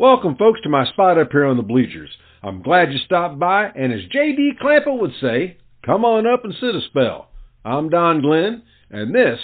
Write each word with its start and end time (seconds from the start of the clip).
Welcome, 0.00 0.36
folks, 0.36 0.60
to 0.60 0.68
my 0.68 0.86
spot 0.90 1.18
up 1.18 1.32
here 1.32 1.44
on 1.44 1.56
the 1.56 1.64
bleachers. 1.64 2.08
I'm 2.40 2.62
glad 2.62 2.92
you 2.92 2.98
stopped 2.98 3.40
by, 3.40 3.64
and 3.64 3.92
as 3.92 3.98
J.D. 4.12 4.52
Clampett 4.62 4.96
would 4.96 5.10
say, 5.20 5.56
come 5.84 6.04
on 6.04 6.24
up 6.24 6.44
and 6.44 6.54
sit 6.60 6.76
a 6.76 6.80
spell. 6.82 7.30
I'm 7.64 7.88
Don 7.88 8.22
Glenn, 8.22 8.62
and 8.92 9.12
this 9.12 9.40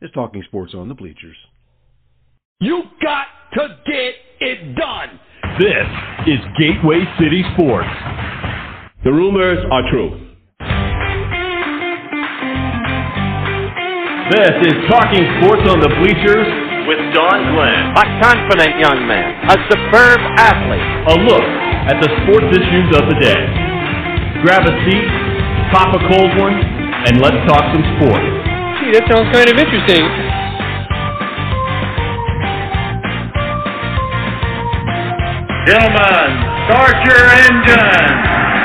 is 0.00 0.08
Talking 0.14 0.44
Sports 0.46 0.74
on 0.76 0.88
the 0.88 0.94
Bleachers. 0.94 1.34
You 2.60 2.84
got 3.02 3.26
to 3.54 3.78
get 3.84 4.14
it 4.38 4.76
done. 4.76 5.18
This 5.58 5.88
is 6.28 6.38
Gateway 6.56 7.02
City 7.18 7.42
Sports. 7.54 7.88
The 9.02 9.10
rumors 9.10 9.58
are 9.72 9.90
true. 9.90 10.22
This 14.30 14.70
is 14.70 14.74
Talking 14.88 15.26
Sports 15.42 15.62
on 15.68 15.80
the 15.80 15.90
Bleachers 15.98 16.65
with 16.86 17.02
Don 17.10 17.38
Glenn. 17.50 17.98
A 17.98 18.04
confident 18.22 18.78
young 18.78 19.06
man, 19.10 19.34
a 19.50 19.58
superb 19.66 20.22
athlete. 20.38 20.86
A 21.10 21.14
look 21.26 21.46
at 21.90 21.98
the 21.98 22.10
sports 22.22 22.46
issues 22.54 22.88
of 22.94 23.10
the 23.10 23.18
day. 23.18 23.42
Grab 24.46 24.62
a 24.62 24.74
seat, 24.86 25.06
pop 25.74 25.90
a 25.90 26.00
cold 26.06 26.30
one, 26.38 26.54
and 26.54 27.18
let's 27.18 27.38
talk 27.50 27.66
some 27.74 27.82
sports. 27.98 28.26
Gee, 28.78 28.94
that 28.94 29.04
sounds 29.10 29.26
kind 29.34 29.50
of 29.50 29.58
interesting. 29.58 30.06
Gentlemen, 35.66 36.30
start 36.70 36.94
your 37.02 37.22
engines. 37.50 38.55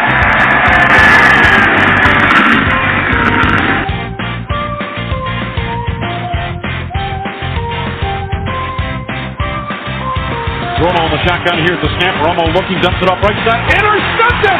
Romo 10.92 11.08
on 11.08 11.12
the 11.16 11.24
shotgun. 11.24 11.56
Here's 11.64 11.80
the 11.80 11.88
snap. 12.00 12.20
Romo 12.20 12.52
looking, 12.52 12.76
dumps 12.84 13.00
it 13.00 13.08
off 13.08 13.24
right 13.24 13.40
side. 13.48 13.64
Intercepted! 13.80 14.60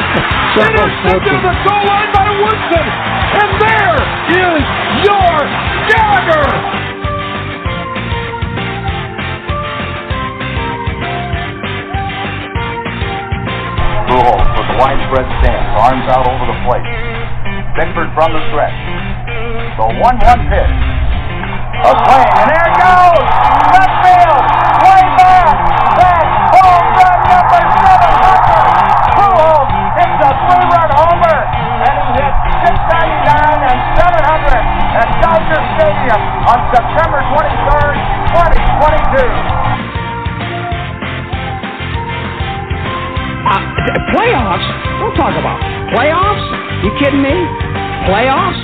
Intercepted 0.64 1.28
at 1.28 1.44
the 1.44 1.56
goal 1.68 1.84
line 1.84 2.08
by 2.16 2.24
Woodson. 2.40 2.88
And 3.36 3.52
there 3.60 4.00
is 4.32 4.64
your 5.04 5.36
Gallagher! 5.92 6.48
Pujols 14.08 14.48
with 14.56 14.68
the 14.72 14.78
widespread 14.80 15.28
stance, 15.44 15.68
arms 15.84 16.08
out 16.16 16.32
over 16.32 16.48
the 16.48 16.56
plate. 16.64 16.88
Bickford 17.76 18.08
from 18.16 18.32
the 18.32 18.40
stretch. 18.56 18.80
The 19.76 19.88
1-1 20.00 20.48
pitch. 20.48 20.76
A 21.76 21.92
swing, 21.92 22.32
and 22.40 22.48
there 22.48 22.68
it 22.72 22.76
goes! 22.80 23.28
Left 23.76 23.96
field! 24.00 24.44
Way 24.80 25.02
back! 25.20 25.81
Dodger 36.12 36.20
on 36.44 36.60
September 36.76 37.24
23rd, 37.24 37.96
2022. 38.36 39.32
Uh, 43.48 43.64
playoffs? 44.12 44.68
Don't 45.00 45.16
talk 45.16 45.32
about 45.40 45.60
playoffs. 45.96 46.44
You 46.84 46.92
kidding 47.00 47.22
me? 47.22 47.32
Playoffs? 48.12 48.60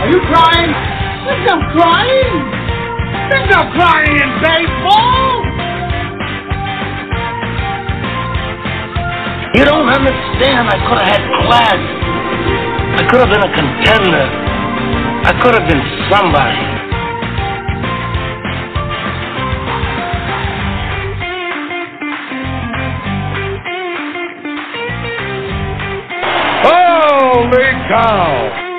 Are 0.00 0.10
you 0.10 0.20
crying? 0.26 0.74
There's 1.26 1.46
no 1.46 1.56
crying. 1.70 2.50
There's 3.30 3.48
no 3.54 3.70
crying 3.78 4.18
in 4.18 4.30
baseball. 4.42 5.39
You 9.52 9.64
don't 9.64 9.88
understand. 9.88 10.68
I 10.70 10.78
could 10.86 10.98
have 11.02 11.10
had 11.10 11.22
class. 11.42 11.80
I 12.98 13.02
could 13.10 13.18
have 13.18 13.30
been 13.30 13.42
a 13.42 13.52
contender. 13.52 14.26
I 15.26 15.32
could 15.42 15.54
have 15.54 15.66
been 15.68 15.82
somebody. 16.08 16.80
Holy 26.62 27.70
cow! 27.88 28.69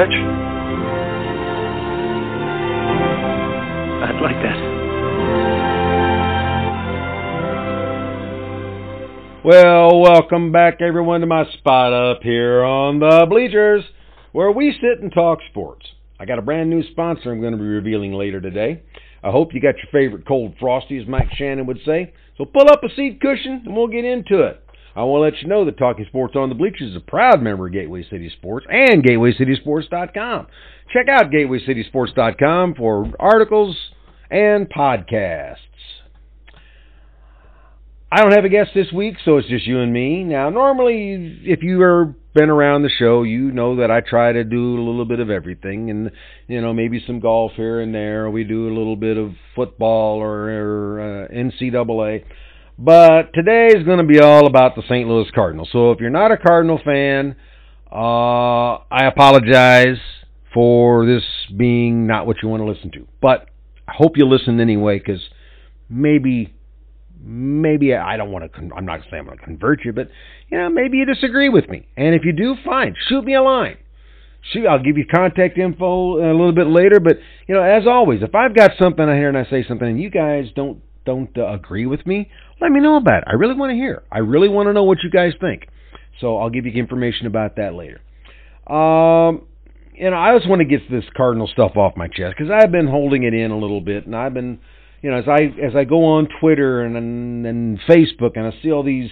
Catch? 0.00 0.14
I'd 4.02 4.20
like 4.22 4.40
that. 4.42 4.60
Well, 9.44 10.00
welcome 10.00 10.52
back 10.52 10.80
everyone 10.80 11.20
to 11.20 11.26
my 11.26 11.44
spot 11.58 11.92
up 11.92 12.22
here 12.22 12.62
on 12.62 13.00
the 13.00 13.26
bleachers 13.28 13.84
where 14.32 14.50
we 14.50 14.72
sit 14.72 15.02
and 15.02 15.12
talk 15.12 15.40
sports. 15.50 15.86
I 16.18 16.24
got 16.24 16.38
a 16.38 16.42
brand 16.42 16.70
new 16.70 16.82
sponsor 16.92 17.32
I'm 17.32 17.40
going 17.40 17.52
to 17.52 17.58
be 17.58 17.64
revealing 17.64 18.12
later 18.12 18.40
today. 18.40 18.82
I 19.22 19.30
hope 19.30 19.52
you 19.52 19.60
got 19.60 19.76
your 19.76 19.90
favorite 19.92 20.26
cold 20.26 20.54
frosty, 20.58 20.98
as 20.98 21.06
Mike 21.06 21.28
Shannon 21.36 21.66
would 21.66 21.80
say. 21.84 22.14
So 22.38 22.46
pull 22.46 22.70
up 22.70 22.82
a 22.84 22.88
seat 22.94 23.20
cushion 23.20 23.64
and 23.66 23.76
we'll 23.76 23.88
get 23.88 24.06
into 24.06 24.42
it. 24.44 24.59
I 24.96 25.04
want 25.04 25.20
to 25.20 25.36
let 25.36 25.42
you 25.42 25.48
know 25.48 25.64
that 25.64 25.78
Talking 25.78 26.06
Sports 26.06 26.34
on 26.36 26.48
the 26.48 26.54
Bleachers 26.54 26.90
is 26.90 26.96
a 26.96 27.00
proud 27.00 27.42
member 27.42 27.66
of 27.66 27.72
Gateway 27.72 28.04
City 28.10 28.30
Sports 28.30 28.66
and 28.68 29.04
GatewayCitySports.com. 29.04 30.46
Check 30.92 31.06
out 31.08 31.30
GatewayCitySports.com 31.30 32.74
for 32.74 33.12
articles 33.20 33.76
and 34.30 34.68
podcasts. 34.68 35.56
I 38.12 38.22
don't 38.22 38.32
have 38.32 38.44
a 38.44 38.48
guest 38.48 38.70
this 38.74 38.90
week, 38.92 39.14
so 39.24 39.36
it's 39.36 39.48
just 39.48 39.66
you 39.66 39.78
and 39.78 39.92
me. 39.92 40.24
Now, 40.24 40.50
normally, 40.50 41.38
if 41.44 41.62
you 41.62 41.80
are 41.82 42.16
been 42.34 42.50
around 42.50 42.82
the 42.82 42.90
show, 42.90 43.22
you 43.22 43.52
know 43.52 43.76
that 43.76 43.90
I 43.90 44.00
try 44.00 44.32
to 44.32 44.42
do 44.42 44.76
a 44.76 44.82
little 44.82 45.04
bit 45.04 45.20
of 45.20 45.30
everything, 45.30 45.90
and 45.90 46.10
you 46.48 46.60
know 46.60 46.72
maybe 46.72 47.02
some 47.06 47.20
golf 47.20 47.52
here 47.54 47.80
and 47.80 47.94
there. 47.94 48.28
We 48.28 48.42
do 48.42 48.68
a 48.68 48.74
little 48.76 48.96
bit 48.96 49.16
of 49.16 49.34
football 49.54 50.18
or, 50.18 50.50
or 50.50 51.00
uh, 51.00 51.28
NCAA, 51.28 52.24
but 52.80 53.34
today 53.34 53.66
is 53.76 53.84
going 53.84 53.98
to 53.98 54.04
be 54.04 54.20
all 54.20 54.46
about 54.46 54.74
the 54.74 54.82
St. 54.82 55.06
Louis 55.06 55.30
Cardinals. 55.34 55.68
So 55.70 55.90
if 55.90 56.00
you're 56.00 56.08
not 56.08 56.32
a 56.32 56.38
Cardinal 56.38 56.80
fan, 56.82 57.36
uh, 57.92 58.76
I 58.90 59.04
apologize 59.06 59.98
for 60.54 61.04
this 61.04 61.22
being 61.54 62.06
not 62.06 62.26
what 62.26 62.38
you 62.42 62.48
want 62.48 62.62
to 62.62 62.64
listen 62.66 62.90
to, 62.92 63.06
but 63.20 63.50
I 63.86 63.92
hope 63.94 64.16
you 64.16 64.26
listen 64.26 64.60
anyway 64.60 64.98
because 64.98 65.20
maybe 65.90 66.54
maybe 67.22 67.94
I 67.94 68.16
don't 68.16 68.32
want 68.32 68.44
to. 68.44 68.48
Con- 68.48 68.72
I'm 68.74 68.86
not 68.86 69.00
saying 69.10 69.20
I'm 69.20 69.26
going 69.26 69.38
to 69.38 69.44
convert 69.44 69.84
you, 69.84 69.92
but 69.92 70.08
you 70.48 70.56
know, 70.56 70.70
maybe 70.70 70.96
you 70.96 71.04
disagree 71.04 71.50
with 71.50 71.68
me. 71.68 71.86
And 71.98 72.14
if 72.14 72.24
you 72.24 72.32
do, 72.32 72.54
fine, 72.64 72.96
shoot 73.08 73.24
me 73.26 73.34
a 73.34 73.42
line. 73.42 73.76
Shoot, 74.52 74.66
I'll 74.66 74.82
give 74.82 74.96
you 74.96 75.04
contact 75.04 75.58
info 75.58 76.16
a 76.16 76.32
little 76.32 76.54
bit 76.54 76.66
later. 76.66 76.98
But 76.98 77.18
you 77.46 77.54
know, 77.54 77.62
as 77.62 77.86
always, 77.86 78.22
if 78.22 78.34
I've 78.34 78.54
got 78.54 78.70
something 78.78 79.04
I 79.04 79.16
hear 79.16 79.28
and 79.28 79.36
I 79.36 79.44
say 79.50 79.66
something, 79.68 79.86
and 79.86 80.00
you 80.00 80.08
guys 80.08 80.46
don't 80.56 80.80
don't 81.04 81.36
uh, 81.36 81.52
agree 81.52 81.86
with 81.86 82.06
me, 82.06 82.30
let 82.60 82.70
me 82.70 82.80
know 82.80 82.96
about 82.96 83.22
it. 83.22 83.24
I 83.26 83.34
really 83.34 83.54
want 83.54 83.70
to 83.70 83.76
hear. 83.76 84.02
I 84.10 84.18
really 84.18 84.48
want 84.48 84.68
to 84.68 84.72
know 84.72 84.84
what 84.84 84.98
you 85.02 85.10
guys 85.10 85.32
think. 85.40 85.68
So 86.20 86.38
I'll 86.38 86.50
give 86.50 86.66
you 86.66 86.72
information 86.72 87.26
about 87.26 87.56
that 87.56 87.74
later. 87.74 88.00
Um, 88.66 89.46
know, 89.98 90.16
I 90.16 90.36
just 90.36 90.48
want 90.48 90.60
to 90.60 90.64
get 90.64 90.88
this 90.90 91.04
Cardinal 91.16 91.48
stuff 91.48 91.76
off 91.76 91.96
my 91.96 92.06
chest 92.06 92.34
because 92.36 92.50
I've 92.50 92.70
been 92.70 92.86
holding 92.86 93.24
it 93.24 93.34
in 93.34 93.50
a 93.50 93.58
little 93.58 93.80
bit, 93.80 94.06
and 94.06 94.14
I've 94.14 94.34
been 94.34 94.60
you 95.02 95.10
know, 95.10 95.18
as 95.18 95.28
I 95.28 95.42
as 95.62 95.74
I 95.74 95.84
go 95.84 96.04
on 96.04 96.28
Twitter 96.40 96.82
and 96.82 96.96
and, 96.96 97.46
and 97.46 97.80
Facebook 97.88 98.32
and 98.36 98.46
I 98.46 98.52
see 98.62 98.70
all 98.70 98.82
these 98.82 99.10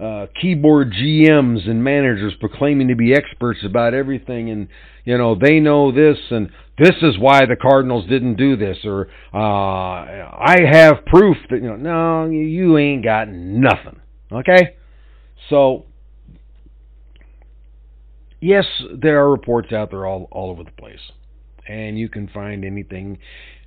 uh, 0.00 0.26
keyboard 0.40 0.92
GMs 0.92 1.68
and 1.68 1.82
managers 1.82 2.34
proclaiming 2.38 2.88
to 2.88 2.94
be 2.94 3.12
experts 3.12 3.60
about 3.64 3.94
everything, 3.94 4.50
and 4.50 4.68
you 5.04 5.18
know 5.18 5.34
they 5.34 5.58
know 5.58 5.90
this, 5.90 6.18
and 6.30 6.50
this 6.78 6.94
is 7.02 7.18
why 7.18 7.46
the 7.46 7.56
Cardinals 7.56 8.06
didn't 8.08 8.36
do 8.36 8.56
this, 8.56 8.78
or 8.84 9.08
uh, 9.32 9.38
I 9.38 10.56
have 10.70 11.04
proof 11.06 11.36
that 11.50 11.62
you 11.62 11.68
know, 11.68 11.76
no, 11.76 12.30
you 12.30 12.78
ain't 12.78 13.04
got 13.04 13.28
nothing. 13.28 14.00
Okay, 14.30 14.76
so 15.48 15.86
yes, 18.40 18.64
there 18.94 19.20
are 19.20 19.30
reports 19.30 19.72
out 19.72 19.90
there 19.90 20.06
all 20.06 20.28
all 20.30 20.50
over 20.50 20.64
the 20.64 20.72
place, 20.72 21.00
and 21.66 21.98
you 21.98 22.08
can 22.08 22.28
find 22.28 22.64
anything 22.64 23.18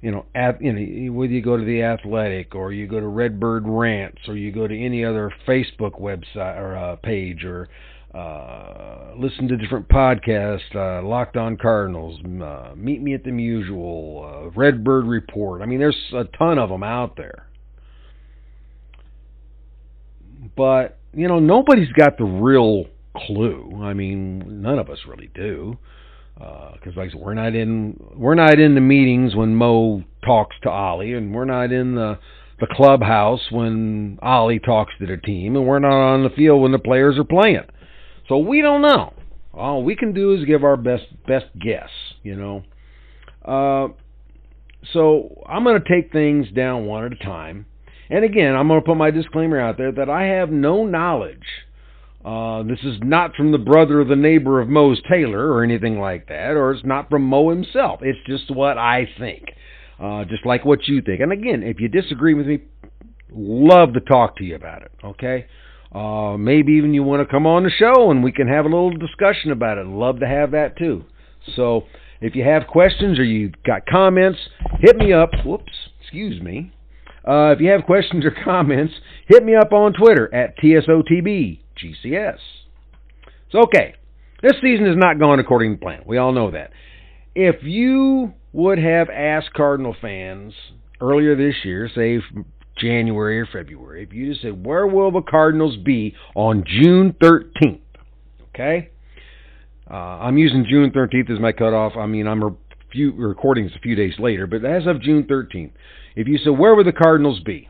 you 0.01 0.09
know, 0.09 0.25
at, 0.33 0.61
you 0.61 0.73
know, 0.73 1.13
whether 1.13 1.31
you 1.31 1.41
go 1.41 1.57
to 1.57 1.63
the 1.63 1.83
Athletic 1.83 2.55
or 2.55 2.73
you 2.73 2.87
go 2.87 2.99
to 2.99 3.07
Redbird 3.07 3.65
Rants 3.67 4.21
or 4.27 4.35
you 4.35 4.51
go 4.51 4.67
to 4.67 4.75
any 4.77 5.05
other 5.05 5.31
Facebook 5.47 6.01
website 6.01 6.59
or 6.59 6.75
uh, 6.75 6.95
page 6.97 7.43
or 7.43 7.69
uh, 8.13 9.13
listen 9.17 9.47
to 9.47 9.55
different 9.55 9.87
podcasts, 9.87 10.75
uh, 10.75 11.05
Locked 11.05 11.37
On 11.37 11.55
Cardinals, 11.55 12.19
uh, 12.25 12.73
Meet 12.75 13.01
Me 13.01 13.13
at 13.13 13.23
the 13.23 13.31
Mutual, 13.31 14.47
uh, 14.47 14.49
Redbird 14.49 15.05
Report. 15.05 15.61
I 15.61 15.65
mean, 15.65 15.79
there's 15.79 15.97
a 16.13 16.25
ton 16.37 16.59
of 16.59 16.69
them 16.69 16.83
out 16.83 17.15
there. 17.15 17.47
But, 20.57 20.97
you 21.13 21.27
know, 21.27 21.39
nobody's 21.39 21.91
got 21.93 22.17
the 22.17 22.25
real 22.25 22.85
clue. 23.15 23.81
I 23.81 23.93
mean, 23.93 24.61
none 24.61 24.79
of 24.79 24.89
us 24.89 24.99
really 25.07 25.29
do. 25.33 25.77
Because, 26.35 26.93
uh, 26.97 26.99
like 26.99 27.09
I 27.09 27.11
said, 27.11 27.21
we're 27.21 27.33
not 27.33 27.55
in 27.55 28.01
we're 28.15 28.35
not 28.35 28.59
in 28.59 28.73
the 28.73 28.81
meetings 28.81 29.35
when 29.35 29.55
Mo 29.55 30.03
talks 30.25 30.55
to 30.63 30.69
Ollie, 30.69 31.13
and 31.13 31.33
we're 31.33 31.45
not 31.45 31.71
in 31.71 31.95
the 31.95 32.17
the 32.59 32.67
clubhouse 32.71 33.51
when 33.51 34.17
Ollie 34.21 34.59
talks 34.59 34.93
to 34.99 35.05
the 35.05 35.17
team, 35.17 35.55
and 35.55 35.67
we're 35.67 35.79
not 35.79 36.13
on 36.13 36.23
the 36.23 36.29
field 36.29 36.61
when 36.61 36.71
the 36.71 36.79
players 36.79 37.17
are 37.17 37.23
playing. 37.23 37.65
So 38.31 38.38
we 38.38 38.62
don't 38.62 38.81
know. 38.81 39.12
All 39.54 39.83
we 39.83 39.98
can 39.98 40.13
do 40.13 40.33
is 40.33 40.45
give 40.45 40.63
our 40.63 40.78
best 40.78 41.04
best 41.28 41.48
guess, 41.60 41.89
you 42.24 42.38
know. 42.38 42.63
Uh, 43.44 43.89
so 44.94 45.44
I'm 45.45 45.66
going 45.66 45.81
to 45.81 45.89
take 45.89 46.13
things 46.13 46.48
down 46.56 46.86
one 46.86 47.04
at 47.04 47.12
a 47.12 47.18
time. 47.18 47.66
And 48.10 48.24
again, 48.24 48.56
I'm 48.56 48.69
going 48.69 48.80
to 48.80 48.86
put 48.86 48.95
my 48.95 49.12
disclaimer 49.12 49.60
out 49.60 49.78
there 49.78 49.92
that 49.92 50.10
I 50.10 50.28
have 50.28 50.50
no 50.50 50.86
knowledge. 50.86 51.44
Uh, 52.24 52.63
this 52.63 52.80
is 52.83 53.00
not 53.04 53.36
from 53.36 53.51
the 53.51 53.57
brother 53.57 54.00
of 54.00 54.07
the 54.07 54.16
neighbor 54.16 54.62
of 54.62 54.69
Mose 54.69 55.01
Taylor 55.12 55.51
or 55.51 55.62
anything 55.62 56.00
like 56.00 56.30
that, 56.30 56.51
or 56.51 56.72
it's 56.72 56.86
not 56.86 57.10
from 57.10 57.24
Mo 57.24 57.50
himself. 57.50 58.00
It's 58.01 58.19
just 58.25 58.50
what 58.50 58.78
I 58.78 59.10
think, 59.19 59.44
uh, 60.00 60.24
just 60.24 60.45
like 60.45 60.63
what 60.63 60.88
you 60.88 61.01
think. 61.01 61.19
And 61.19 61.33
again, 61.33 61.63
if 61.63 61.81
you 61.81 61.89
disagree 61.89 62.33
with 62.33 62.48
me, 62.48 62.62
love 63.30 63.92
to 63.95 64.00
talk 64.00 64.38
to 64.38 64.45
you 64.45 64.56
about 64.56 64.83
it. 64.83 64.92
Okay. 65.04 65.48
Uh, 65.93 66.38
maybe 66.38 66.73
even 66.73 66.93
you 66.93 67.03
want 67.03 67.25
to 67.25 67.31
come 67.31 67.45
on 67.45 67.63
the 67.63 67.69
show 67.69 68.11
and 68.11 68.23
we 68.23 68.31
can 68.31 68.47
have 68.47 68.65
a 68.65 68.69
little 68.69 68.91
discussion 68.91 69.51
about 69.51 69.77
it. 69.77 69.85
Love 69.85 70.19
to 70.21 70.27
have 70.27 70.51
that 70.51 70.77
too. 70.77 71.03
So 71.55 71.83
if 72.21 72.35
you 72.35 72.43
have 72.43 72.67
questions 72.67 73.19
or 73.19 73.23
you 73.23 73.51
got 73.65 73.85
comments, 73.85 74.39
hit 74.79 74.95
me 74.95 75.11
up. 75.11 75.31
Whoops, 75.45 75.73
excuse 76.01 76.41
me. 76.41 76.71
Uh, 77.27 77.51
if 77.51 77.59
you 77.59 77.69
have 77.69 77.83
questions 77.83 78.23
or 78.25 78.31
comments, 78.43 78.93
hit 79.27 79.43
me 79.43 79.55
up 79.55 79.73
on 79.73 79.93
Twitter 79.93 80.33
at 80.33 80.57
TSOTBGCS. 80.59 82.37
So, 83.51 83.59
okay, 83.63 83.95
this 84.41 84.53
season 84.61 84.85
has 84.85 84.95
not 84.97 85.19
gone 85.19 85.39
according 85.39 85.75
to 85.75 85.81
plan. 85.81 86.03
We 86.05 86.17
all 86.17 86.31
know 86.31 86.51
that. 86.51 86.71
If 87.35 87.63
you 87.63 88.33
would 88.53 88.77
have 88.77 89.09
asked 89.09 89.53
Cardinal 89.53 89.95
fans 90.01 90.53
earlier 90.99 91.35
this 91.35 91.55
year, 91.63 91.89
say 91.94 92.19
January 92.77 93.39
or 93.39 93.45
February, 93.45 94.03
if 94.03 94.13
you 94.13 94.29
just 94.29 94.41
said, 94.41 94.65
where 94.65 94.88
will 94.88 95.12
the 95.12 95.21
Cardinals 95.21 95.77
be 95.77 96.15
on 96.35 96.63
June 96.65 97.15
13th? 97.21 97.79
Okay? 98.50 98.89
Uh, 99.89 99.94
I'm 99.94 100.38
using 100.38 100.65
June 100.69 100.91
13th 100.91 101.31
as 101.31 101.39
my 101.39 101.51
cutoff. 101.51 101.94
I 101.97 102.06
mean, 102.06 102.27
I'm 102.27 102.57
few 102.91 103.13
recordings 103.13 103.71
a 103.75 103.79
few 103.79 103.95
days 103.95 104.13
later, 104.19 104.47
but 104.47 104.65
as 104.65 104.85
of 104.85 105.01
June 105.01 105.23
13th, 105.23 105.71
if 106.15 106.27
you 106.27 106.38
said, 106.38 106.50
where 106.50 106.75
would 106.75 106.85
the 106.85 106.91
Cardinals 106.91 107.39
be? 107.39 107.69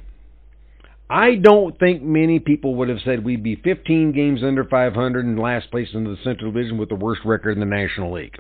I 1.10 1.36
don't 1.36 1.78
think 1.78 2.02
many 2.02 2.40
people 2.40 2.76
would 2.76 2.90
have 2.90 3.00
said 3.04 3.24
we'd 3.24 3.44
be 3.44 3.58
15 3.58 4.14
games 4.14 4.42
under 4.44 4.64
500 4.64 5.26
and 5.26 5.38
last 5.38 5.70
place 5.70 5.90
in 5.94 6.06
the 6.06 6.16
Central 6.24 6.52
Division 6.52 6.78
with 6.78 6.90
the 6.90 6.96
worst 6.96 7.22
record 7.26 7.52
in 7.52 7.60
the 7.60 7.66
National 7.66 8.14
League. 8.14 8.38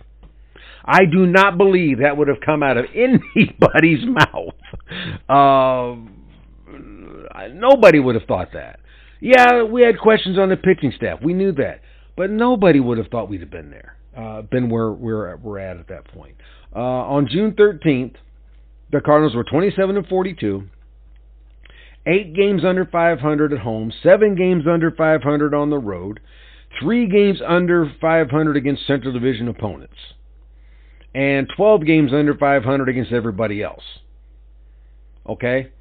I 0.84 1.06
do 1.06 1.28
not 1.28 1.58
believe 1.58 2.00
that 2.00 2.18
would 2.18 2.28
have 2.28 2.40
come 2.44 2.63
out 2.63 2.78
of 2.78 2.86
anybody's 2.96 4.06
mouth. 4.06 4.56
Uh, 5.30 6.00
nobody 7.54 8.00
would 8.00 8.16
have 8.16 8.25
thought 8.28 8.50
that. 8.54 8.80
Yeah, 9.19 9.63
we 9.63 9.83
had 9.83 10.00
questions 10.00 10.38
on 10.38 10.50
the 10.50 10.57
pitching 10.57 10.92
staff. 10.95 11.19
We 11.24 11.33
knew 11.33 11.51
that, 11.54 11.81
but 12.18 12.30
nobody 12.30 12.80
would 12.80 12.98
have 12.98 13.07
thought 13.07 13.30
we'd 13.30 13.42
have 13.42 13.51
been 13.51 13.69
there, 13.69 13.95
uh, 14.18 14.42
been 14.42 14.69
where 14.69 14.92
we're 14.92 15.36
we're 15.38 15.60
at 15.60 15.78
at 15.78 15.88
that 15.89 16.07
point. 16.07 16.36
Uh, 16.75 16.80
on 16.80 17.28
June 17.30 17.51
13th, 17.51 18.16
the 18.92 19.01
Cardinals 19.01 19.36
were 19.36 19.44
27 19.44 19.98
and 19.98 20.07
42, 20.07 20.63
eight 22.07 22.33
games 22.33 22.63
under 22.66 22.86
500 22.86 23.54
at 23.54 23.60
home, 23.60 23.92
seven 24.01 24.36
games 24.36 24.63
under 24.68 24.92
500 24.92 25.54
on 25.54 25.69
the 25.69 25.77
road, 25.77 26.19
three 26.81 27.07
games 27.07 27.39
under 27.45 27.92
500 28.01 28.57
against 28.57 28.88
Central 28.88 29.13
Division 29.13 29.48
opponents, 29.48 29.98
and 31.13 31.48
12 31.56 31.86
games 31.86 32.12
under 32.13 32.36
500 32.36 32.89
against 32.89 33.12
everybody 33.12 33.62
else. 33.62 33.84
Okay? 35.27 35.72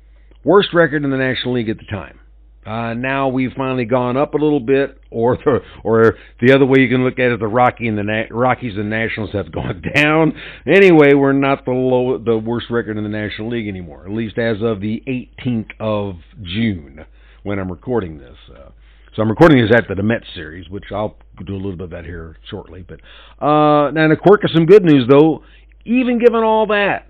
Worst 0.42 0.72
record 0.72 1.04
in 1.04 1.10
the 1.10 1.16
National 1.16 1.54
League 1.54 1.68
at 1.68 1.78
the 1.78 1.84
time. 1.84 2.20
Uh, 2.64 2.94
now 2.94 3.28
we've 3.28 3.52
finally 3.56 3.86
gone 3.86 4.16
up 4.16 4.34
a 4.34 4.36
little 4.36 4.60
bit, 4.60 4.98
or 5.10 5.36
the, 5.36 5.60
or 5.82 6.16
the 6.40 6.54
other 6.54 6.66
way 6.66 6.80
you 6.80 6.88
can 6.88 7.04
look 7.04 7.18
at 7.18 7.30
it, 7.30 7.40
the 7.40 7.46
Rocky 7.46 7.88
and 7.88 7.96
the 7.96 8.02
Na- 8.02 8.24
Rockies 8.30 8.76
and 8.76 8.90
Nationals 8.90 9.30
have 9.32 9.50
gone 9.52 9.82
down. 9.94 10.34
Anyway, 10.66 11.14
we're 11.14 11.32
not 11.32 11.64
the 11.64 11.70
low, 11.72 12.18
the 12.18 12.36
worst 12.36 12.66
record 12.70 12.98
in 12.98 13.02
the 13.02 13.10
National 13.10 13.50
League 13.50 13.66
anymore, 13.66 14.04
at 14.04 14.12
least 14.12 14.38
as 14.38 14.58
of 14.62 14.80
the 14.80 15.02
18th 15.06 15.70
of 15.80 16.16
June 16.42 17.04
when 17.42 17.58
I'm 17.58 17.70
recording 17.70 18.18
this. 18.18 18.36
Uh, 18.54 18.70
so 19.16 19.22
I'm 19.22 19.30
recording 19.30 19.60
this 19.60 19.74
after 19.74 19.94
the 19.94 20.02
Mets 20.02 20.26
series, 20.34 20.68
which 20.68 20.84
I'll 20.92 21.16
do 21.44 21.54
a 21.54 21.56
little 21.56 21.76
bit 21.76 21.84
of 21.84 21.90
that 21.90 22.04
here 22.04 22.36
shortly. 22.48 22.84
But 22.86 23.00
uh, 23.44 23.90
now, 23.90 24.10
a 24.10 24.16
quirk 24.16 24.44
of 24.44 24.50
some 24.54 24.66
good 24.66 24.84
news 24.84 25.08
though, 25.10 25.42
even 25.84 26.18
given 26.18 26.44
all 26.44 26.66
that, 26.68 27.09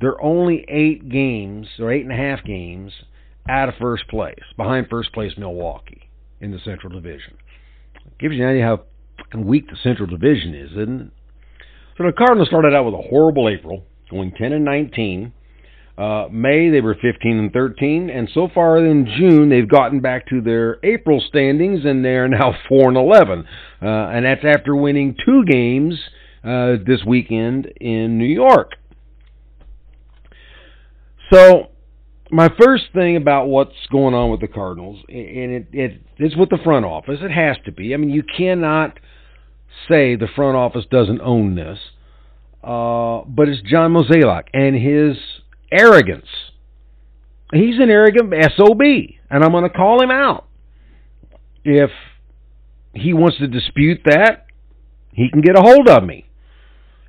there 0.00 0.10
are 0.10 0.22
only 0.22 0.64
eight 0.68 1.08
games 1.08 1.66
or 1.78 1.92
eight 1.92 2.02
and 2.02 2.12
a 2.12 2.16
half 2.16 2.44
games 2.44 2.92
out 3.48 3.68
of 3.68 3.74
first 3.80 4.08
place, 4.08 4.42
behind 4.56 4.86
first 4.88 5.12
place 5.12 5.32
Milwaukee 5.36 6.10
in 6.40 6.50
the 6.52 6.58
Central 6.64 6.92
Division. 6.92 7.36
Gives 8.18 8.34
you 8.34 8.44
an 8.44 8.50
idea 8.50 8.64
how 8.64 8.84
fucking 9.18 9.46
weak 9.46 9.68
the 9.68 9.76
Central 9.82 10.06
Division 10.06 10.54
is, 10.54 10.70
isn't 10.72 11.00
it? 11.02 11.10
So 11.98 12.04
the 12.04 12.12
Cardinals 12.12 12.48
started 12.48 12.74
out 12.74 12.84
with 12.84 12.94
a 12.94 13.08
horrible 13.08 13.48
April, 13.48 13.84
going 14.10 14.32
10 14.32 14.52
and 14.52 14.64
19. 14.64 15.32
Uh, 15.98 16.28
May 16.32 16.70
they 16.70 16.80
were 16.80 16.94
15 16.94 17.38
and 17.38 17.52
13, 17.52 18.08
and 18.08 18.28
so 18.32 18.48
far 18.54 18.78
in 18.78 19.06
June 19.18 19.50
they've 19.50 19.68
gotten 19.68 20.00
back 20.00 20.26
to 20.28 20.40
their 20.40 20.78
April 20.82 21.22
standings, 21.28 21.84
and 21.84 22.02
they 22.02 22.16
are 22.16 22.28
now 22.28 22.54
4 22.68 22.88
and 22.88 22.96
11, 22.96 23.44
uh, 23.82 23.86
and 23.86 24.24
that's 24.24 24.44
after 24.46 24.74
winning 24.74 25.14
two 25.26 25.44
games 25.44 25.94
uh, 26.42 26.76
this 26.86 27.04
weekend 27.06 27.66
in 27.80 28.16
New 28.16 28.24
York. 28.24 28.72
So 31.32 31.70
my 32.30 32.48
first 32.60 32.84
thing 32.94 33.16
about 33.16 33.46
what's 33.46 33.74
going 33.90 34.14
on 34.14 34.30
with 34.30 34.40
the 34.40 34.48
Cardinals, 34.48 35.00
and 35.08 35.52
it, 35.52 35.66
it 35.72 36.02
it's 36.18 36.36
with 36.36 36.50
the 36.50 36.58
front 36.62 36.84
office. 36.84 37.18
It 37.22 37.30
has 37.30 37.56
to 37.64 37.72
be. 37.72 37.94
I 37.94 37.96
mean, 37.96 38.10
you 38.10 38.22
cannot 38.22 38.98
say 39.88 40.16
the 40.16 40.28
front 40.34 40.56
office 40.56 40.84
doesn't 40.90 41.20
own 41.20 41.54
this, 41.54 41.78
uh, 42.62 43.22
but 43.26 43.48
it's 43.48 43.62
John 43.62 43.92
Mozeliak 43.92 44.44
and 44.52 44.74
his 44.76 45.16
arrogance. 45.72 46.28
He's 47.52 47.80
an 47.80 47.90
arrogant 47.90 48.32
sob, 48.56 48.80
and 48.80 49.44
I'm 49.44 49.50
going 49.50 49.64
to 49.64 49.70
call 49.70 50.02
him 50.02 50.10
out. 50.10 50.46
If 51.64 51.90
he 52.94 53.12
wants 53.12 53.38
to 53.38 53.48
dispute 53.48 54.00
that, 54.04 54.46
he 55.12 55.28
can 55.30 55.40
get 55.40 55.58
a 55.58 55.60
hold 55.60 55.88
of 55.88 56.04
me, 56.04 56.28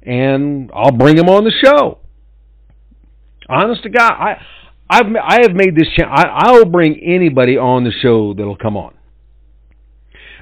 and 0.01 0.71
I'll 0.73 0.91
bring 0.91 1.17
him 1.17 1.29
on 1.29 1.43
the 1.43 1.51
show. 1.63 2.00
Honest 3.51 3.83
to 3.83 3.89
God, 3.89 4.13
I 4.13 4.41
I've 4.89 5.07
I 5.21 5.41
have 5.41 5.53
made 5.53 5.75
this. 5.75 5.87
Cha- 5.97 6.09
I 6.09 6.23
I'll 6.47 6.65
bring 6.65 6.99
anybody 7.03 7.57
on 7.57 7.83
the 7.83 7.91
show 7.91 8.33
that'll 8.33 8.55
come 8.55 8.77
on. 8.77 8.93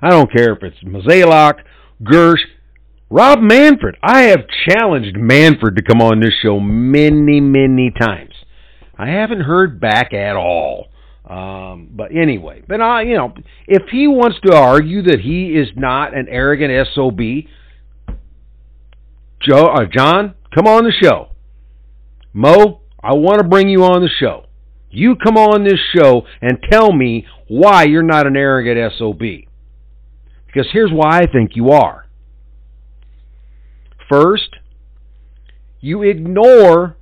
I 0.01 0.12
don't 0.12 0.32
care 0.32 0.54
if 0.54 0.63
it's 0.63 0.78
Mozeliak, 0.84 1.62
Gersh, 2.04 2.42
Rob 3.10 3.39
Manfred. 3.42 3.98
I 4.04 4.24
have 4.24 4.42
challenged 4.68 5.18
Manfred 5.18 5.75
to 5.75 5.82
come 5.82 6.01
on 6.01 6.20
this 6.20 6.34
show 6.42 6.60
many, 6.60 7.42
many 7.42 7.92
times. 8.00 8.34
I 8.98 9.08
haven't 9.08 9.42
heard 9.42 9.80
back 9.80 10.13
at 10.13 10.36
all. 10.36 10.88
Um, 11.25 11.89
but 11.92 12.12
anyway, 12.16 12.63
but 12.68 12.82
I, 12.82 13.04
you 13.04 13.16
know, 13.16 13.34
if 13.68 13.84
he 13.92 14.08
wants 14.08 14.38
to 14.46 14.56
argue 14.56 15.04
that 15.04 15.20
he 15.20 15.50
is 15.50 15.68
not 15.75 16.16
an 16.16 16.28
arrogant 16.30 16.88
sob, 16.96 17.20
Joe, 19.42 19.66
uh, 19.68 19.86
John, 19.86 20.36
come 20.54 20.68
on 20.68 20.86
the 20.86 20.92
show. 20.92 21.30
Mo, 22.34 22.78
I 23.03 23.13
want 23.13 23.39
to 23.39 23.48
bring 23.48 23.70
you 23.70 23.84
on 23.84 24.01
the 24.01 24.10
show. 24.10 24.46
You 24.91 25.15
come 25.15 25.38
on 25.38 25.63
this 25.63 25.79
show 25.96 26.24
and 26.41 26.58
tell 26.72 26.91
me 26.91 27.25
why 27.48 27.84
you're 27.84 28.03
not 28.03 28.27
an 28.27 28.36
arrogant 28.36 28.94
SOB. 28.98 29.20
Because 30.48 30.68
here's 30.72 30.91
why 30.91 31.20
I 31.20 31.25
think 31.32 31.56
you 31.56 31.70
are. 31.70 32.08
First, 34.10 34.56
you 35.79 36.01
ignore 36.01 36.98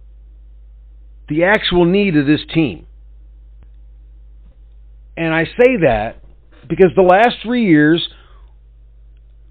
the 1.29 1.45
actual 1.45 1.85
need 1.85 2.15
of 2.17 2.25
this 2.25 2.41
team. 2.53 2.85
And 5.15 5.33
I 5.33 5.45
say 5.45 5.77
that 5.81 6.21
because 6.67 6.91
the 6.95 7.01
last 7.01 7.37
three 7.41 7.65
years, 7.65 8.07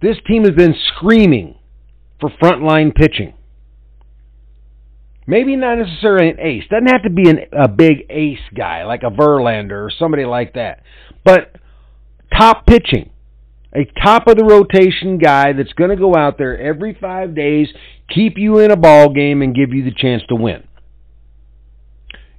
this 0.01 0.17
team 0.27 0.45
has 0.45 0.55
been 0.55 0.75
screaming 0.95 1.57
for 2.21 2.31
frontline 2.43 2.95
pitching. 2.95 3.35
Maybe 5.27 5.57
not 5.57 5.79
necessarily 5.79 6.31
an 6.31 6.41
ace. 6.41 6.65
Doesn't 6.71 6.87
have 6.89 7.03
to 7.03 7.11
be 7.11 7.29
an, 7.29 7.41
a 7.53 7.69
big 7.69 8.07
ace 8.11 8.39
guy 8.57 8.85
like 8.85 9.03
a 9.03 9.11
Verlander 9.11 9.87
or 9.87 9.91
somebody 9.99 10.25
like 10.25 10.55
that. 10.55 10.83
But 11.25 11.57
top 12.37 12.67
pitching. 12.67 13.11
a 13.75 13.85
top 14.03 14.27
of 14.27 14.37
the 14.37 14.45
rotation 14.45 15.19
guy 15.19 15.53
that's 15.53 15.73
going 15.73 15.91
to 15.91 15.97
go 15.97 16.15
out 16.17 16.39
there 16.39 16.59
every 16.59 16.97
five 16.99 17.35
days, 17.35 17.69
keep 18.09 18.39
you 18.39 18.59
in 18.59 18.71
a 18.71 18.77
ball 18.77 19.13
game, 19.13 19.43
and 19.43 19.55
give 19.55 19.73
you 19.73 19.85
the 19.85 19.95
chance 19.95 20.23
to 20.29 20.35
win. 20.35 20.63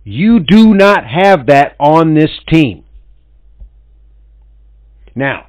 You 0.04 0.40
do 0.40 0.74
not 0.74 1.04
have 1.06 1.48
that 1.48 1.76
on 1.80 2.14
this 2.14 2.32
team. 2.48 2.86
Now, 5.14 5.48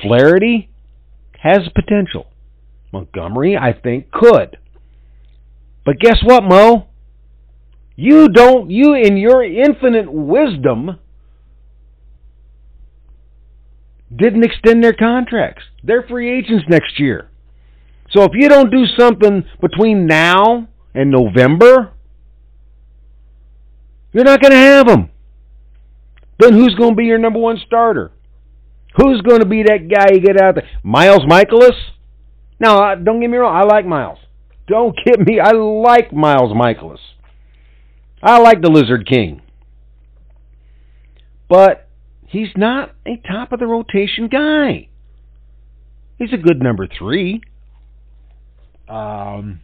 Flaherty 0.00 0.70
has 1.42 1.68
potential. 1.74 2.26
Montgomery, 2.92 3.56
I 3.56 3.72
think, 3.72 4.10
could. 4.10 4.56
But 5.84 5.98
guess 5.98 6.18
what, 6.22 6.44
Mo? 6.44 6.88
You 7.96 8.28
don't, 8.28 8.70
you 8.70 8.94
in 8.94 9.16
your 9.16 9.44
infinite 9.44 10.10
wisdom, 10.10 10.98
didn't 14.14 14.44
extend 14.44 14.82
their 14.82 14.92
contracts. 14.92 15.64
They're 15.82 16.04
free 16.08 16.38
agents 16.38 16.64
next 16.68 16.98
year. 16.98 17.28
So 18.10 18.22
if 18.24 18.32
you 18.34 18.48
don't 18.48 18.70
do 18.70 18.84
something 18.98 19.44
between 19.60 20.06
now 20.06 20.68
and 20.94 21.10
November, 21.10 21.92
you're 24.12 24.24
not 24.24 24.40
going 24.40 24.52
to 24.52 24.58
have 24.58 24.86
them. 24.86 25.10
Then 26.38 26.52
who's 26.52 26.74
going 26.74 26.90
to 26.90 26.96
be 26.96 27.04
your 27.04 27.18
number 27.18 27.38
one 27.38 27.58
starter? 27.64 28.12
Who's 28.96 29.22
going 29.22 29.40
to 29.40 29.46
be 29.46 29.62
that 29.62 29.88
guy 29.88 30.14
you 30.14 30.20
get 30.20 30.40
out 30.40 30.56
there? 30.56 30.68
Miles 30.82 31.22
Mikolas? 31.22 31.76
Now, 32.60 32.94
don't 32.94 33.20
get 33.20 33.30
me 33.30 33.38
wrong. 33.38 33.56
I 33.56 33.64
like 33.64 33.86
Miles. 33.86 34.18
Don't 34.66 34.96
get 35.04 35.20
me. 35.20 35.40
I 35.40 35.52
like 35.52 36.12
Miles 36.12 36.52
Mikolas. 36.52 36.98
I 38.22 38.38
like 38.38 38.62
the 38.62 38.70
Lizard 38.70 39.06
King. 39.06 39.42
But 41.48 41.88
he's 42.26 42.52
not 42.56 42.94
a 43.06 43.20
top 43.26 43.52
of 43.52 43.58
the 43.58 43.66
rotation 43.66 44.28
guy. 44.28 44.88
He's 46.18 46.32
a 46.32 46.36
good 46.36 46.62
number 46.62 46.86
three. 46.86 47.42
Um, 48.88 49.60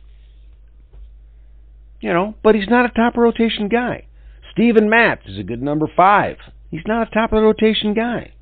you 2.01 2.13
know, 2.13 2.35
but 2.43 2.55
he's 2.55 2.69
not 2.69 2.87
a 2.87 2.89
top 2.89 3.15
of 3.15 3.23
rotation 3.23 3.69
guy. 3.69 4.07
Steven 4.53 4.89
Matz 4.89 5.23
is 5.27 5.39
a 5.39 5.45
good 5.45 5.63
number 5.63 5.87
five. 5.97 6.37
He's 6.71 6.83
not 6.87 7.09
a 7.09 7.11
top 7.11 7.33
of 7.33 7.37
the 7.37 7.43
rotation 7.43 7.95
guy. 7.95 8.33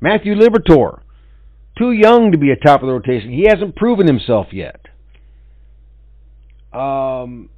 Matthew 0.00 0.34
Liberatore, 0.34 1.00
too 1.76 1.92
young 1.92 2.32
to 2.32 2.38
be 2.38 2.50
a 2.50 2.56
top 2.56 2.82
of 2.82 2.86
the 2.86 2.92
rotation. 2.92 3.30
He 3.32 3.46
hasn't 3.48 3.76
proven 3.76 4.06
himself 4.06 4.48
yet. 4.52 4.86
Um, 6.76 7.48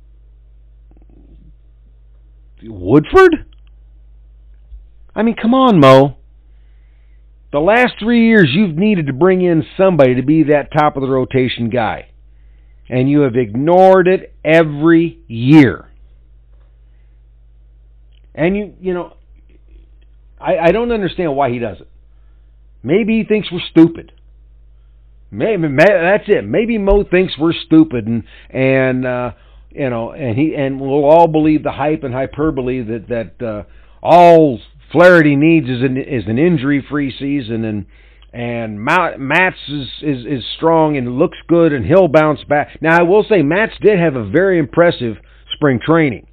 Woodford? 2.62 3.46
I 5.14 5.22
mean, 5.22 5.34
come 5.40 5.54
on, 5.54 5.80
Mo. 5.80 6.16
The 7.50 7.58
last 7.58 7.94
three 7.98 8.28
years, 8.28 8.50
you've 8.52 8.76
needed 8.76 9.06
to 9.06 9.12
bring 9.12 9.42
in 9.42 9.64
somebody 9.76 10.14
to 10.14 10.22
be 10.22 10.44
that 10.44 10.70
top 10.70 10.96
of 10.96 11.02
the 11.02 11.08
rotation 11.08 11.70
guy. 11.70 12.10
And 12.88 13.10
you 13.10 13.20
have 13.20 13.34
ignored 13.34 14.06
it 14.06 14.34
every 14.44 15.20
year. 15.26 15.90
And 18.34 18.56
you, 18.56 18.74
you 18.80 18.94
know, 18.94 19.16
I, 20.40 20.58
I 20.58 20.72
don't 20.72 20.92
understand 20.92 21.34
why 21.34 21.50
he 21.50 21.58
does 21.58 21.80
it. 21.80 21.88
Maybe 22.82 23.18
he 23.18 23.24
thinks 23.24 23.48
we're 23.50 23.60
stupid. 23.70 24.12
Maybe 25.30 25.68
that's 25.76 26.24
it. 26.28 26.46
Maybe 26.46 26.78
Mo 26.78 27.04
thinks 27.04 27.34
we're 27.38 27.52
stupid, 27.52 28.06
and 28.06 28.24
and 28.50 29.06
uh, 29.06 29.32
you 29.70 29.90
know, 29.90 30.12
and 30.12 30.38
he 30.38 30.54
and 30.54 30.80
we'll 30.80 31.04
all 31.04 31.28
believe 31.28 31.62
the 31.62 31.72
hype 31.72 32.02
and 32.02 32.14
hyperbole 32.14 32.82
that 32.82 33.08
that 33.08 33.46
uh, 33.46 33.62
all 34.02 34.58
Flaherty 34.90 35.36
needs 35.36 35.68
is 35.68 35.82
an 35.82 35.98
is 35.98 36.24
an 36.26 36.38
injury 36.38 36.84
free 36.88 37.14
season, 37.16 37.64
and 37.64 37.86
and 38.32 38.82
Matz 38.82 39.56
is, 39.68 39.88
is 40.00 40.24
is 40.24 40.44
strong 40.56 40.96
and 40.96 41.18
looks 41.18 41.38
good, 41.46 41.74
and 41.74 41.84
he'll 41.84 42.08
bounce 42.08 42.42
back. 42.44 42.80
Now 42.80 42.98
I 42.98 43.02
will 43.02 43.24
say 43.28 43.42
Matz 43.42 43.74
did 43.82 43.98
have 43.98 44.16
a 44.16 44.28
very 44.28 44.58
impressive 44.58 45.16
spring 45.54 45.78
training, 45.84 46.26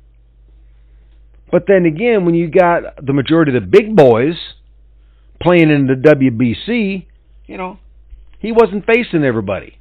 but 1.52 1.64
then 1.68 1.86
again, 1.86 2.24
when 2.24 2.34
you 2.34 2.50
got 2.50 3.06
the 3.06 3.14
majority 3.14 3.56
of 3.56 3.62
the 3.62 3.68
big 3.68 3.94
boys 3.94 4.36
playing 5.42 5.70
in 5.70 5.88
the 5.88 5.96
WBC, 5.96 7.08
you 7.46 7.58
know, 7.58 7.78
he 8.46 8.52
wasn't 8.52 8.86
facing 8.86 9.24
everybody. 9.24 9.80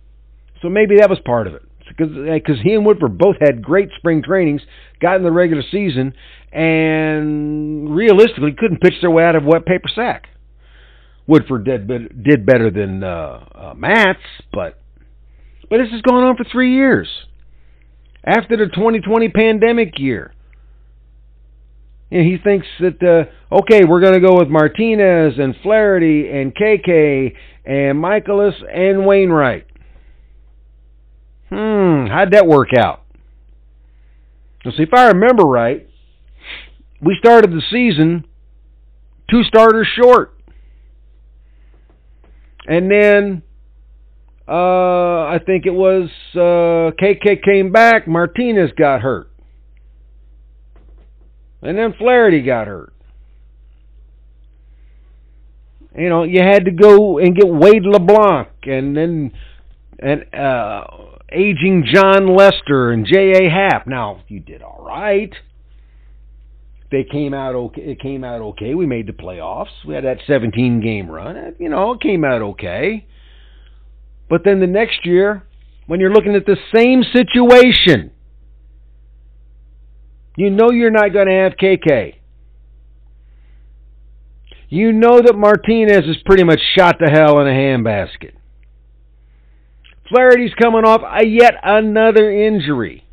So 0.63 0.71
maybe 0.71 0.97
that 0.99 1.11
was 1.11 1.19
part 1.25 1.47
of 1.47 1.55
it. 1.55 1.63
Because 1.87 2.57
he 2.63 2.73
and 2.73 2.87
Woodford 2.87 3.19
both 3.19 3.37
had 3.39 3.63
great 3.63 3.91
spring 3.99 4.23
trainings, 4.23 4.63
got 5.03 5.17
in 5.17 5.23
the 5.23 5.31
regular 5.31 5.63
season, 5.71 6.15
and 6.51 7.95
realistically 7.95 8.53
couldn't 8.59 8.81
pitch 8.81 8.95
their 9.03 9.11
way 9.11 9.23
out 9.23 9.37
of 9.37 9.45
wet 9.45 9.67
paper 9.67 9.89
sack. 9.95 10.29
Woodford 11.27 11.65
did 11.65 11.89
did 11.89 12.47
better 12.47 12.71
than 12.71 13.05
uh, 13.05 13.45
uh, 13.55 13.75
Matz, 13.77 14.21
but 14.51 14.81
but 15.69 15.79
this 15.79 15.91
has 15.91 16.01
gone 16.01 16.25
on 16.25 16.37
for 16.37 16.45
three 16.51 16.75
years. 16.75 17.09
After 18.25 18.57
the 18.57 18.67
2020 18.67 19.29
pandemic 19.29 19.99
year, 19.99 20.34
he 22.23 22.37
thinks 22.43 22.67
that 22.81 23.03
uh, 23.03 23.57
okay, 23.57 23.85
we're 23.85 24.01
going 24.01 24.15
to 24.15 24.21
go 24.21 24.37
with 24.37 24.49
Martinez 24.49 25.35
and 25.39 25.55
Flaherty 25.63 26.31
and 26.31 26.55
KK 26.55 27.35
and 27.65 27.99
Mikolas 27.99 28.55
and 28.73 29.05
Wainwright. 29.05 29.67
Hmm, 31.51 32.07
how'd 32.07 32.33
that 32.33 32.47
work 32.47 32.69
out? 32.79 33.03
Let's 34.65 34.77
see, 34.77 34.85
if 34.85 34.95
I 34.95 35.09
remember 35.09 35.45
right, 35.45 35.87
we 37.01 37.17
started 37.19 37.51
the 37.51 37.63
season 37.71 38.25
two 39.31 39.43
starters 39.45 39.89
short. 39.95 40.39
And 42.67 42.91
then 42.91 43.43
uh, 44.49 44.53
I 44.53 45.39
think 45.45 45.67
it 45.67 45.75
was 45.75 46.11
uh, 46.35 46.95
KK 47.03 47.43
came 47.43 47.73
back, 47.73 48.07
Martinez 48.07 48.71
got 48.77 49.01
hurt. 49.01 49.31
And 51.65 51.79
then 51.79 51.95
Flaherty 51.99 52.43
got 52.43 52.67
hurt. 52.67 52.93
You 55.97 56.09
know, 56.09 56.25
you 56.25 56.43
had 56.43 56.67
to 56.67 56.71
go 56.71 57.19
and 57.19 57.35
get 57.35 57.47
Wade 57.47 57.85
LeBlanc 57.85 58.49
and 58.65 58.97
then 58.97 59.33
and 59.99 60.25
uh, 60.35 60.85
aging 61.33 61.87
Jon 61.93 62.37
Lester 62.37 62.91
and 62.91 63.07
J.A. 63.07 63.49
Happ. 63.49 63.87
Now, 63.87 64.23
you 64.29 64.41
did 64.41 64.61
all 64.61 64.85
right. 64.85 65.33
They 66.91 67.05
came 67.05 67.33
out 67.33 67.55
okay. 67.55 67.83
It 67.83 68.01
came 68.01 68.25
out 68.25 68.41
okay. 68.41 68.75
We 68.75 68.87
made 68.87 69.07
the 69.07 69.13
playoffs. 69.13 69.85
We 69.87 69.95
had 69.95 70.05
that 70.05 70.19
17 70.27 70.81
game 70.81 71.09
run. 71.09 71.55
You 71.59 71.69
know, 71.69 71.93
it 71.93 72.01
came 72.01 72.25
out 72.25 72.43
okay. 72.43 73.07
But 74.29 74.43
then 74.45 74.61
the 74.61 74.67
next 74.67 75.07
year, 75.07 75.45
when 75.87 76.01
you're 76.01 76.13
looking 76.13 76.35
at 76.35 76.45
the 76.45 76.57
same 76.75 77.03
situation, 77.03 78.11
you 80.37 80.51
know 80.51 80.71
you're 80.71 80.91
not 80.91 81.13
going 81.13 81.27
to 81.27 81.33
have 81.33 81.53
KK. 81.53 82.17
You 84.69 84.93
know 84.93 85.21
that 85.21 85.37
Martinez 85.37 86.05
is 86.07 86.17
pretty 86.25 86.43
much 86.43 86.61
shot 86.77 86.97
to 86.99 87.11
hell 87.11 87.39
in 87.41 87.47
a 87.47 87.51
handbasket. 87.51 88.33
Flaherty's 90.09 90.55
coming 90.55 90.85
off 90.85 91.01
a 91.03 91.27
yet 91.27 91.55
another 91.63 92.31
injury. 92.31 93.05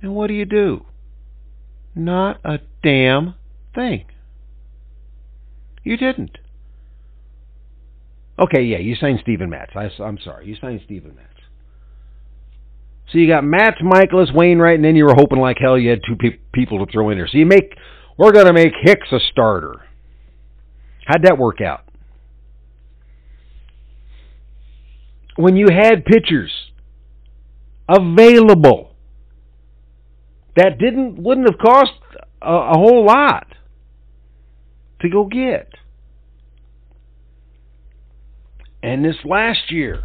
And 0.00 0.14
what 0.14 0.28
do 0.28 0.34
you 0.34 0.44
do? 0.44 0.86
Not 1.94 2.40
a 2.44 2.60
damn 2.82 3.34
thing. 3.74 4.06
You 5.82 5.96
didn't. 5.96 6.38
Okay, 8.38 8.62
yeah, 8.62 8.78
you 8.78 8.94
signed 8.96 9.20
Steven 9.22 9.48
Matz. 9.48 9.72
I, 9.74 9.88
am 10.04 10.18
sorry, 10.22 10.46
you 10.46 10.56
signed 10.60 10.82
Steven 10.84 11.14
Matz. 11.14 11.35
So 13.10 13.18
you 13.18 13.28
got 13.28 13.44
Matt, 13.44 13.76
Mikolas, 13.78 14.34
Wainwright, 14.34 14.76
and 14.76 14.84
then 14.84 14.96
you 14.96 15.04
were 15.04 15.14
hoping 15.16 15.38
like 15.38 15.58
hell 15.60 15.78
you 15.78 15.90
had 15.90 16.00
two 16.06 16.16
pe- 16.16 16.38
people 16.52 16.84
to 16.84 16.90
throw 16.90 17.10
in 17.10 17.18
there. 17.18 17.28
So 17.28 17.38
you 17.38 17.46
make, 17.46 17.76
we're 18.18 18.32
going 18.32 18.46
to 18.46 18.52
make 18.52 18.72
Hicks 18.82 19.12
a 19.12 19.18
starter. 19.30 19.82
How'd 21.06 21.22
that 21.22 21.38
work 21.38 21.60
out? 21.60 21.84
When 25.36 25.56
you 25.56 25.66
had 25.70 26.04
pitchers 26.04 26.50
available 27.88 28.96
that 30.56 30.78
didn't 30.78 31.22
wouldn't 31.22 31.48
have 31.48 31.58
cost 31.58 31.92
a, 32.42 32.50
a 32.50 32.72
whole 32.72 33.04
lot 33.04 33.46
to 35.00 35.08
go 35.08 35.26
get. 35.26 35.68
And 38.82 39.04
this 39.04 39.16
last 39.24 39.70
year, 39.70 40.04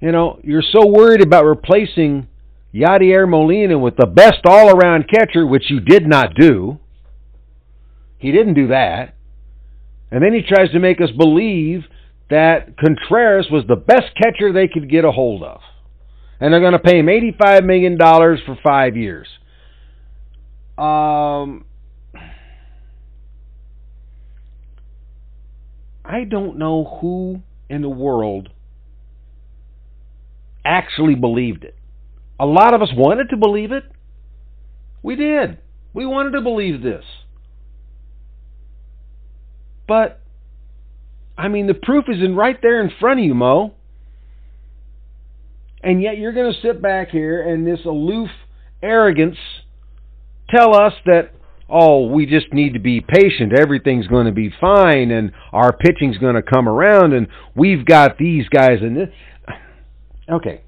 you 0.00 0.12
know, 0.12 0.40
you're 0.42 0.62
so 0.62 0.86
worried 0.86 1.22
about 1.22 1.44
replacing 1.44 2.26
Yadier 2.74 3.28
Molina 3.28 3.78
with 3.78 3.96
the 3.96 4.06
best 4.06 4.40
all 4.46 4.70
around 4.70 5.06
catcher, 5.08 5.46
which 5.46 5.70
you 5.70 5.80
did 5.80 6.06
not 6.06 6.34
do. 6.34 6.78
He 8.18 8.32
didn't 8.32 8.54
do 8.54 8.68
that. 8.68 9.14
And 10.10 10.22
then 10.22 10.32
he 10.32 10.42
tries 10.42 10.70
to 10.72 10.78
make 10.78 11.00
us 11.00 11.10
believe 11.16 11.84
that 12.30 12.76
Contreras 12.78 13.48
was 13.50 13.64
the 13.68 13.76
best 13.76 14.14
catcher 14.20 14.52
they 14.52 14.68
could 14.68 14.90
get 14.90 15.04
a 15.04 15.10
hold 15.10 15.42
of. 15.42 15.60
And 16.40 16.52
they're 16.52 16.60
going 16.60 16.72
to 16.72 16.78
pay 16.78 16.98
him 16.98 17.06
$85 17.06 17.64
million 17.64 17.98
for 17.98 18.58
five 18.64 18.96
years. 18.96 19.26
Um, 20.78 21.66
I 26.04 26.24
don't 26.24 26.56
know 26.58 26.98
who 27.00 27.42
in 27.68 27.82
the 27.82 27.90
world 27.90 28.48
actually 30.64 31.14
believed 31.14 31.64
it. 31.64 31.76
A 32.38 32.46
lot 32.46 32.74
of 32.74 32.82
us 32.82 32.90
wanted 32.94 33.30
to 33.30 33.36
believe 33.36 33.72
it. 33.72 33.84
We 35.02 35.16
did. 35.16 35.58
We 35.92 36.06
wanted 36.06 36.32
to 36.32 36.40
believe 36.40 36.82
this. 36.82 37.04
But, 39.86 40.20
I 41.36 41.48
mean, 41.48 41.66
the 41.66 41.74
proof 41.74 42.04
is 42.08 42.22
in 42.22 42.36
right 42.36 42.56
there 42.62 42.80
in 42.80 42.90
front 43.00 43.20
of 43.20 43.26
you, 43.26 43.34
Mo. 43.34 43.74
And 45.82 46.02
yet 46.02 46.18
you're 46.18 46.32
going 46.32 46.52
to 46.52 46.60
sit 46.60 46.80
back 46.80 47.08
here 47.08 47.42
and 47.42 47.66
this 47.66 47.80
aloof 47.84 48.28
arrogance 48.82 49.38
tell 50.54 50.74
us 50.74 50.92
that, 51.06 51.30
oh, 51.68 52.06
we 52.06 52.26
just 52.26 52.52
need 52.52 52.74
to 52.74 52.78
be 52.78 53.00
patient. 53.00 53.58
Everything's 53.58 54.06
going 54.06 54.26
to 54.26 54.32
be 54.32 54.52
fine 54.60 55.10
and 55.10 55.32
our 55.52 55.76
pitching's 55.76 56.18
going 56.18 56.34
to 56.34 56.42
come 56.42 56.68
around 56.68 57.12
and 57.12 57.28
we've 57.54 57.84
got 57.84 58.18
these 58.18 58.48
guys 58.48 58.78
and 58.82 58.96
this. 58.96 59.08
Okay. 60.30 60.62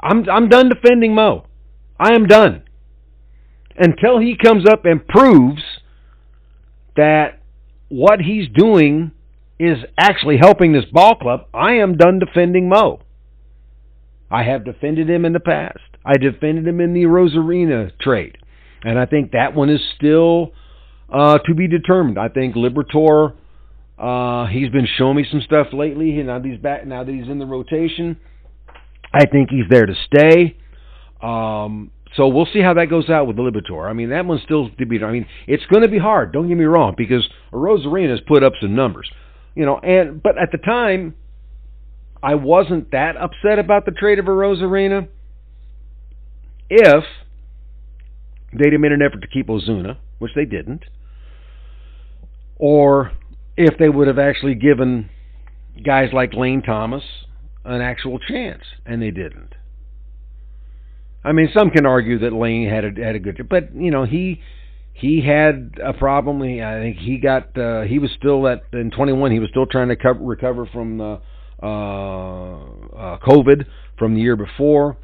I'm 0.00 0.28
I'm 0.28 0.48
done 0.48 0.68
defending 0.68 1.14
Mo. 1.14 1.46
I 1.98 2.14
am 2.14 2.26
done. 2.26 2.64
Until 3.76 4.18
he 4.18 4.36
comes 4.36 4.64
up 4.68 4.84
and 4.84 5.06
proves 5.06 5.62
that 6.96 7.40
what 7.88 8.20
he's 8.20 8.48
doing 8.48 9.12
is 9.58 9.78
actually 9.96 10.38
helping 10.38 10.72
this 10.72 10.84
ball 10.92 11.14
club, 11.14 11.46
I 11.54 11.74
am 11.74 11.96
done 11.96 12.18
defending 12.18 12.68
Mo. 12.68 13.00
I 14.30 14.42
have 14.44 14.64
defended 14.64 15.08
him 15.08 15.24
in 15.24 15.32
the 15.32 15.40
past. 15.40 15.78
I 16.04 16.16
defended 16.16 16.66
him 16.66 16.80
in 16.80 16.94
the 16.94 17.04
Arozarena 17.04 17.92
trade. 18.00 18.38
And 18.82 18.98
I 18.98 19.06
think 19.06 19.32
that 19.32 19.54
one 19.54 19.70
is 19.70 19.80
still 19.96 20.52
uh, 21.08 21.38
to 21.46 21.54
be 21.54 21.68
determined. 21.68 22.18
I 22.18 22.28
think 22.28 22.56
Liberatore, 22.56 23.34
uh, 24.02 24.46
he's 24.46 24.68
been 24.68 24.88
showing 24.98 25.16
me 25.16 25.24
some 25.30 25.40
stuff 25.42 25.68
lately. 25.72 26.10
Now 26.24 26.40
that 26.40 26.48
he's 26.48 26.58
back, 26.58 26.84
now 26.84 27.04
that 27.04 27.12
he's 27.12 27.28
in 27.28 27.38
the 27.38 27.46
rotation, 27.46 28.18
I 29.14 29.26
think 29.26 29.50
he's 29.50 29.68
there 29.70 29.86
to 29.86 29.94
stay. 30.06 30.56
Um, 31.22 31.92
so 32.16 32.26
we'll 32.26 32.48
see 32.52 32.60
how 32.60 32.74
that 32.74 32.86
goes 32.90 33.08
out 33.08 33.28
with 33.28 33.36
the 33.36 33.42
Liberatore. 33.42 33.88
I 33.88 33.92
mean, 33.92 34.10
that 34.10 34.26
one's 34.26 34.42
still 34.42 34.68
to 34.68 34.86
be. 34.86 35.02
I 35.02 35.12
mean, 35.12 35.26
it's 35.46 35.64
going 35.66 35.82
to 35.82 35.88
be 35.88 35.98
hard. 35.98 36.32
Don't 36.32 36.48
get 36.48 36.56
me 36.56 36.64
wrong, 36.64 36.94
because 36.96 37.28
Arozarena 37.52 38.10
has 38.10 38.20
put 38.26 38.42
up 38.42 38.54
some 38.60 38.74
numbers, 38.74 39.08
you 39.54 39.64
know. 39.64 39.78
And 39.78 40.20
but 40.20 40.36
at 40.36 40.50
the 40.50 40.58
time, 40.58 41.14
I 42.22 42.34
wasn't 42.34 42.90
that 42.90 43.16
upset 43.16 43.60
about 43.60 43.84
the 43.84 43.92
trade 43.92 44.18
of 44.18 44.24
Arozarena. 44.24 45.08
If 46.68 47.04
they'd 48.52 48.72
have 48.72 48.80
made 48.80 48.92
an 48.92 49.00
effort 49.00 49.20
to 49.20 49.28
keep 49.28 49.46
Ozuna, 49.46 49.96
which 50.18 50.32
they 50.34 50.44
didn't, 50.44 50.84
or 52.56 53.12
if 53.56 53.78
they 53.78 53.88
would 53.88 54.08
have 54.08 54.18
actually 54.18 54.54
given 54.54 55.10
guys 55.84 56.10
like 56.12 56.34
Lane 56.34 56.62
Thomas 56.62 57.02
an 57.64 57.80
actual 57.80 58.18
chance, 58.18 58.62
and 58.84 59.00
they 59.00 59.10
didn't. 59.10 59.54
I 61.24 61.32
mean, 61.32 61.48
some 61.54 61.70
can 61.70 61.86
argue 61.86 62.18
that 62.20 62.32
Lane 62.32 62.68
had 62.68 62.84
a 62.84 63.04
had 63.04 63.14
a 63.14 63.18
good, 63.18 63.48
but 63.48 63.74
you 63.74 63.90
know 63.90 64.04
he 64.04 64.40
he 64.92 65.22
had 65.24 65.78
a 65.82 65.92
problem. 65.92 66.42
He, 66.42 66.60
I 66.60 66.80
think 66.80 66.96
he 66.98 67.18
got 67.18 67.56
uh, 67.56 67.82
he 67.82 67.98
was 67.98 68.10
still 68.18 68.46
at 68.48 68.64
in 68.72 68.90
21. 68.90 69.30
He 69.30 69.38
was 69.38 69.50
still 69.50 69.66
trying 69.66 69.88
to 69.88 69.96
cover, 69.96 70.20
recover 70.20 70.66
from 70.66 70.98
the 70.98 71.20
uh, 71.62 71.66
uh, 71.66 73.18
COVID 73.18 73.66
from 73.98 74.14
the 74.14 74.20
year 74.20 74.36
before. 74.36 74.96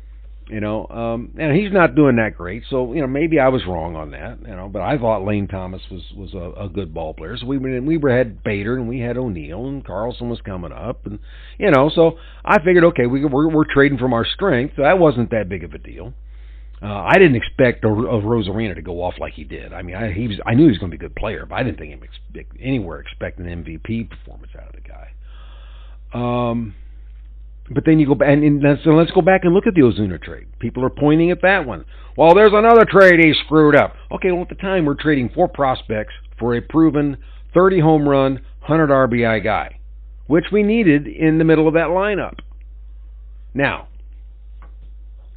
You 0.51 0.61
know, 0.61 0.87
um, 0.87 1.33
and 1.39 1.55
he's 1.55 1.71
not 1.73 1.95
doing 1.95 2.17
that 2.17 2.37
great. 2.37 2.63
So 2.71 2.95
you 2.95 3.03
know, 3.03 3.07
maybe 3.07 3.39
I 3.39 3.49
was 3.49 3.67
wrong 3.67 3.97
on 3.97 4.13
that. 4.13 4.39
You 4.41 4.57
know, 4.57 4.69
but 4.69 4.81
I 4.81 4.97
thought 4.97 5.25
Lane 5.25 5.47
Thomas 5.47 5.83
was 5.91 6.03
was 6.17 6.33
a, 6.33 6.65
a 6.65 6.69
good 6.71 6.95
ball 6.95 7.13
player. 7.13 7.37
So 7.37 7.47
we 7.47 7.59
we 7.59 7.99
were 7.99 8.17
had 8.17 8.43
Bader 8.43 8.77
and 8.77 8.89
we 8.89 8.99
had 9.01 9.19
O'Neill 9.19 9.67
and 9.67 9.85
Carlson 9.85 10.31
was 10.31 10.41
coming 10.41 10.73
up, 10.73 11.05
and 11.05 11.19
you 11.59 11.71
know, 11.71 11.91
so 11.95 12.19
I 12.45 12.63
figured, 12.63 12.85
okay, 12.85 13.07
we 13.07 13.27
we're, 13.27 13.49
we're 13.49 13.71
trading 13.71 13.99
from 13.99 14.15
our 14.15 14.25
strength. 14.25 14.75
So 14.77 14.83
that 14.83 14.99
wasn't 14.99 15.31
that 15.33 15.51
big 15.51 15.65
of 15.65 15.75
a 15.75 15.79
deal. 15.79 16.15
Uh, 16.81 16.87
I 16.87 17.15
didn't 17.15 17.35
expect 17.35 17.85
of 17.85 17.91
Arozarena 17.91 18.77
to 18.77 18.83
go 18.83 19.03
off 19.03 19.15
like 19.19 19.35
he 19.35 19.45
did. 19.45 19.73
I 19.73 19.83
mean, 19.83 19.97
I, 19.97 20.13
he 20.13 20.29
was 20.29 20.39
I 20.47 20.55
knew 20.55 20.65
he 20.65 20.71
was 20.71 20.79
going 20.79 20.93
to 20.93 20.97
be 20.97 21.05
a 21.05 21.09
good 21.09 21.17
player, 21.17 21.45
but 21.45 21.57
I 21.57 21.63
didn't 21.65 21.79
think 21.79 21.93
him 21.93 22.03
expect, 22.03 22.57
anywhere 22.61 23.01
expect 23.01 23.39
an 23.39 23.47
MVP 23.47 24.09
performance 24.09 24.53
out 24.57 24.69
of 24.69 24.75
the 24.75 24.89
guy. 24.89 25.11
Um, 26.15 26.75
but 27.71 27.85
then 27.85 27.99
you 27.99 28.07
go 28.07 28.15
back 28.15 28.29
and, 28.29 28.43
and 28.43 28.79
so 28.85 28.91
let's 28.91 29.11
go 29.11 29.21
back 29.21 29.43
and 29.45 29.55
look 29.55 29.67
at 29.67 29.75
the 29.75 29.81
Ozuna 29.83 30.23
trade. 30.23 30.47
People 30.59 30.85
are 30.85 30.91
pointing 30.91 31.31
at 31.31 31.43
that 31.43 31.67
one. 31.67 31.85
Well, 32.17 32.35
there's 32.35 32.53
another 32.53 32.85
trade 32.85 33.21
he 33.21 33.33
screwed 33.45 33.77
up. 33.77 33.95
Okay, 34.11 34.33
well 34.33 34.43
at 34.43 34.49
the 34.49 34.55
time 34.55 34.85
we're 34.85 34.95
trading 34.95 35.31
four 35.35 35.49
prospects 35.49 36.15
for 36.39 36.57
a 36.57 36.63
proven 36.63 37.19
30 37.55 37.81
home 37.81 38.09
run, 38.09 38.35
100 38.67 38.89
RBI 38.89 39.43
guy, 39.43 39.79
which 40.27 40.47
we 40.53 40.63
needed 40.63 41.07
in 41.07 41.39
the 41.39 41.45
middle 41.45 41.69
of 41.69 41.75
that 41.75 41.89
lineup. 41.89 42.39
Now, 43.55 43.89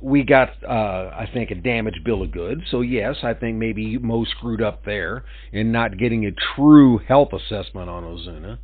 we 0.01 0.23
got, 0.23 0.49
uh, 0.67 1.11
I 1.13 1.29
think, 1.31 1.51
a 1.51 1.55
damaged 1.55 2.03
bill 2.03 2.23
of 2.23 2.31
goods. 2.31 2.61
So 2.71 2.81
yes, 2.81 3.17
I 3.23 3.33
think 3.33 3.57
maybe 3.57 3.97
Mo 3.97 4.25
screwed 4.25 4.61
up 4.61 4.83
there 4.83 5.23
in 5.51 5.71
not 5.71 5.97
getting 5.97 6.25
a 6.25 6.31
true 6.55 6.97
health 6.97 7.29
assessment 7.33 7.89
on 7.89 8.03
Ozuna. 8.03 8.57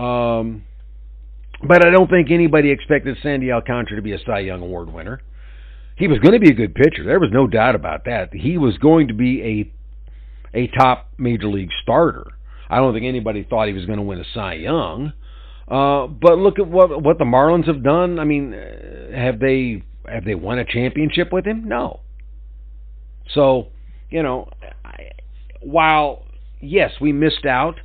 Um, 0.00 0.64
but 1.66 1.86
I 1.86 1.90
don't 1.90 2.10
think 2.10 2.30
anybody 2.30 2.70
expected 2.70 3.16
Sandy 3.22 3.52
Alcantara 3.52 3.96
to 3.96 4.02
be 4.02 4.12
a 4.12 4.18
Cy 4.18 4.40
Young 4.40 4.62
Award 4.62 4.92
winner. 4.92 5.20
He 5.96 6.08
was 6.08 6.18
going 6.18 6.32
to 6.32 6.40
be 6.40 6.50
a 6.50 6.54
good 6.54 6.74
pitcher. 6.74 7.04
There 7.04 7.20
was 7.20 7.30
no 7.32 7.46
doubt 7.46 7.74
about 7.74 8.04
that. 8.06 8.32
He 8.32 8.58
was 8.58 8.78
going 8.78 9.08
to 9.08 9.14
be 9.14 9.42
a 9.42 9.72
a 10.54 10.66
top 10.68 11.08
major 11.18 11.48
league 11.48 11.70
starter. 11.82 12.26
I 12.68 12.76
don't 12.76 12.92
think 12.94 13.06
anybody 13.06 13.46
thought 13.48 13.68
he 13.68 13.74
was 13.74 13.86
going 13.86 13.98
to 13.98 14.02
win 14.02 14.18
a 14.18 14.24
Cy 14.34 14.54
Young. 14.54 15.12
Uh, 15.68 16.06
but 16.06 16.38
look 16.38 16.58
at 16.58 16.66
what 16.66 17.02
what 17.02 17.18
the 17.18 17.24
Marlins 17.24 17.66
have 17.66 17.82
done. 17.82 18.18
I 18.18 18.24
mean, 18.24 18.54
uh, 18.54 19.16
have 19.16 19.38
they 19.38 19.82
have 20.08 20.24
they 20.24 20.34
won 20.34 20.58
a 20.58 20.64
championship 20.64 21.32
with 21.32 21.46
him? 21.46 21.68
No. 21.68 22.00
So, 23.34 23.68
you 24.10 24.22
know, 24.22 24.50
I, 24.84 25.12
while 25.60 26.24
yes, 26.60 26.92
we 27.00 27.12
missed 27.12 27.46
out, 27.46 27.76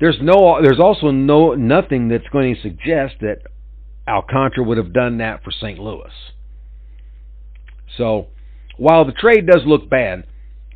there's 0.00 0.18
no 0.20 0.60
there's 0.62 0.80
also 0.80 1.10
no 1.10 1.54
nothing 1.54 2.08
that's 2.08 2.26
going 2.32 2.54
to 2.54 2.60
suggest 2.60 3.14
that 3.20 3.42
Alcantara 4.08 4.64
would 4.64 4.78
have 4.78 4.92
done 4.92 5.18
that 5.18 5.42
for 5.42 5.50
St. 5.50 5.78
Louis. 5.78 6.12
So, 7.96 8.26
while 8.76 9.04
the 9.04 9.12
trade 9.12 9.46
does 9.46 9.62
look 9.64 9.88
bad 9.88 10.24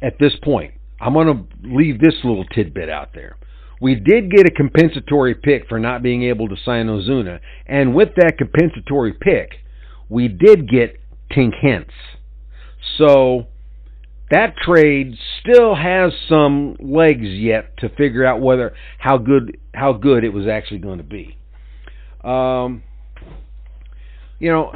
at 0.01 0.19
this 0.19 0.33
point, 0.43 0.75
I'm 1.01 1.13
going 1.13 1.27
to 1.27 1.69
leave 1.69 2.01
this 2.01 2.15
little 2.25 2.45
tidbit 2.45 2.89
out 2.89 3.11
there. 3.15 3.37
We 3.81 3.95
did 3.95 4.31
get 4.31 4.47
a 4.47 4.51
compensatory 4.51 5.35
pick 5.35 5.69
for 5.69 5.79
not 5.79 6.03
being 6.03 6.25
able 6.25 6.49
to 6.49 6.57
sign 6.65 6.87
Ozuna, 6.87 7.41
and 7.67 7.95
with 7.95 8.11
that 8.17 8.39
compensatory 8.39 9.13
pick, 9.13 9.51
we 10.09 10.29
did 10.29 10.69
get 10.69 11.01
Tink 11.31 11.53
Hence. 11.61 11.91
So 12.97 13.47
that 14.31 14.55
trade 14.57 15.15
still 15.41 15.75
has 15.75 16.13
some 16.29 16.77
legs 16.81 17.27
yet 17.27 17.77
to 17.79 17.89
figure 17.91 18.25
out 18.25 18.41
whether 18.41 18.75
how 18.99 19.17
good 19.17 19.59
how 19.75 19.93
good 19.93 20.25
it 20.25 20.31
was 20.31 20.47
actually 20.47 20.79
going 20.79 20.99
to 20.99 21.05
be. 21.05 21.37
Um, 22.23 22.83
you 24.39 24.51
know, 24.51 24.73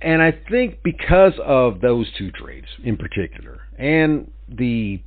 and 0.00 0.22
I 0.22 0.32
think 0.50 0.82
because 0.82 1.32
of 1.44 1.80
those 1.80 2.06
two 2.16 2.30
trades 2.30 2.68
in 2.84 2.96
particular, 2.96 3.60
and 3.78 4.30
the 4.48 5.02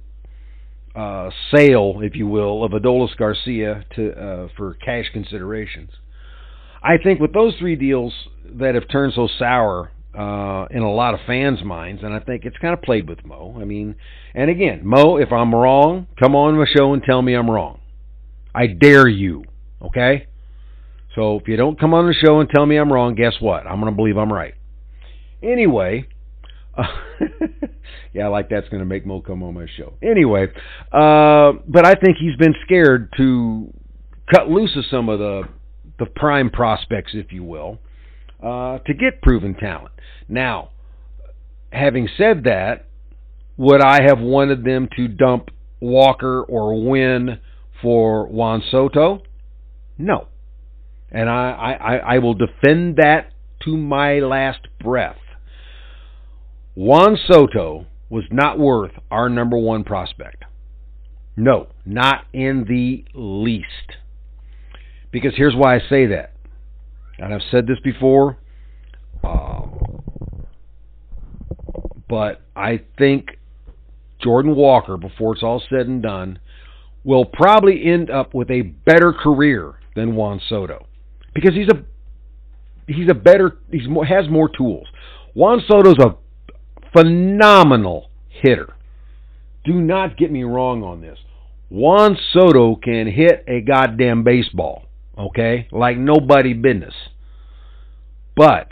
uh, 0.96 1.30
sale, 1.56 2.00
if 2.02 2.16
you 2.16 2.28
will, 2.28 2.64
of 2.64 2.72
Adolis 2.72 3.16
Garcia 3.16 3.86
to 3.96 4.12
uh, 4.12 4.48
for 4.58 4.74
cash 4.74 5.06
considerations, 5.14 5.92
I 6.84 6.98
think 7.02 7.20
with 7.20 7.34
those 7.34 7.56
three 7.60 7.76
deals 7.76 8.14
that 8.46 8.76
have 8.76 8.90
turned 8.92 9.14
so 9.16 9.30
sour 9.38 9.92
uh, 10.18 10.66
in 10.72 10.82
a 10.82 10.92
lot 10.92 11.14
of 11.14 11.20
fans' 11.28 11.64
minds, 11.64 12.02
and 12.04 12.14
I 12.14 12.20
think 12.20 12.46
it's 12.46 12.58
kind 12.58 12.74
of 12.74 12.82
played 12.82 13.08
with 13.08 13.26
Mo. 13.26 13.58
I 13.60 13.66
mean, 13.66 13.96
and 14.34 14.50
again, 14.50 14.82
Mo, 14.84 15.18
if 15.18 15.32
I'm 15.32 15.54
wrong, 15.54 16.08
come 16.20 16.36
on 16.36 16.58
the 16.58 16.66
show 16.66 16.94
and 16.94 17.04
tell 17.04 17.22
me 17.22 17.36
I'm 17.36 17.50
wrong. 17.50 17.80
I 18.54 18.68
dare 18.68 19.08
you, 19.08 19.44
okay? 19.82 20.28
So 21.16 21.38
if 21.38 21.48
you 21.48 21.56
don't 21.58 21.80
come 21.80 21.94
on 21.94 22.08
the 22.08 22.14
show 22.14 22.40
and 22.40 22.50
tell 22.50 22.66
me 22.66 22.78
I'm 22.78 22.92
wrong, 22.92 23.16
guess 23.16 23.34
what? 23.40 23.66
I'm 23.68 23.80
going 23.80 23.92
to 23.92 23.96
believe 23.96 24.18
I'm 24.18 24.32
right. 24.32 24.54
Anyway, 25.42 26.08
uh, 26.78 26.84
yeah, 28.14 28.28
like 28.28 28.50
that's 28.50 28.68
going 28.70 28.80
to 28.80 28.86
make 28.86 29.06
Mo 29.06 29.22
come 29.22 29.44
on 29.44 29.54
my 29.54 29.68
show. 29.78 29.94
Anyway, 30.02 30.48
uh, 30.92 31.54
but 31.68 31.86
I 31.86 31.96
think 31.96 32.18
he's 32.20 32.36
been 32.38 32.56
scared 32.66 33.14
to 33.18 33.74
cut 34.34 34.50
loose 34.50 34.76
of 34.76 34.86
some 34.90 35.10
of 35.10 35.20
the 35.20 35.44
the 35.98 36.06
prime 36.06 36.50
prospects, 36.50 37.12
if 37.14 37.34
you 37.34 37.44
will, 37.44 37.78
uh, 38.42 38.80
to 38.80 38.94
get 38.94 39.22
proven 39.22 39.54
talent. 39.56 39.94
Now, 40.28 40.70
having 41.72 42.08
said 42.18 42.44
that, 42.46 42.86
would 43.58 43.82
I 43.82 44.02
have 44.04 44.20
wanted 44.20 44.64
them 44.64 44.88
to 44.96 45.08
dump 45.08 45.50
Walker 45.82 46.44
or 46.44 46.90
win 46.90 47.40
for 47.82 48.28
Juan 48.28 48.64
Soto? 48.72 49.24
No. 49.98 50.28
And 51.12 51.30
I, 51.30 51.78
I, 51.82 52.16
I 52.16 52.20
will 52.20 52.36
defend 52.36 52.98
that 52.98 53.32
to 53.64 53.76
my 53.76 54.20
last 54.20 54.68
breath. 54.80 55.18
Juan 56.76 57.18
Soto 57.28 57.88
was 58.10 58.24
not 58.32 58.58
worth 58.58 58.92
our 59.12 59.28
number 59.28 59.58
one 59.58 59.84
prospect. 59.84 60.46
No, 61.36 61.68
not 61.86 62.26
in 62.34 62.66
the 62.68 63.04
least. 63.14 63.98
Because 65.12 65.34
here's 65.36 65.56
why 65.56 65.76
I 65.76 65.80
say 65.90 66.06
that. 66.08 66.34
And 67.20 67.34
I've 67.34 67.42
said 67.52 67.68
this 67.68 67.80
before. 67.84 68.38
Um, 69.24 70.02
but 72.08 72.42
I 72.56 72.82
think 72.98 73.38
Jordan 74.22 74.56
Walker, 74.56 74.98
before 74.98 75.34
it's 75.34 75.44
all 75.44 75.62
said 75.70 75.88
and 75.88 76.02
done, 76.02 76.40
will 77.04 77.26
probably 77.26 77.86
end 77.86 78.10
up 78.10 78.34
with 78.34 78.50
a 78.50 78.62
better 78.62 79.14
career 79.14 79.76
than 79.96 80.16
Juan 80.16 80.42
Soto 80.48 80.86
because 81.34 81.54
he's 81.54 81.70
a 81.70 81.84
he's 82.88 83.10
a 83.10 83.14
better 83.14 83.58
he's 83.72 83.88
more, 83.88 84.06
has 84.06 84.30
more 84.30 84.50
tools. 84.50 84.88
Juan 85.34 85.62
Soto's 85.68 85.98
a 86.00 86.18
phenomenal 86.92 88.10
hitter. 88.30 88.74
Do 89.64 89.74
not 89.74 90.18
get 90.18 90.32
me 90.32 90.44
wrong 90.44 90.84
on 90.84 91.02
this. 91.02 91.20
Juan 91.70 92.18
Soto 92.34 92.76
can 92.76 93.08
hit 93.08 93.44
a 93.48 93.62
goddamn 93.62 94.24
baseball, 94.24 94.86
okay? 95.20 95.68
Like 95.72 95.98
nobody 95.98 96.54
business. 96.54 96.94
But 98.36 98.72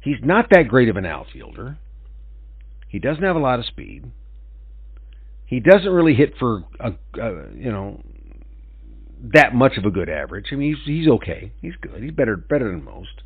he's 0.00 0.18
not 0.22 0.48
that 0.50 0.68
great 0.68 0.88
of 0.88 0.96
an 0.96 1.06
outfielder. 1.06 1.78
He 2.88 2.98
doesn't 2.98 3.22
have 3.22 3.36
a 3.36 3.40
lot 3.40 3.60
of 3.60 3.66
speed. 3.66 4.10
He 5.46 5.60
doesn't 5.60 5.90
really 5.90 6.14
hit 6.14 6.34
for 6.38 6.64
a, 6.78 6.92
a 7.20 7.54
you 7.54 7.70
know 7.70 8.02
that 9.34 9.54
much 9.54 9.76
of 9.76 9.84
a 9.84 9.90
good 9.90 10.08
average. 10.08 10.46
I 10.52 10.56
mean, 10.56 10.74
he's 10.74 10.84
he's 10.86 11.08
okay. 11.08 11.52
He's 11.60 11.74
good. 11.80 12.02
He's 12.02 12.12
better 12.12 12.36
better 12.36 12.70
than 12.70 12.84
most. 12.84 13.22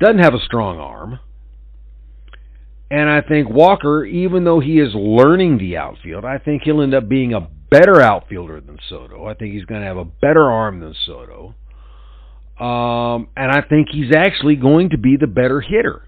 Doesn't 0.00 0.22
have 0.22 0.34
a 0.34 0.44
strong 0.44 0.78
arm. 0.78 1.20
And 2.90 3.08
I 3.08 3.22
think 3.22 3.48
Walker, 3.48 4.04
even 4.04 4.44
though 4.44 4.60
he 4.60 4.78
is 4.78 4.94
learning 4.94 5.58
the 5.58 5.78
outfield, 5.78 6.24
I 6.26 6.38
think 6.38 6.62
he'll 6.62 6.82
end 6.82 6.94
up 6.94 7.08
being 7.08 7.32
a 7.32 7.48
better 7.72 8.00
outfielder 8.00 8.60
than 8.60 8.78
Soto. 8.88 9.26
I 9.26 9.34
think 9.34 9.54
he's 9.54 9.64
going 9.64 9.80
to 9.80 9.86
have 9.86 9.96
a 9.96 10.04
better 10.04 10.50
arm 10.50 10.80
than 10.80 10.94
Soto. 11.06 11.54
Um, 12.58 13.28
and 13.36 13.50
I 13.50 13.62
think 13.68 13.88
he's 13.90 14.14
actually 14.14 14.56
going 14.56 14.90
to 14.90 14.98
be 14.98 15.16
the 15.16 15.26
better 15.26 15.60
hitter. 15.60 16.06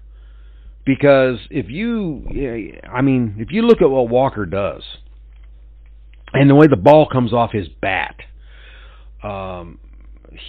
Because 0.85 1.39
if 1.49 1.69
you, 1.69 2.23
I 2.91 3.01
mean, 3.01 3.37
if 3.39 3.51
you 3.51 3.63
look 3.63 3.81
at 3.81 3.89
what 3.89 4.07
Walker 4.07 4.45
does, 4.45 4.83
and 6.31 6.49
the 6.49 6.55
way 6.55 6.67
the 6.67 6.75
ball 6.75 7.09
comes 7.11 7.33
off 7.33 7.51
his 7.51 7.67
bat, 7.81 8.15
um, 9.23 9.79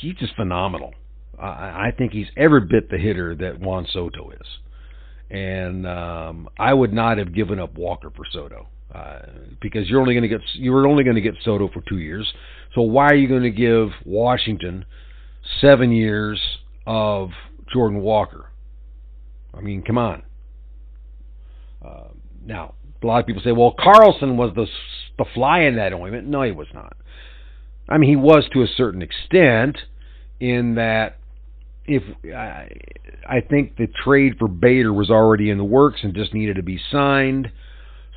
he's 0.00 0.14
just 0.16 0.36
phenomenal. 0.36 0.92
I, 1.40 1.88
I 1.88 1.94
think 1.96 2.12
he's 2.12 2.26
every 2.36 2.60
bit 2.60 2.90
the 2.90 2.98
hitter 2.98 3.34
that 3.36 3.58
Juan 3.58 3.86
Soto 3.90 4.30
is 4.30 4.46
and 5.30 5.86
um, 5.86 6.48
I 6.58 6.72
would 6.72 6.92
not 6.92 7.18
have 7.18 7.34
given 7.34 7.58
up 7.58 7.74
Walker 7.74 8.10
for 8.10 8.24
Soto 8.32 8.68
uh, 8.94 9.18
because 9.60 9.88
you're 9.88 10.00
only 10.00 10.14
going 10.14 10.22
to 10.22 10.28
get 10.28 10.40
you're 10.54 10.86
only 10.86 11.04
going 11.04 11.16
to 11.16 11.22
get 11.22 11.34
Soto 11.44 11.68
for 11.68 11.82
two 11.88 11.98
years. 11.98 12.32
So 12.74 12.82
why 12.82 13.06
are 13.06 13.14
you 13.14 13.28
going 13.28 13.42
to 13.42 13.50
give 13.50 13.88
Washington 14.04 14.84
seven 15.60 15.92
years 15.92 16.40
of 16.86 17.30
Jordan 17.72 18.00
Walker? 18.00 18.50
I 19.54 19.60
mean, 19.60 19.82
come 19.82 19.98
on. 19.98 20.22
Uh, 21.84 22.08
now, 22.44 22.74
a 23.02 23.06
lot 23.06 23.20
of 23.20 23.26
people 23.26 23.42
say, 23.42 23.52
"Well, 23.52 23.74
Carlson 23.78 24.36
was 24.36 24.52
the 24.54 24.66
the 25.18 25.24
fly 25.34 25.60
in 25.60 25.76
that 25.76 25.92
ointment." 25.92 26.26
No, 26.26 26.42
he 26.42 26.52
was 26.52 26.68
not. 26.74 26.96
I 27.88 27.98
mean, 27.98 28.10
he 28.10 28.16
was 28.16 28.44
to 28.52 28.62
a 28.62 28.66
certain 28.66 29.02
extent 29.02 29.78
in 30.40 30.74
that 30.74 31.18
if 31.86 32.02
I, 32.34 32.68
I 33.28 33.40
think 33.40 33.76
the 33.76 33.86
trade 34.04 34.34
for 34.38 34.48
Bader 34.48 34.92
was 34.92 35.10
already 35.10 35.50
in 35.50 35.58
the 35.58 35.64
works 35.64 36.00
and 36.02 36.14
just 36.14 36.34
needed 36.34 36.56
to 36.56 36.62
be 36.62 36.80
signed, 36.90 37.50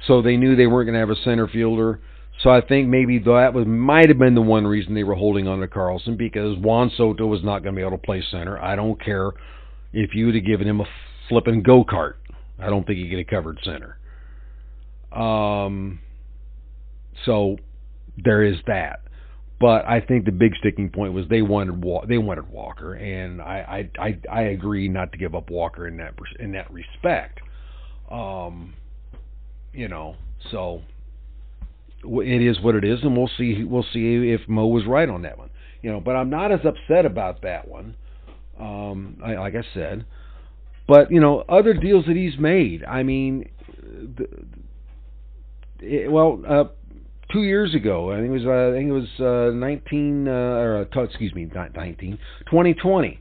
so 0.07 0.21
they 0.21 0.37
knew 0.37 0.55
they 0.55 0.67
weren't 0.67 0.87
going 0.87 0.93
to 0.93 0.99
have 0.99 1.09
a 1.09 1.21
center 1.23 1.47
fielder. 1.47 1.99
So 2.43 2.49
I 2.49 2.61
think 2.61 2.87
maybe 2.87 3.19
that 3.19 3.53
was 3.53 3.65
might 3.67 4.07
have 4.07 4.17
been 4.17 4.35
the 4.35 4.41
one 4.41 4.65
reason 4.65 4.93
they 4.93 5.03
were 5.03 5.15
holding 5.15 5.47
on 5.47 5.59
to 5.59 5.67
Carlson 5.67 6.15
because 6.15 6.57
Juan 6.57 6.89
Soto 6.95 7.27
was 7.27 7.43
not 7.43 7.63
going 7.63 7.75
to 7.75 7.79
be 7.79 7.85
able 7.85 7.97
to 7.97 8.03
play 8.03 8.23
center. 8.31 8.57
I 8.57 8.75
don't 8.75 9.03
care 9.03 9.31
if 9.91 10.15
you 10.15 10.27
would 10.27 10.35
have 10.35 10.45
given 10.45 10.67
him 10.67 10.79
a 10.79 10.85
flipping 11.27 11.63
go 11.63 11.83
kart. 11.83 12.13
I 12.57 12.67
don't 12.69 12.85
think 12.87 12.97
he 12.97 13.09
could 13.09 13.19
have 13.19 13.27
covered 13.27 13.59
center. 13.63 13.97
Um, 15.11 15.99
so 17.25 17.57
there 18.17 18.43
is 18.43 18.57
that. 18.67 19.01
But 19.59 19.85
I 19.85 19.99
think 19.99 20.23
the 20.23 20.31
big 20.31 20.55
sticking 20.55 20.89
point 20.89 21.11
was 21.11 21.25
they 21.29 21.41
wanted 21.41 21.83
they 22.07 22.17
wanted 22.17 22.49
Walker, 22.49 22.93
and 22.93 23.41
I 23.41 23.89
I 23.99 24.05
I, 24.05 24.19
I 24.31 24.41
agree 24.43 24.87
not 24.87 25.11
to 25.11 25.17
give 25.17 25.35
up 25.35 25.49
Walker 25.49 25.85
in 25.85 25.97
that 25.97 26.13
in 26.39 26.53
that 26.53 26.71
respect. 26.71 27.41
Um, 28.09 28.73
you 29.73 29.87
know, 29.87 30.15
so 30.51 30.81
it 32.03 32.41
is 32.41 32.61
what 32.61 32.75
it 32.75 32.83
is, 32.83 32.99
and 33.03 33.15
we'll 33.15 33.29
see 33.37 33.63
we'll 33.63 33.85
see 33.93 34.31
if 34.31 34.41
Mo 34.47 34.67
was 34.67 34.85
right 34.85 35.09
on 35.09 35.23
that 35.23 35.37
one. 35.37 35.49
You 35.81 35.91
know, 35.91 35.99
but 35.99 36.15
I'm 36.15 36.29
not 36.29 36.51
as 36.51 36.59
upset 36.65 37.05
about 37.05 37.41
that 37.43 37.67
one. 37.67 37.95
Um, 38.59 39.21
I, 39.23 39.35
like 39.35 39.55
I 39.55 39.63
said, 39.73 40.05
but 40.87 41.11
you 41.11 41.21
know, 41.21 41.43
other 41.47 41.73
deals 41.73 42.05
that 42.05 42.15
he's 42.15 42.37
made. 42.37 42.83
I 42.83 43.03
mean, 43.03 43.49
the, 44.17 44.27
it, 45.79 46.11
well, 46.11 46.41
uh, 46.47 46.63
two 47.31 47.43
years 47.43 47.75
ago. 47.75 48.11
I 48.11 48.17
think 48.17 48.29
it 48.29 48.31
was 48.31 48.45
uh, 48.45 48.69
I 48.69 48.77
think 48.77 48.89
it 48.89 49.19
was 49.21 49.51
uh, 49.53 49.55
19 49.55 50.27
uh, 50.27 50.31
or 50.31 50.87
uh, 50.95 51.01
excuse 51.03 51.33
me, 51.33 51.49
not 51.53 51.75
19, 51.75 52.17
2020. 52.45 53.19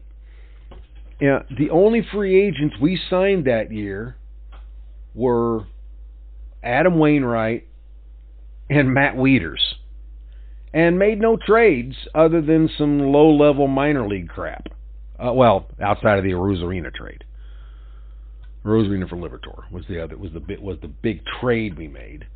Yeah, 1.21 1.43
the 1.57 1.71
only 1.71 2.07
free 2.13 2.41
agents 2.41 2.77
we 2.81 2.99
signed 3.11 3.47
that 3.47 3.73
year 3.73 4.17
were 5.15 5.67
Adam 6.63 6.99
Wainwright 6.99 7.67
and 8.71 8.93
Matt 8.93 9.15
Wieters, 9.15 9.61
and 10.73 10.99
made 10.99 11.21
no 11.21 11.37
trades 11.37 11.97
other 12.15 12.41
than 12.43 12.69
some 12.77 13.01
low-level 13.13 13.69
minor 13.69 14.07
league 14.07 14.29
crap. 14.29 14.69
Uh, 15.19 15.33
well, 15.33 15.67
outside 15.81 16.19
of 16.19 16.25
the 16.25 16.31
Arozarena 16.31 16.93
trade. 16.95 17.25
Arozarena 18.65 19.09
for 19.09 19.17
Liberatore 19.17 19.71
was 19.71 19.85
the 19.89 20.03
other 20.03 20.17
was 20.17 20.33
the 20.33 20.41
bit 20.41 20.61
was 20.61 20.79
the 20.83 20.89
big 20.89 21.23
trade 21.41 21.77
we 21.79 21.89
made. 21.89 22.27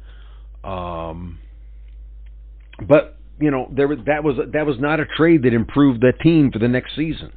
Um, 0.64 1.38
but 2.88 3.18
you 3.40 3.50
know, 3.50 3.70
there 3.74 3.88
was 3.88 3.98
that 4.06 4.24
was 4.24 4.36
that 4.52 4.66
was 4.66 4.78
not 4.78 5.00
a 5.00 5.06
trade 5.16 5.42
that 5.42 5.52
improved 5.52 6.00
the 6.00 6.12
team 6.22 6.50
for 6.52 6.58
the 6.58 6.68
next 6.68 6.96
season. 6.96 7.32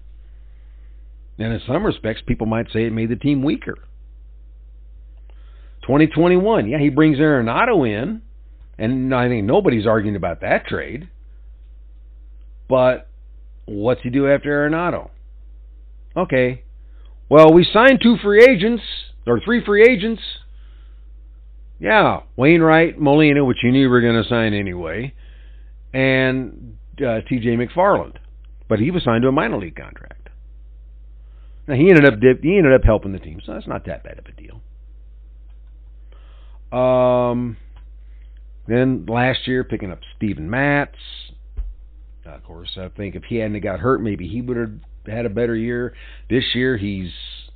And 1.37 1.51
in 1.51 1.61
some 1.67 1.85
respects, 1.85 2.21
people 2.25 2.47
might 2.47 2.67
say 2.71 2.85
it 2.85 2.93
made 2.93 3.09
the 3.09 3.15
team 3.15 3.43
weaker. 3.43 3.75
2021, 5.85 6.67
yeah, 6.67 6.79
he 6.79 6.89
brings 6.89 7.17
Arenado 7.19 7.87
in, 7.87 8.21
and 8.77 9.13
I 9.13 9.27
think 9.27 9.45
nobody's 9.45 9.85
arguing 9.85 10.15
about 10.15 10.41
that 10.41 10.65
trade. 10.65 11.09
But 12.67 13.07
what's 13.65 14.01
he 14.01 14.09
do 14.09 14.27
after 14.27 14.49
Arenado? 14.49 15.11
Okay, 16.17 16.63
well, 17.29 17.53
we 17.53 17.67
signed 17.71 17.99
two 18.01 18.17
free 18.21 18.43
agents 18.49 18.83
or 19.27 19.39
three 19.43 19.63
free 19.63 19.83
agents. 19.87 20.21
Yeah, 21.79 22.21
Wainwright, 22.35 22.99
Molina, 22.99 23.43
which 23.43 23.57
you 23.61 23.71
knew 23.71 23.81
you 23.81 23.89
were 23.89 24.01
going 24.01 24.21
to 24.21 24.27
sign 24.27 24.53
anyway, 24.53 25.13
and 25.93 26.77
uh, 26.97 27.19
T.J. 27.27 27.57
McFarland, 27.57 28.15
but 28.67 28.79
he 28.79 28.91
was 28.91 29.03
signed 29.03 29.23
to 29.23 29.27
a 29.27 29.31
minor 29.31 29.57
league 29.57 29.75
contract. 29.75 30.29
Now 31.67 31.75
he 31.75 31.89
ended 31.89 32.05
up 32.05 32.19
dip, 32.19 32.41
he 32.41 32.57
ended 32.57 32.73
up 32.73 32.83
helping 32.85 33.11
the 33.11 33.19
team, 33.19 33.41
so 33.45 33.53
that's 33.53 33.67
not 33.67 33.85
that 33.85 34.03
bad 34.03 34.17
of 34.17 34.25
a 34.25 34.31
deal. 34.31 34.61
Um, 36.71 37.57
then 38.67 39.05
last 39.07 39.47
year 39.47 39.63
picking 39.63 39.91
up 39.91 39.99
Steven 40.17 40.49
Matz. 40.49 40.97
of 42.25 42.43
course, 42.43 42.77
I 42.77 42.89
think 42.89 43.15
if 43.15 43.23
he 43.25 43.37
hadn't 43.37 43.59
got 43.61 43.79
hurt, 43.79 44.01
maybe 44.01 44.27
he 44.27 44.41
would 44.41 44.57
have 44.57 44.71
had 45.05 45.25
a 45.25 45.29
better 45.29 45.55
year. 45.55 45.93
This 46.29 46.43
year 46.53 46.77
he's 46.77 47.11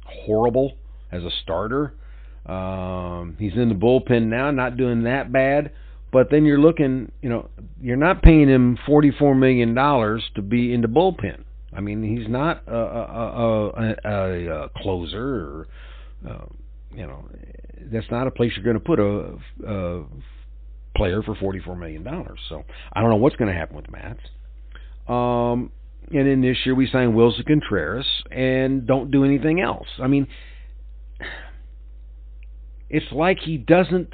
horrible 0.05 0.77
as 1.11 1.23
a 1.23 1.31
starter. 1.43 1.93
Um, 2.45 3.35
he's 3.39 3.53
in 3.53 3.69
the 3.69 3.75
bullpen 3.75 4.27
now, 4.27 4.51
not 4.51 4.77
doing 4.77 5.03
that 5.03 5.31
bad. 5.31 5.71
But 6.11 6.31
then 6.31 6.45
you're 6.45 6.59
looking, 6.59 7.11
you 7.21 7.29
know, 7.29 7.49
you're 7.79 7.95
not 7.95 8.23
paying 8.23 8.47
him 8.49 8.79
forty-four 8.87 9.35
million 9.35 9.75
dollars 9.75 10.23
to 10.35 10.41
be 10.41 10.73
in 10.73 10.81
the 10.81 10.87
bullpen. 10.87 11.43
I 11.71 11.81
mean, 11.81 12.01
he's 12.01 12.27
not 12.27 12.63
a, 12.67 12.75
a, 12.75 13.69
a, 13.69 13.95
a, 14.03 14.63
a 14.63 14.69
closer, 14.75 15.21
or 15.21 15.67
uh, 16.27 16.45
you 16.93 17.05
know, 17.05 17.27
that's 17.91 18.09
not 18.11 18.27
a 18.27 18.31
place 18.31 18.51
you're 18.55 18.63
going 18.63 18.75
to 18.75 18.79
put 18.79 18.99
a, 18.99 19.37
a 19.67 20.03
player 20.95 21.21
for 21.21 21.35
forty-four 21.35 21.75
million 21.75 22.03
dollars. 22.03 22.39
So 22.49 22.63
I 22.93 23.01
don't 23.01 23.09
know 23.09 23.17
what's 23.17 23.35
going 23.35 23.51
to 23.53 23.57
happen 23.57 23.75
with 23.75 23.89
Matz. 23.91 24.19
Um, 25.07 25.71
and 26.11 26.27
then 26.27 26.41
this 26.41 26.57
year 26.65 26.75
we 26.75 26.87
signed 26.87 27.13
Willson 27.13 27.45
Contreras 27.45 28.07
and 28.31 28.87
don't 28.87 29.11
do 29.11 29.23
anything 29.23 29.61
else. 29.61 29.87
I 30.01 30.07
mean, 30.07 30.27
it's 32.89 33.11
like 33.11 33.39
he 33.39 33.57
doesn't 33.57 34.13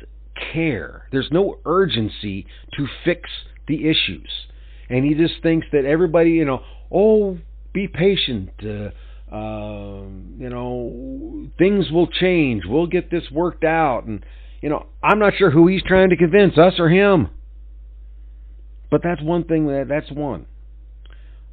care. 0.53 1.07
There's 1.11 1.29
no 1.31 1.59
urgency 1.65 2.45
to 2.77 2.88
fix 3.03 3.29
the 3.67 3.89
issues. 3.89 4.29
And 4.89 5.05
he 5.05 5.15
just 5.15 5.41
thinks 5.41 5.67
that 5.71 5.85
everybody, 5.85 6.31
you 6.31 6.45
know, 6.45 6.61
oh, 6.91 7.38
be 7.73 7.88
patient. 7.88 8.49
Uh, 8.61 8.89
uh, 9.31 10.03
you 10.38 10.49
know, 10.49 11.49
things 11.57 11.89
will 11.91 12.07
change. 12.07 12.63
We'll 12.65 12.88
get 12.88 13.09
this 13.09 13.23
worked 13.31 13.63
out. 13.63 14.05
And 14.05 14.25
you 14.61 14.69
know, 14.69 14.88
I'm 15.03 15.19
not 15.19 15.33
sure 15.38 15.51
who 15.51 15.67
he's 15.67 15.83
trying 15.83 16.09
to 16.09 16.17
convince, 16.17 16.57
us 16.57 16.73
or 16.79 16.89
him. 16.89 17.29
But 18.91 19.01
that's 19.03 19.21
one 19.21 19.43
thing 19.43 19.67
that 19.67 19.88
that's 19.89 20.11
one. 20.11 20.45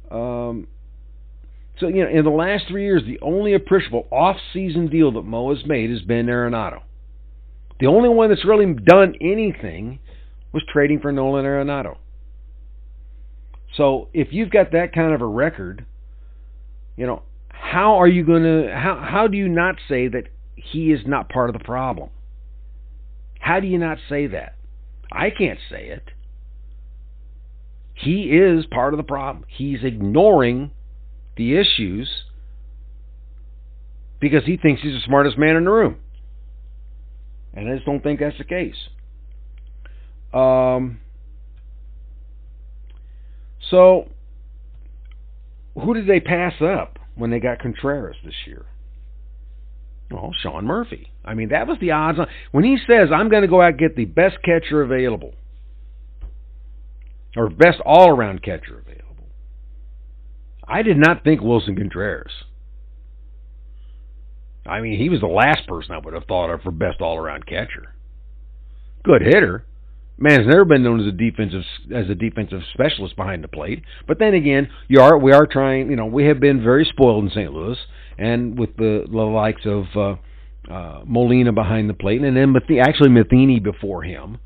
Um, 0.09 0.67
so 1.79 1.87
you 1.87 2.03
know, 2.03 2.09
in 2.09 2.23
the 2.23 2.31
last 2.31 2.65
three 2.67 2.83
years, 2.83 3.03
the 3.05 3.19
only 3.21 3.53
appreciable 3.53 4.07
off-season 4.11 4.87
deal 4.87 5.11
that 5.13 5.23
Mo 5.23 5.53
has 5.53 5.65
made 5.65 5.89
has 5.89 6.01
been 6.01 6.27
Arenado. 6.27 6.83
The 7.79 7.87
only 7.87 8.09
one 8.09 8.29
that's 8.29 8.45
really 8.45 8.71
done 8.73 9.15
anything 9.19 9.99
was 10.53 10.63
trading 10.71 10.99
for 10.99 11.11
Nolan 11.11 11.45
Arenado. 11.45 11.97
So 13.75 14.09
if 14.13 14.27
you've 14.31 14.51
got 14.51 14.71
that 14.71 14.93
kind 14.93 15.13
of 15.13 15.21
a 15.21 15.25
record, 15.25 15.85
you 16.95 17.07
know, 17.07 17.23
how 17.63 18.01
are 18.01 18.07
you 18.07 18.25
going 18.25 18.43
to 18.43 18.71
how 18.75 19.01
how 19.01 19.27
do 19.27 19.37
you 19.37 19.47
not 19.47 19.75
say 19.87 20.09
that 20.09 20.25
he 20.55 20.91
is 20.91 20.99
not 21.07 21.29
part 21.29 21.49
of 21.49 21.57
the 21.57 21.63
problem? 21.63 22.09
How 23.39 23.61
do 23.61 23.67
you 23.67 23.77
not 23.77 23.97
say 24.09 24.27
that? 24.27 24.55
I 25.11 25.29
can't 25.29 25.59
say 25.71 25.87
it. 25.87 26.03
He 27.93 28.23
is 28.23 28.65
part 28.65 28.93
of 28.93 28.97
the 28.97 29.03
problem. 29.03 29.45
He's 29.47 29.79
ignoring 29.81 30.71
the 31.37 31.57
issues 31.57 32.09
because 34.19 34.43
he 34.45 34.57
thinks 34.57 34.81
he's 34.81 34.93
the 34.93 35.05
smartest 35.05 35.37
man 35.37 35.55
in 35.55 35.63
the 35.63 35.71
room. 35.71 35.97
And 37.53 37.69
I 37.69 37.75
just 37.75 37.85
don't 37.85 38.03
think 38.03 38.19
that's 38.19 38.37
the 38.37 38.43
case. 38.43 38.75
Um, 40.33 40.99
so, 43.69 44.09
who 45.75 45.93
did 45.93 46.07
they 46.07 46.19
pass 46.19 46.53
up 46.61 46.99
when 47.15 47.29
they 47.29 47.39
got 47.39 47.59
Contreras 47.59 48.17
this 48.23 48.33
year? 48.45 48.65
Well, 50.11 50.31
Sean 50.41 50.65
Murphy. 50.65 51.11
I 51.25 51.33
mean, 51.33 51.49
that 51.49 51.67
was 51.67 51.77
the 51.79 51.91
odds 51.91 52.19
on. 52.19 52.27
When 52.51 52.63
he 52.63 52.77
says, 52.87 53.09
I'm 53.13 53.29
going 53.29 53.41
to 53.41 53.47
go 53.47 53.61
out 53.61 53.69
and 53.71 53.79
get 53.79 53.95
the 53.95 54.05
best 54.05 54.37
catcher 54.43 54.81
available, 54.81 55.33
or 57.35 57.49
best 57.49 57.79
all 57.85 58.09
around 58.09 58.43
catcher 58.43 58.79
available, 58.79 59.27
I 60.67 60.81
did 60.81 60.97
not 60.97 61.23
think 61.23 61.41
Willson 61.41 61.75
Contreras. 61.75 62.31
I 64.65 64.81
mean, 64.81 64.97
he 64.97 65.09
was 65.09 65.19
the 65.19 65.27
last 65.27 65.67
person 65.67 65.93
I 65.93 65.97
would 65.97 66.13
have 66.13 66.25
thought 66.25 66.49
of 66.49 66.61
for 66.61 66.71
best 66.71 67.01
all 67.01 67.17
around 67.17 67.45
catcher. 67.45 67.93
Good 69.03 69.21
hitter. 69.21 69.65
Man's 70.17 70.47
never 70.47 70.63
been 70.63 70.83
known 70.83 70.99
as 70.99 71.07
a 71.07 71.11
defensive 71.11 71.63
as 71.93 72.09
a 72.09 72.15
defensive 72.15 72.61
specialist 72.73 73.15
behind 73.15 73.43
the 73.43 73.47
plate. 73.47 73.83
But 74.07 74.19
then 74.19 74.33
again, 74.33 74.69
you 74.87 75.01
are 75.01 75.17
we 75.17 75.31
are 75.31 75.47
trying. 75.47 75.89
You 75.89 75.95
know, 75.95 76.05
we 76.05 76.25
have 76.25 76.39
been 76.39 76.63
very 76.63 76.85
spoiled 76.85 77.23
in 77.23 77.29
St. 77.31 77.51
Louis, 77.51 77.77
and 78.17 78.57
with 78.57 78.75
the, 78.77 79.05
the 79.09 79.17
likes 79.17 79.65
of 79.65 79.85
uh, 79.95 80.71
uh, 80.71 81.01
Molina 81.05 81.51
behind 81.51 81.89
the 81.89 81.95
plate, 81.95 82.21
and 82.21 82.37
then 82.37 82.51
Math- 82.51 82.79
actually 82.79 83.09
Matheny 83.09 83.59
before 83.59 84.03
him. 84.03 84.37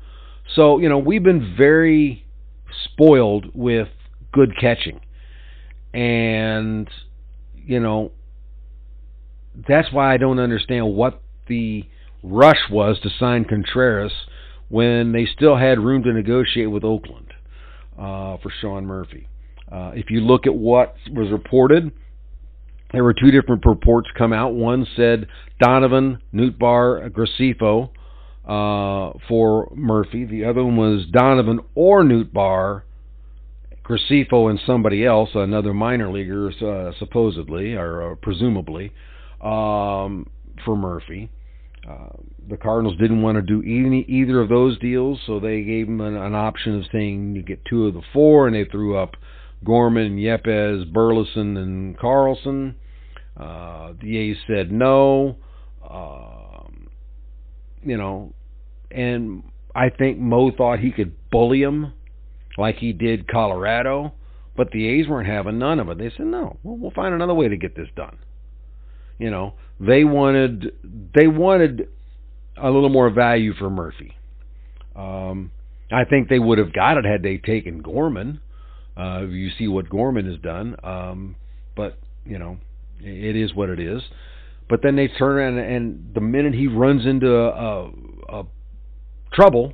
So 0.54 0.78
you 0.78 0.88
know, 0.88 0.98
we've 0.98 1.22
been 1.22 1.54
very 1.56 2.24
spoiled 2.84 3.54
with 3.54 3.88
good 4.32 4.58
catching, 4.58 5.00
and 5.92 6.88
you 7.54 7.78
know, 7.78 8.12
that's 9.68 9.92
why 9.92 10.14
I 10.14 10.16
don't 10.16 10.38
understand 10.38 10.94
what 10.94 11.20
the 11.46 11.84
rush 12.22 12.70
was 12.70 12.98
to 13.02 13.10
sign 13.18 13.44
Contreras 13.44 14.12
when 14.68 15.12
they 15.12 15.26
still 15.26 15.56
had 15.56 15.78
room 15.78 16.02
to 16.02 16.12
negotiate 16.12 16.70
with 16.70 16.84
Oakland 16.84 17.32
uh, 17.98 18.36
for 18.38 18.52
Sean 18.60 18.86
Murphy. 18.86 19.28
Uh, 19.70 19.92
if 19.94 20.10
you 20.10 20.20
look 20.20 20.46
at 20.46 20.54
what 20.54 20.94
was 21.10 21.30
reported, 21.30 21.90
there 22.92 23.04
were 23.04 23.14
two 23.14 23.30
different 23.30 23.64
reports 23.66 24.08
come 24.16 24.32
out. 24.32 24.54
One 24.54 24.86
said 24.96 25.26
Donovan, 25.60 26.20
Nootbaar, 26.32 27.10
Graceffo 27.10 27.90
uh, 28.46 29.18
for 29.28 29.70
Murphy. 29.74 30.24
The 30.24 30.44
other 30.44 30.64
one 30.64 30.76
was 30.76 31.06
Donovan 31.12 31.60
or 31.74 32.02
Nootbaar, 32.02 32.82
Graceffo 33.84 34.50
and 34.50 34.60
somebody 34.66 35.04
else, 35.04 35.30
another 35.34 35.74
minor 35.74 36.10
leaguer, 36.10 36.50
uh, 36.50 36.92
supposedly 36.98 37.74
or 37.74 38.12
uh, 38.12 38.14
presumably, 38.16 38.92
um, 39.42 40.26
for 40.64 40.76
Murphy. 40.76 41.30
Uh, 41.88 42.08
the 42.48 42.56
Cardinals 42.56 42.98
didn't 42.98 43.22
want 43.22 43.36
to 43.36 43.42
do 43.42 43.62
any, 43.62 44.04
either 44.08 44.40
of 44.40 44.48
those 44.48 44.78
deals, 44.78 45.18
so 45.26 45.40
they 45.40 45.62
gave 45.62 45.86
them 45.86 46.00
an, 46.00 46.16
an, 46.16 46.34
option 46.34 46.78
of 46.78 46.84
saying 46.92 47.34
you 47.34 47.42
get 47.42 47.64
two 47.64 47.86
of 47.86 47.94
the 47.94 48.02
four, 48.12 48.46
and 48.46 48.54
they 48.54 48.64
threw 48.64 48.98
up 48.98 49.14
Gorman, 49.64 50.18
Yepez, 50.18 50.92
Burleson, 50.92 51.56
and 51.56 51.98
Carlson. 51.98 52.74
Uh, 53.38 53.94
the 54.02 54.18
A's 54.18 54.36
said 54.46 54.70
no. 54.70 55.36
Um, 55.88 56.88
you 57.82 57.96
know, 57.96 58.34
and 58.90 59.44
I 59.74 59.88
think 59.88 60.18
Mo 60.18 60.50
thought 60.50 60.80
he 60.80 60.90
could 60.90 61.14
bully 61.30 61.62
him 61.62 61.94
like 62.58 62.76
he 62.76 62.92
did 62.92 63.28
Colorado, 63.28 64.12
but 64.56 64.70
the 64.72 64.86
A's 64.88 65.08
weren't 65.08 65.28
having 65.28 65.58
none 65.58 65.80
of 65.80 65.88
it. 65.88 65.98
They 65.98 66.10
said 66.10 66.26
no, 66.26 66.58
we'll, 66.62 66.76
we'll 66.76 66.90
find 66.90 67.14
another 67.14 67.34
way 67.34 67.48
to 67.48 67.56
get 67.56 67.76
this 67.76 67.88
done. 67.96 68.18
You 69.18 69.30
know, 69.30 69.54
they 69.80 70.04
wanted 70.04 70.72
they 71.14 71.26
wanted 71.26 71.88
a 72.56 72.70
little 72.70 72.88
more 72.88 73.10
value 73.10 73.52
for 73.54 73.70
Murphy. 73.70 74.16
Um, 74.94 75.52
I 75.90 76.04
think 76.04 76.28
they 76.28 76.38
would 76.38 76.58
have 76.58 76.72
got 76.72 76.98
it 76.98 77.04
had 77.04 77.22
they 77.22 77.38
taken 77.38 77.82
Gorman. 77.82 78.40
Uh, 78.96 79.22
you 79.22 79.50
see 79.56 79.68
what 79.68 79.88
Gorman 79.88 80.26
has 80.26 80.40
done, 80.40 80.76
um, 80.82 81.36
but 81.76 81.98
you 82.24 82.38
know 82.38 82.58
it 83.00 83.36
is 83.36 83.54
what 83.54 83.70
it 83.70 83.80
is. 83.80 84.02
But 84.68 84.82
then 84.82 84.96
they 84.96 85.08
turn 85.08 85.36
around 85.36 85.58
and 85.58 86.14
the 86.14 86.20
minute 86.20 86.54
he 86.54 86.66
runs 86.66 87.06
into 87.06 87.34
a, 87.34 87.48
a, 87.48 87.90
a 88.28 88.46
trouble, 89.32 89.72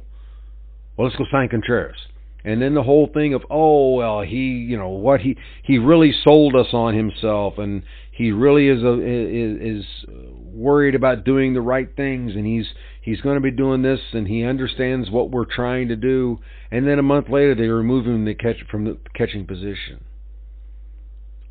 well, 0.97 1.09
let's 1.09 1.17
go 1.17 1.25
sign 1.31 1.49
Contreras. 1.49 1.97
And 2.45 2.61
then 2.61 2.75
the 2.75 2.83
whole 2.83 3.09
thing 3.13 3.33
of 3.33 3.43
oh 3.49 3.95
well 3.95 4.21
he 4.21 4.37
you 4.37 4.77
know 4.77 4.91
what 4.91 5.21
he 5.21 5.37
he 5.63 5.79
really 5.79 6.13
sold 6.25 6.55
us 6.55 6.69
on 6.73 6.95
himself 6.95 7.55
and 7.57 7.83
he 8.13 8.33
really 8.33 8.69
is 8.69 8.83
a, 8.83 8.93
is, 9.01 9.81
is 9.81 9.85
worried 10.53 10.95
about 10.95 11.25
doing 11.25 11.55
the 11.55 11.63
right 11.63 11.89
things 11.97 12.33
and 12.35 12.47
he's 12.47 12.67
he's 13.01 13.21
going 13.23 13.37
to 13.37 13.41
be 13.41 13.51
doing 13.51 13.83
this 13.83 14.01
and 14.13 14.29
he 14.29 14.45
understands 14.45 15.11
what 15.11 15.31
we're 15.31 15.47
trying 15.47 15.89
to 15.89 15.97
do 15.97 16.39
and 16.71 16.87
then 16.87 16.99
a 16.99 17.03
month 17.03 17.31
later 17.31 17.55
they 17.55 17.69
remove 17.69 18.07
him 18.07 18.25
the 18.25 18.35
catch 18.35 18.57
from 18.71 18.85
the 18.85 18.99
catching 19.15 19.47
position. 19.47 20.05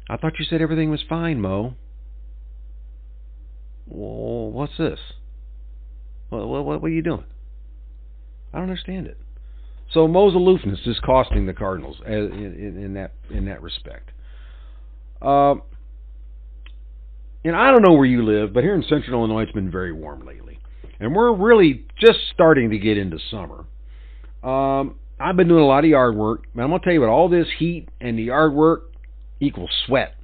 I 0.09 0.17
thought 0.17 0.37
you 0.37 0.45
said 0.45 0.61
everything 0.61 0.91
was 0.91 1.03
fine, 1.07 1.41
Mo. 1.41 1.75
Well, 3.87 4.51
what's 4.51 4.77
this? 4.77 4.99
What, 6.29 6.47
what, 6.47 6.65
what 6.65 6.83
are 6.83 6.89
you 6.89 7.01
doing? 7.01 7.25
I 8.53 8.57
don't 8.57 8.69
understand 8.69 9.07
it. 9.07 9.17
So 9.93 10.07
Mo's 10.07 10.33
aloofness 10.33 10.79
is 10.85 10.99
costing 10.99 11.45
the 11.45 11.53
Cardinals 11.53 11.97
in, 12.05 12.13
in, 12.13 12.83
in 12.83 12.93
that 12.95 13.13
in 13.29 13.45
that 13.45 13.61
respect. 13.61 14.09
Uh, 15.21 15.55
and 17.45 17.55
I 17.55 17.71
don't 17.71 17.83
know 17.83 17.93
where 17.93 18.05
you 18.05 18.23
live, 18.23 18.53
but 18.53 18.63
here 18.63 18.73
in 18.73 18.83
Central 18.83 19.19
Illinois, 19.19 19.43
it's 19.43 19.51
been 19.51 19.71
very 19.71 19.91
warm 19.91 20.25
lately, 20.25 20.59
and 20.99 21.15
we're 21.15 21.33
really 21.33 21.85
just 21.99 22.19
starting 22.33 22.71
to 22.71 22.77
get 22.79 22.97
into 22.97 23.19
summer. 23.29 23.65
Um, 24.43 24.95
I've 25.19 25.35
been 25.35 25.47
doing 25.47 25.63
a 25.63 25.67
lot 25.67 25.83
of 25.83 25.89
yard 25.89 26.15
work, 26.15 26.45
and 26.53 26.63
I'm 26.63 26.69
gonna 26.69 26.83
tell 26.83 26.93
you 26.93 27.01
what: 27.01 27.09
all 27.09 27.29
this 27.29 27.47
heat 27.59 27.89
and 28.01 28.17
the 28.17 28.23
yard 28.23 28.53
work 28.53 28.91
equals 29.39 29.71
sweat. 29.85 30.15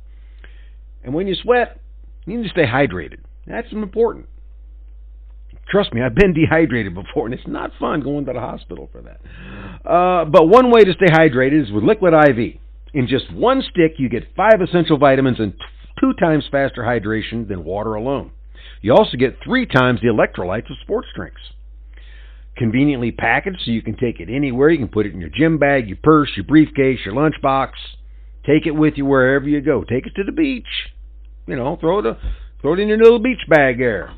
And 1.04 1.14
when 1.14 1.28
you 1.28 1.36
sweat, 1.36 1.80
you 2.26 2.38
need 2.38 2.44
to 2.44 2.50
stay 2.50 2.66
hydrated. 2.66 3.20
That's 3.46 3.72
important. 3.72 4.28
Trust 5.70 5.94
me, 5.94 6.02
I've 6.02 6.16
been 6.16 6.34
dehydrated 6.34 6.96
before, 6.96 7.26
and 7.26 7.34
it's 7.34 7.48
not 7.48 7.72
fun 7.80 8.02
going 8.02 8.26
to 8.26 8.34
the 8.34 8.40
hospital 8.40 8.90
for 8.92 9.02
that. 9.02 9.20
Uh, 9.88 10.26
but 10.26 10.48
one 10.48 10.72
way 10.72 10.82
to 10.82 10.94
stay 10.94 11.12
hydrated 11.12 11.64
is 11.64 11.72
with 11.72 11.84
Liquid 11.84 12.14
IV. 12.14 12.60
In 12.94 13.08
just 13.08 13.32
one 13.32 13.62
stick, 13.62 13.94
you 13.98 14.10
get 14.10 14.36
five 14.36 14.62
essential 14.68 14.98
vitamins 14.98 15.40
and 15.40 15.54
two 16.00 16.14
times 16.20 16.46
faster 16.52 16.82
hydration 16.82 17.48
than 17.48 17.64
water 17.64 17.94
alone. 17.94 18.32
You 18.82 18.94
also 18.94 19.18
get 19.18 19.38
three 19.44 19.68
times 19.68 20.00
the 20.02 20.08
electrolytes 20.08 20.72
of 20.72 20.78
sports 20.82 21.10
drinks. 21.16 21.42
Conveniently 22.58 23.12
packaged 23.12 23.62
so 23.64 23.72
you 23.72 23.82
can 23.82 23.96
take 23.96 24.20
it 24.20 24.30
anywhere. 24.30 24.70
You 24.70 24.80
can 24.80 24.88
put 24.88 25.06
it 25.06 25.14
in 25.14 25.22
your 25.22 25.30
gym 25.30 25.60
bag, 25.60 25.88
your 25.88 25.98
purse, 26.02 26.30
your 26.36 26.46
briefcase, 26.46 27.00
your 27.06 27.14
lunchbox. 27.14 27.72
Take 28.46 28.66
it 28.66 28.72
with 28.72 28.96
you 28.98 29.06
wherever 29.06 29.48
you 29.48 29.62
go. 29.62 29.84
Take 29.84 30.08
it 30.08 30.14
to 30.16 30.24
the 30.24 30.32
beach. 30.32 30.68
You 31.46 31.56
know, 31.56 31.78
throw 31.80 32.00
it, 32.00 32.06
a, 32.06 32.18
throw 32.62 32.74
it 32.74 32.80
in 32.80 32.88
your 32.88 32.98
little 32.98 33.20
beach 33.20 33.42
bag 33.48 33.78
there. 33.78 34.12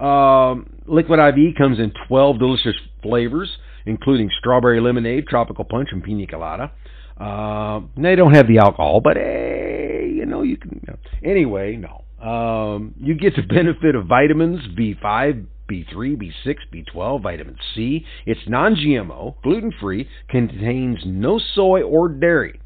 Um, 0.00 0.70
Liquid 0.86 1.18
IV 1.18 1.56
comes 1.56 1.78
in 1.78 1.92
12 2.06 2.38
delicious 2.38 2.74
flavors, 3.02 3.50
including 3.86 4.30
strawberry 4.38 4.80
lemonade, 4.80 5.26
tropical 5.26 5.64
punch, 5.64 5.88
and 5.92 6.02
pina 6.02 6.26
colada. 6.26 6.72
Uh, 7.18 7.80
they 7.96 8.14
don't 8.14 8.34
have 8.34 8.46
the 8.46 8.58
alcohol, 8.58 9.00
but 9.02 9.16
hey, 9.16 10.12
you 10.14 10.24
know 10.24 10.42
you 10.42 10.56
can. 10.56 10.80
Anyway, 11.24 11.76
no. 11.76 12.04
Um, 12.24 12.94
you 12.98 13.14
get 13.14 13.34
the 13.36 13.42
benefit 13.54 13.94
of 13.94 14.06
vitamins 14.06 14.60
B5, 14.78 15.46
B3, 15.70 15.94
B6, 15.94 16.56
B12, 16.72 17.22
vitamin 17.22 17.56
C. 17.74 18.04
It's 18.24 18.40
non-GMO, 18.46 19.42
gluten-free, 19.42 20.08
contains 20.28 20.98
no 21.04 21.40
soy 21.54 21.82
or 21.82 22.08
dairy. 22.08 22.60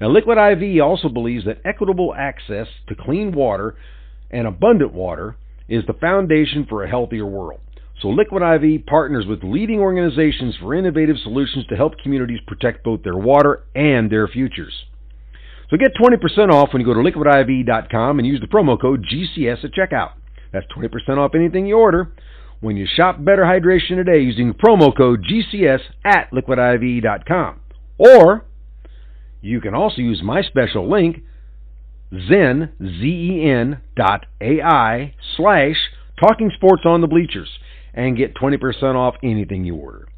Now, 0.00 0.08
Liquid 0.08 0.38
IV 0.38 0.82
also 0.82 1.08
believes 1.08 1.44
that 1.46 1.60
equitable 1.64 2.14
access 2.16 2.66
to 2.88 2.94
clean 2.94 3.32
water 3.32 3.76
and 4.30 4.46
abundant 4.46 4.92
water 4.92 5.36
is 5.68 5.84
the 5.86 5.94
foundation 5.94 6.66
for 6.68 6.84
a 6.84 6.88
healthier 6.88 7.26
world. 7.26 7.60
So 8.00 8.08
Liquid 8.08 8.42
IV 8.42 8.86
partners 8.86 9.24
with 9.26 9.42
leading 9.42 9.80
organizations 9.80 10.56
for 10.60 10.74
innovative 10.74 11.16
solutions 11.22 11.66
to 11.68 11.76
help 11.76 11.98
communities 12.02 12.40
protect 12.46 12.84
both 12.84 13.02
their 13.02 13.16
water 13.16 13.64
and 13.74 14.10
their 14.10 14.28
futures. 14.28 14.74
So 15.70 15.76
get 15.76 15.94
20% 15.94 16.52
off 16.52 16.72
when 16.72 16.80
you 16.80 16.86
go 16.86 16.94
to 16.94 17.00
liquidiv.com 17.00 18.18
and 18.18 18.28
use 18.28 18.40
the 18.40 18.46
promo 18.46 18.80
code 18.80 19.04
GCS 19.10 19.64
at 19.64 19.72
checkout. 19.72 20.12
That's 20.52 20.66
20% 20.76 21.18
off 21.18 21.34
anything 21.34 21.66
you 21.66 21.76
order 21.76 22.12
when 22.60 22.76
you 22.76 22.86
shop 22.86 23.24
Better 23.24 23.42
Hydration 23.42 23.96
today 23.96 24.20
using 24.20 24.54
promo 24.54 24.96
code 24.96 25.24
GCS 25.24 25.80
at 26.04 26.30
liquidiv.com. 26.30 27.60
Or 27.98 28.44
you 29.40 29.60
can 29.60 29.74
also 29.74 30.00
use 30.00 30.22
my 30.22 30.42
special 30.42 30.90
link, 30.90 31.22
zen, 32.10 32.72
Z-E-N 32.80 33.80
dot 33.96 34.26
A-I 34.40 35.14
slash 35.36 35.76
talking 36.18 36.50
sports 36.54 36.82
on 36.84 37.00
the 37.00 37.06
bleachers 37.06 37.48
and 37.92 38.16
get 38.16 38.34
20% 38.34 38.94
off 38.94 39.14
anything 39.22 39.64
you 39.64 39.76
order. 39.76 40.08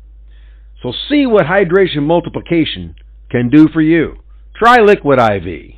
So 0.82 0.92
see 1.08 1.26
what 1.26 1.46
hydration 1.46 2.02
multiplication 2.02 2.94
can 3.30 3.50
do 3.50 3.68
for 3.72 3.80
you. 3.80 4.16
Try 4.54 4.80
Liquid 4.80 5.18
IV. 5.18 5.74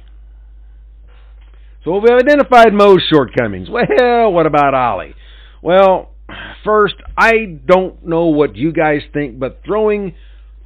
So 1.85 1.99
we've 1.99 2.11
identified 2.11 2.73
Mo's 2.73 3.03
shortcomings. 3.11 3.69
Well, 3.71 4.33
what 4.33 4.47
about 4.47 4.75
Ollie? 4.75 5.15
Well, 5.63 6.11
first, 6.65 6.97
I 7.17 7.59
don't 7.65 8.07
know 8.07 8.27
what 8.27 8.57
you 8.57 8.73
guys 8.73 9.01
think, 9.13 9.39
but 9.39 9.63
throwing 9.65 10.15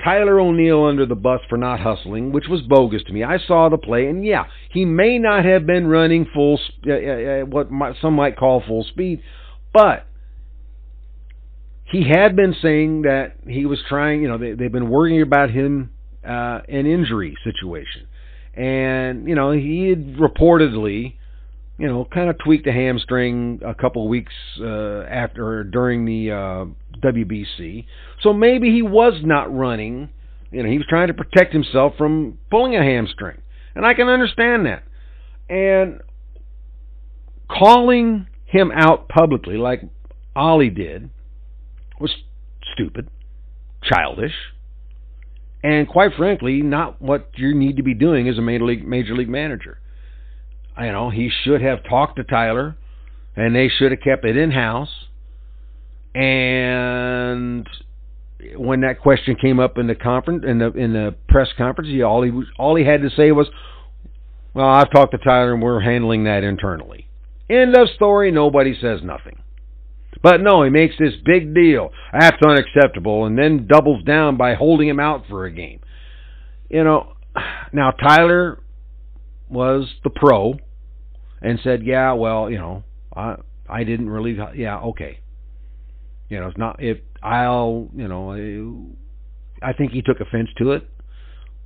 Tyler 0.05 0.41
O'Neill 0.41 0.85
under 0.85 1.07
the 1.07 1.15
bus 1.15 1.41
for 1.49 1.57
not 1.57 1.81
hustling, 1.81 2.33
which 2.33 2.47
was 2.49 2.61
bogus 2.63 3.03
to 3.05 3.13
me. 3.13 3.23
I 3.23 3.39
saw 3.39 3.69
the 3.69 3.79
play, 3.79 4.07
and 4.07 4.25
yeah, 4.25 4.45
he 4.73 4.85
may 4.85 5.19
not 5.19 5.45
have 5.45 5.67
been 5.67 5.87
running 5.87 6.27
full, 6.35 6.59
uh, 6.87 6.93
uh, 6.93 7.41
what 7.43 7.69
some 8.01 8.15
might 8.15 8.37
call 8.37 8.63
full 8.67 8.85
speed, 8.85 9.23
but 9.73 10.07
he 11.85 12.09
had 12.09 12.35
been 12.35 12.55
saying 12.61 13.03
that 13.03 13.37
he 13.47 13.67
was 13.67 13.79
trying. 13.89 14.23
You 14.23 14.29
know, 14.29 14.39
they, 14.39 14.53
they've 14.55 14.73
been 14.73 14.89
worrying 14.89 15.23
about 15.23 15.51
him 15.51 15.91
uh, 16.25 16.61
an 16.69 16.87
injury 16.87 17.37
situation, 17.45 18.07
and 18.55 19.29
you 19.29 19.35
know 19.37 19.53
he 19.53 19.91
had 19.91 20.17
reportedly, 20.17 21.15
you 21.79 21.89
know, 21.89 22.07
kind 22.13 22.29
of 22.29 22.39
tweaked 22.39 22.67
a 22.67 22.73
hamstring 22.73 23.61
a 23.65 23.75
couple 23.75 24.07
weeks 24.09 24.33
uh, 24.61 25.03
after 25.03 25.65
during 25.65 26.05
the 26.05 26.31
uh, 26.31 26.65
WBC. 27.01 27.87
So 28.23 28.33
maybe 28.33 28.71
he 28.71 28.83
was 28.83 29.15
not 29.23 29.55
running. 29.55 30.11
You 30.51 30.63
know, 30.63 30.69
he 30.69 30.77
was 30.77 30.87
trying 30.89 31.09
to 31.09 31.15
protect 31.15 31.53
himself 31.53 31.95
from 31.97 32.39
pulling 32.51 32.77
a 32.77 32.83
hamstring, 32.83 33.41
and 33.75 33.87
I 33.87 33.95
can 33.95 34.09
understand 34.09 34.67
that. 34.67 34.85
And 35.49 36.01
calling 37.51 38.27
him 38.45 38.71
out 38.71 39.09
publicly, 39.09 39.57
like 39.57 39.83
Ollie 40.37 40.71
did, 40.71 41.11
was 41.99 42.15
stupid, 42.75 43.09
childish, 43.83 44.35
and 45.65 45.89
quite 45.89 46.13
frankly, 46.17 46.61
not 46.63 47.01
what 47.01 47.31
you 47.37 47.55
need 47.55 47.77
to 47.77 47.83
be 47.83 47.95
doing 47.95 48.29
as 48.29 48.37
a 48.37 48.43
major 48.43 48.65
league 48.65 48.87
major 48.87 49.15
league 49.15 49.29
manager. 49.29 49.79
You 50.79 50.93
know, 50.93 51.11
he 51.11 51.31
should 51.45 51.61
have 51.61 51.85
talked 51.85 52.17
to 52.17 52.25
Tyler, 52.25 52.77
and 53.37 53.55
they 53.55 53.69
should 53.69 53.93
have 53.93 54.01
kept 54.01 54.25
it 54.25 54.37
in 54.37 54.51
house. 54.51 54.91
And 56.15 57.67
when 58.57 58.81
that 58.81 59.01
question 59.01 59.37
came 59.41 59.61
up 59.61 59.79
in 59.79 59.87
the 59.87 59.95
conference 59.95 60.45
in 60.47 60.59
the 60.59 60.73
in 60.73 60.93
the 60.93 61.15
press 61.29 61.49
conference, 61.57 61.89
he 61.89 62.03
all 62.03 62.23
he 62.23 62.31
was, 62.31 62.47
all 62.59 62.75
he 62.77 62.85
had 62.85 63.03
to 63.03 63.11
say 63.11 63.33
was, 63.33 63.49
"Well, 64.55 64.67
I've 64.67 64.91
talked 64.91 65.13
to 65.13 65.19
Tyler, 65.19 65.55
and 65.55 65.63
we're 65.63 65.81
handling 65.81 66.25
that 66.25 66.43
internally." 66.45 67.09
End 67.49 67.77
of 67.77 67.89
story. 67.91 68.31
Nobody 68.31 68.75
says 68.81 69.01
nothing. 69.03 69.39
But 70.23 70.41
no, 70.41 70.63
he 70.63 70.71
makes 70.71 70.95
this 70.99 71.15
big 71.25 71.55
deal. 71.55 71.91
That's 72.13 72.37
unacceptable, 72.47 73.25
and 73.25 73.37
then 73.37 73.67
doubles 73.67 74.05
down 74.05 74.37
by 74.37 74.55
holding 74.55 74.89
him 74.89 75.01
out 75.01 75.25
for 75.29 75.45
a 75.45 75.51
game. 75.51 75.81
You 76.69 76.85
know, 76.85 77.15
now 77.73 77.91
Tyler 77.91 78.62
was 79.53 79.95
the 80.03 80.11
pro 80.11 80.55
and 81.41 81.61
said, 81.63 81.83
"Yeah, 81.85 82.13
well, 82.13 82.51
you 82.51 82.59
know, 82.59 82.85
I 83.15 83.37
I 83.69 83.85
didn't 83.85 84.09
really, 84.09 84.37
yeah, 84.55 84.79
okay. 84.79 85.21
You 86.29 86.41
know, 86.41 86.49
it's 86.49 86.59
not 86.59 86.83
if 86.83 86.99
I'll, 87.23 87.89
you 87.95 88.09
know, 88.09 88.87
I 89.63 89.73
think 89.73 89.93
he 89.93 90.03
took 90.03 90.21
offense 90.21 90.49
to 90.59 90.73
it, 90.73 90.89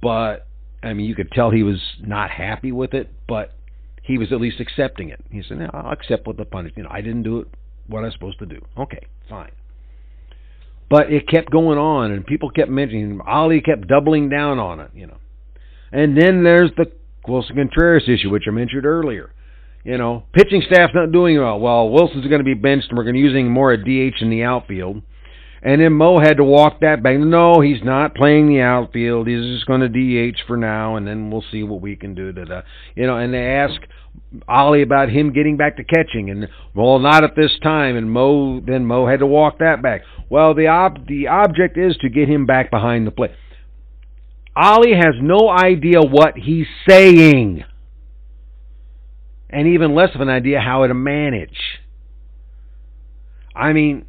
but 0.03 0.47
I 0.83 0.93
mean, 0.93 1.07
you 1.07 1.15
could 1.15 1.31
tell 1.33 1.51
he 1.51 1.63
was 1.63 1.81
not 2.01 2.31
happy 2.31 2.73
with 2.73 2.95
it, 2.95 3.13
but 3.29 3.55
he 4.03 4.19
was 4.19 4.33
at 4.33 4.41
least 4.41 4.61
accepting 4.61 5.11
it. 5.11 5.21
He 5.31 5.43
said, 5.43 5.71
"I'll 5.73 5.93
accept 5.93 6.27
what 6.27 6.37
the 6.37 6.45
punishment. 6.45 6.77
You 6.77 6.83
know, 6.85 6.91
I 6.91 7.01
didn't 7.01 7.23
do 7.23 7.41
it 7.41 7.49
what 7.87 8.05
I'm 8.05 8.11
supposed 8.13 8.39
to 8.41 8.47
do. 8.47 8.61
Okay, 8.77 9.07
fine. 9.29 9.53
But 10.89 11.13
it 11.13 11.29
kept 11.29 11.51
going 11.51 11.79
on, 11.79 12.13
and 12.13 12.25
people 12.25 12.51
kept 12.51 12.71
mentioning. 12.71 13.21
Ollie 13.27 13.61
kept 13.61 13.89
doubling 13.89 14.29
down 14.29 14.59
on 14.59 14.81
it, 14.81 14.91
you 14.95 15.07
know. 15.07 15.19
And 15.93 16.17
then 16.17 16.45
there's 16.45 16.71
the 16.77 16.87
Willson 17.27 17.57
Contreras 17.57 18.09
issue, 18.09 18.31
which 18.31 18.45
I 18.47 18.51
mentioned 18.51 18.87
earlier. 18.87 19.33
You 19.85 19.99
know, 19.99 20.25
pitching 20.33 20.63
staff's 20.67 20.95
not 20.95 21.13
doing 21.13 21.39
well. 21.39 21.61
Well, 21.61 21.89
Willson's 21.89 22.27
going 22.27 22.41
to 22.41 22.45
be 22.45 22.55
benched, 22.55 22.89
and 22.89 22.99
we're 22.99 23.05
going 23.05 23.15
to 23.15 23.21
using 23.21 23.51
more 23.51 23.73
at 23.73 23.85
DH 23.85 24.21
in 24.21 24.31
the 24.31 24.43
outfield. 24.43 25.03
And 25.63 25.81
then 25.81 25.95
Mo 25.95 26.19
had 26.21 26.37
to 26.37 26.45
walk 26.45 26.81
that 26.81 27.03
back. 27.03 27.19
No, 27.19 27.61
he's 27.61 27.83
not 27.83 28.15
playing 28.15 28.49
the 28.49 28.61
outfield. 28.61 29.27
He's 29.27 29.43
just 29.43 29.67
going 29.67 29.81
to 29.81 29.89
DH 29.89 30.39
for 30.47 30.57
now, 30.57 30.97
and 30.97 31.07
then 31.07 31.31
we'll 31.31 31.45
see 31.51 31.63
what 31.63 31.81
we 31.81 31.97
can 31.97 32.15
do. 32.15 32.33
To, 32.33 32.65
you 32.95 33.07
know, 33.07 33.17
and 33.17 33.33
they 33.33 33.45
ask 33.45 33.81
Ollie 34.49 34.83
about 34.83 35.09
him 35.09 35.33
getting 35.33 35.57
back 35.57 35.77
to 35.77 35.85
catching, 35.85 36.31
and 36.31 36.49
well, 36.75 36.99
not 36.99 37.25
at 37.25 37.37
this 37.37 37.53
time. 37.63 37.97
And 37.97 38.11
Mo 38.11 38.61
then 38.61 38.87
Mo 38.87 39.07
had 39.07 39.21
to 39.21 39.27
walk 39.27 39.59
that 39.59 39.83
back. 39.83 40.03
Well, 40.29 40.55
the 40.55 40.69
ob- 40.69 41.07
the 41.07 41.29
object 41.29 41.79
is 41.79 41.97
to 41.99 42.09
get 42.09 42.29
him 42.29 42.47
back 42.47 42.71
behind 42.71 43.07
the 43.07 43.11
plate. 43.11 43.33
Ollie 44.57 44.95
has 44.95 45.15
no 45.21 45.51
idea 45.51 46.01
what 46.01 46.35
he's 46.37 46.67
saying, 46.89 47.63
and 49.51 49.69
even 49.69 49.95
less 49.95 50.15
of 50.15 50.23
an 50.23 50.31
idea 50.31 50.61
how 50.61 50.87
to 50.87 50.95
manage. 50.95 51.59
I 53.55 53.75
mean, 53.75 54.07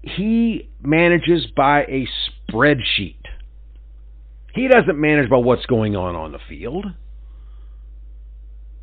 he 0.00 0.70
manages 0.80 1.46
by 1.54 1.82
a 1.82 2.08
spreadsheet. 2.50 3.16
He 4.54 4.66
doesn't 4.68 4.98
manage 4.98 5.28
by 5.28 5.36
what's 5.36 5.66
going 5.66 5.94
on 5.94 6.14
on 6.14 6.32
the 6.32 6.38
field. 6.48 6.86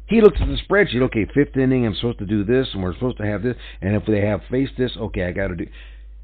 He 0.06 0.22
looks 0.22 0.38
at 0.40 0.48
the 0.48 0.58
spreadsheet. 0.70 1.02
Okay, 1.02 1.26
fifth 1.34 1.58
inning, 1.58 1.88
I'm 1.88 1.96
supposed 1.96 2.20
to 2.20 2.28
do 2.28 2.44
this, 2.44 2.68
and 2.74 2.84
we're 2.84 2.94
supposed 2.94 3.18
to 3.18 3.26
have 3.26 3.42
this, 3.42 3.56
and 3.82 3.96
if 3.96 4.06
they 4.06 4.22
have 4.22 4.42
faced 4.52 4.74
this, 4.78 4.92
okay, 4.96 5.24
I 5.24 5.32
got 5.32 5.48
to 5.48 5.56
do. 5.56 5.66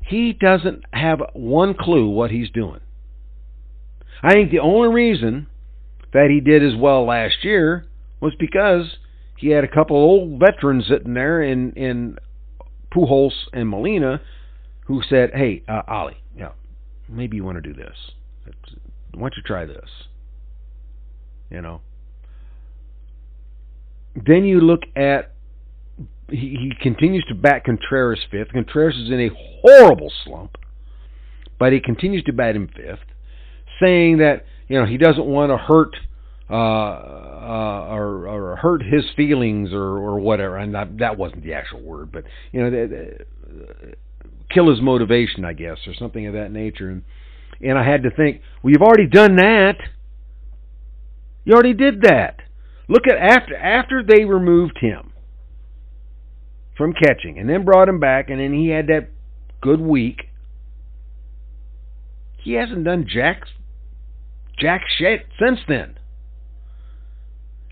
He 0.02 0.34
doesn't 0.34 0.84
have 0.94 1.22
one 1.34 1.74
clue 1.74 2.08
what 2.08 2.30
he's 2.30 2.52
doing. 2.52 2.82
I 4.22 4.34
think 4.34 4.52
the 4.52 4.60
only 4.60 4.94
reason 4.94 5.48
that 6.14 6.30
he 6.30 6.40
did 6.40 6.64
as 6.64 6.76
well 6.76 7.06
last 7.06 7.44
year 7.44 7.86
was 8.20 8.34
because 8.40 8.98
he 9.38 9.50
had 9.50 9.64
a 9.64 9.68
couple 9.68 9.96
old 9.96 10.40
veterans 10.40 10.88
sitting 10.88 11.14
there 11.14 11.42
in 11.42 11.72
in 11.74 12.18
Pujols 12.94 13.34
and 13.54 13.70
Molina 13.70 14.22
who 14.86 15.02
said, 15.08 15.32
"Hey, 15.34 15.64
uh, 15.68 15.84
Ollie, 15.88 16.18
yeah, 16.36 16.52
maybe 17.08 17.38
you 17.38 17.44
want 17.44 17.58
to 17.58 17.62
do 17.62 17.74
this. 17.74 17.96
Why 19.14 19.22
don't 19.22 19.38
you 19.38 19.44
try 19.44 19.66
this?" 19.66 19.90
You 21.50 21.62
know, 21.62 21.82
then 24.16 24.44
you 24.46 24.60
look 24.60 24.82
at 24.96 25.34
he, 26.30 26.36
he 26.36 26.72
continues 26.82 27.26
to 27.30 27.36
bat 27.36 27.64
Contreras 27.64 28.20
fifth. 28.30 28.52
Contreras 28.52 28.96
is 28.98 29.10
in 29.10 29.20
a 29.20 29.30
horrible 29.62 30.12
slump, 30.26 30.58
but 31.58 31.74
he 31.74 31.80
continues 31.80 32.24
to 32.26 32.34
bat 32.34 32.56
him 32.56 32.68
fifth, 32.68 33.06
saying 33.82 34.18
that 34.18 34.46
you 34.68 34.80
know 34.80 34.86
he 34.86 34.98
doesn't 34.98 35.26
want 35.26 35.52
to 35.52 35.58
hurt 35.58 35.96
uh, 36.50 37.20
uh, 37.50 37.88
or, 37.89 38.28
or 38.28 38.56
hurt 38.56 38.84
his 38.84 39.04
feelings 39.15 39.70
or, 39.72 39.98
or 39.98 40.20
whatever. 40.20 40.58
And 40.58 40.74
that, 40.74 40.98
that 40.98 41.18
wasn't 41.18 41.44
the 41.44 41.54
actual 41.54 41.82
word, 41.82 42.12
but 42.12 42.24
you 42.52 42.62
know, 42.62 43.08
kill 44.52 44.70
his 44.70 44.82
motivation, 44.82 45.46
I 45.46 45.54
guess, 45.54 45.77
or 45.88 45.94
something 45.94 46.25
of 46.27 46.34
that 46.34 46.52
nature. 46.52 46.90
And 46.90 47.04
and 47.62 47.77
I 47.77 47.84
had 47.84 48.04
to 48.04 48.10
think, 48.10 48.42
well, 48.63 48.71
you've 48.71 48.82
already 48.82 49.08
done 49.08 49.36
that. 49.36 49.75
You 51.44 51.54
already 51.54 51.73
did 51.73 52.02
that. 52.02 52.38
Look 52.88 53.04
at 53.08 53.17
after 53.17 53.56
after 53.56 54.04
they 54.04 54.25
removed 54.25 54.77
him 54.80 55.12
from 56.77 56.94
catching 56.94 57.38
and 57.38 57.50
then 57.50 57.65
brought 57.65 57.90
him 57.90 58.00
back 58.00 58.30
and 58.30 58.40
then 58.40 58.54
he 58.54 58.69
had 58.69 58.88
that 58.88 59.10
good 59.62 59.82
week. 59.82 60.30
He 62.38 62.54
hasn't 62.54 62.86
done 62.86 63.06
jack 63.08 63.44
jack 64.60 64.84
shit 64.98 65.26
since 65.40 65.60
then. 65.68 65.96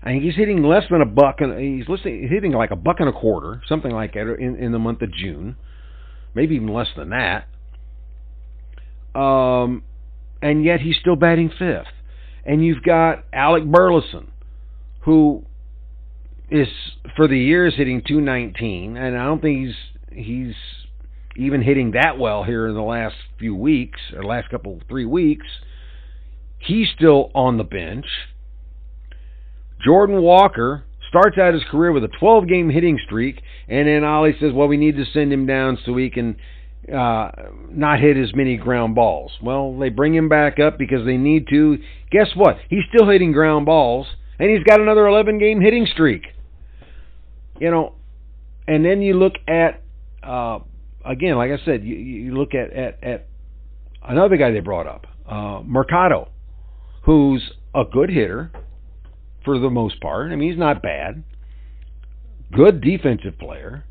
I 0.02 0.10
think 0.10 0.22
he's 0.22 0.36
hitting 0.36 0.62
less 0.62 0.84
than 0.90 1.00
a 1.00 1.06
buck 1.06 1.40
and 1.40 1.58
he's 1.58 1.88
listening, 1.88 2.28
hitting 2.28 2.52
like 2.52 2.70
a 2.70 2.76
buck 2.76 2.96
and 3.00 3.08
a 3.08 3.12
quarter, 3.12 3.60
something 3.68 3.90
like 3.90 4.14
that 4.14 4.36
in, 4.38 4.56
in 4.56 4.72
the 4.72 4.78
month 4.78 5.02
of 5.02 5.12
June. 5.12 5.56
Maybe 6.34 6.54
even 6.54 6.68
less 6.68 6.88
than 6.96 7.10
that. 7.10 7.48
Um 9.18 9.82
and 10.40 10.64
yet 10.64 10.80
he's 10.80 10.96
still 11.00 11.16
batting 11.16 11.50
fifth. 11.50 11.86
And 12.44 12.64
you've 12.64 12.82
got 12.82 13.24
Alec 13.32 13.64
Burleson, 13.64 14.30
who 15.00 15.44
is 16.50 16.68
for 17.16 17.28
the 17.28 17.38
years 17.38 17.74
hitting 17.76 18.02
219, 18.06 18.96
and 18.96 19.18
I 19.18 19.24
don't 19.24 19.42
think 19.42 19.66
he's 19.66 19.74
he's 20.24 20.54
even 21.36 21.62
hitting 21.62 21.92
that 21.92 22.18
well 22.18 22.44
here 22.44 22.66
in 22.68 22.74
the 22.74 22.82
last 22.82 23.16
few 23.38 23.54
weeks, 23.54 24.00
or 24.14 24.24
last 24.24 24.48
couple 24.50 24.80
three 24.88 25.04
weeks. 25.04 25.46
He's 26.58 26.88
still 26.94 27.30
on 27.34 27.56
the 27.56 27.64
bench. 27.64 28.06
Jordan 29.84 30.20
Walker 30.22 30.84
starts 31.08 31.38
out 31.38 31.54
his 31.54 31.62
career 31.70 31.92
with 31.92 32.04
a 32.04 32.08
12 32.08 32.48
game 32.48 32.68
hitting 32.70 32.98
streak, 33.04 33.40
and 33.68 33.88
then 33.88 34.04
Ollie 34.04 34.36
says, 34.40 34.52
well, 34.52 34.68
we 34.68 34.76
need 34.76 34.96
to 34.96 35.04
send 35.12 35.32
him 35.32 35.46
down 35.46 35.78
so 35.84 35.96
he 35.96 36.10
can 36.10 36.36
uh, 36.92 37.30
not 37.70 38.00
hit 38.00 38.16
as 38.16 38.34
many 38.34 38.56
ground 38.56 38.94
balls. 38.94 39.32
Well, 39.42 39.78
they 39.78 39.88
bring 39.88 40.14
him 40.14 40.28
back 40.28 40.58
up 40.58 40.78
because 40.78 41.04
they 41.04 41.16
need 41.16 41.46
to. 41.48 41.78
Guess 42.10 42.28
what? 42.34 42.56
He's 42.68 42.84
still 42.92 43.08
hitting 43.08 43.32
ground 43.32 43.66
balls, 43.66 44.06
and 44.38 44.50
he's 44.50 44.64
got 44.64 44.80
another 44.80 45.06
11 45.06 45.38
game 45.38 45.60
hitting 45.60 45.86
streak. 45.86 46.22
You 47.60 47.70
know, 47.70 47.94
and 48.66 48.84
then 48.84 49.02
you 49.02 49.14
look 49.14 49.34
at, 49.46 49.82
uh, 50.22 50.60
again, 51.04 51.36
like 51.36 51.50
I 51.50 51.64
said, 51.64 51.84
you, 51.84 51.96
you 51.96 52.36
look 52.36 52.54
at, 52.54 52.72
at, 52.72 53.02
at 53.02 53.26
another 54.02 54.36
guy 54.36 54.50
they 54.52 54.60
brought 54.60 54.86
up, 54.86 55.06
uh, 55.28 55.60
Mercado, 55.64 56.28
who's 57.08 57.52
a 57.74 57.84
good 57.90 58.10
hitter 58.10 58.52
for 59.42 59.58
the 59.58 59.70
most 59.70 59.98
part. 59.98 60.30
I 60.30 60.36
mean, 60.36 60.50
he's 60.50 60.58
not 60.58 60.82
bad. 60.82 61.24
Good 62.54 62.82
defensive 62.82 63.38
player. 63.38 63.86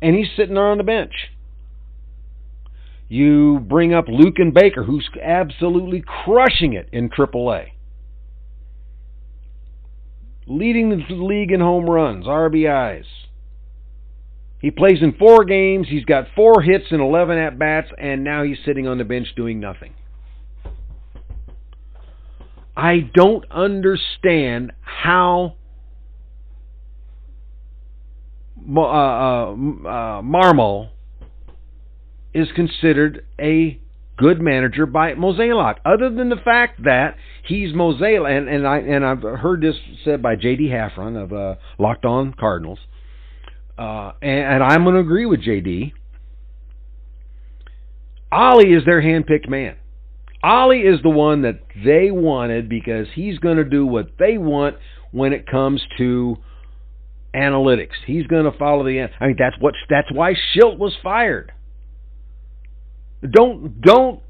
And 0.00 0.16
he's 0.16 0.28
sitting 0.34 0.54
there 0.54 0.68
on 0.68 0.78
the 0.78 0.84
bench. 0.84 1.12
You 3.10 3.58
bring 3.68 3.92
up 3.92 4.06
Luken 4.06 4.54
Baker, 4.54 4.84
who's 4.84 5.06
absolutely 5.22 6.02
crushing 6.24 6.72
it 6.72 6.88
in 6.92 7.10
AAA. 7.10 7.72
Leading 10.46 10.88
the 10.88 11.14
league 11.14 11.52
in 11.52 11.60
home 11.60 11.84
runs, 11.84 12.24
RBIs. 12.24 13.04
He 14.62 14.70
plays 14.70 15.02
in 15.02 15.12
four 15.18 15.44
games. 15.44 15.88
He's 15.90 16.06
got 16.06 16.28
four 16.34 16.62
hits 16.62 16.86
and 16.90 17.02
11 17.02 17.36
at 17.36 17.58
bats, 17.58 17.88
and 17.98 18.24
now 18.24 18.44
he's 18.44 18.56
sitting 18.64 18.88
on 18.88 18.96
the 18.96 19.04
bench 19.04 19.28
doing 19.36 19.60
nothing. 19.60 19.92
I 22.76 23.08
don't 23.14 23.44
understand 23.50 24.72
how 24.82 25.56
uh, 28.68 28.80
uh, 28.80 29.52
uh, 29.52 30.22
Marmol 30.22 30.90
is 32.32 32.48
considered 32.56 33.24
a 33.38 33.80
good 34.16 34.40
manager 34.40 34.86
by 34.86 35.14
Mozeliak, 35.14 35.76
other 35.84 36.10
than 36.10 36.28
the 36.28 36.36
fact 36.36 36.84
that 36.84 37.16
he's 37.44 37.72
Mozeliak, 37.72 38.38
and, 38.38 38.48
and 38.48 38.66
I 38.66 38.78
and 38.78 39.04
I've 39.04 39.22
heard 39.22 39.60
this 39.60 39.76
said 40.04 40.22
by 40.22 40.36
J.D. 40.36 40.68
Haffron 40.68 41.16
of 41.16 41.32
uh, 41.32 41.56
Locked 41.78 42.04
On 42.04 42.32
Cardinals, 42.32 42.78
uh, 43.78 44.12
and, 44.22 44.54
and 44.54 44.64
I'm 44.64 44.82
going 44.82 44.94
to 44.94 45.00
agree 45.00 45.26
with 45.26 45.42
J.D. 45.42 45.94
Ollie 48.32 48.72
is 48.72 48.84
their 48.84 49.00
handpicked 49.00 49.48
man. 49.48 49.76
Ollie 50.44 50.80
is 50.80 51.00
the 51.02 51.08
one 51.08 51.40
that 51.42 51.60
they 51.82 52.10
wanted 52.10 52.68
because 52.68 53.06
he's 53.14 53.38
going 53.38 53.56
to 53.56 53.64
do 53.64 53.86
what 53.86 54.18
they 54.18 54.36
want 54.36 54.76
when 55.10 55.32
it 55.32 55.46
comes 55.46 55.82
to 55.96 56.36
analytics. 57.34 57.94
He's 58.06 58.26
going 58.26 58.44
to 58.44 58.56
follow 58.58 58.84
the. 58.84 59.08
I 59.18 59.26
mean, 59.26 59.36
that's 59.38 59.56
what. 59.58 59.72
That's 59.88 60.12
why 60.12 60.34
Shildt 60.34 60.76
was 60.76 60.94
fired. 61.02 61.50
Don't 63.22 63.80
don't. 63.80 64.20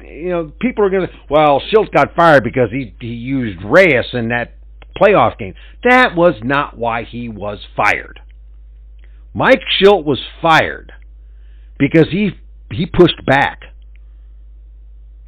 You 0.00 0.30
know, 0.30 0.52
people 0.60 0.84
are 0.84 0.90
going 0.90 1.06
to. 1.06 1.14
Well, 1.30 1.62
Shildt 1.72 1.92
got 1.92 2.16
fired 2.16 2.42
because 2.42 2.70
he 2.72 2.96
he 3.00 3.14
used 3.14 3.62
Reyes 3.64 4.06
in 4.14 4.30
that 4.30 4.54
playoff 5.00 5.38
game. 5.38 5.54
That 5.88 6.16
was 6.16 6.34
not 6.42 6.76
why 6.76 7.04
he 7.04 7.28
was 7.28 7.60
fired. 7.76 8.18
Mike 9.32 9.62
Shildt 9.80 10.04
was 10.04 10.20
fired 10.42 10.92
because 11.78 12.08
he 12.10 12.32
he 12.72 12.86
pushed 12.86 13.24
back 13.24 13.60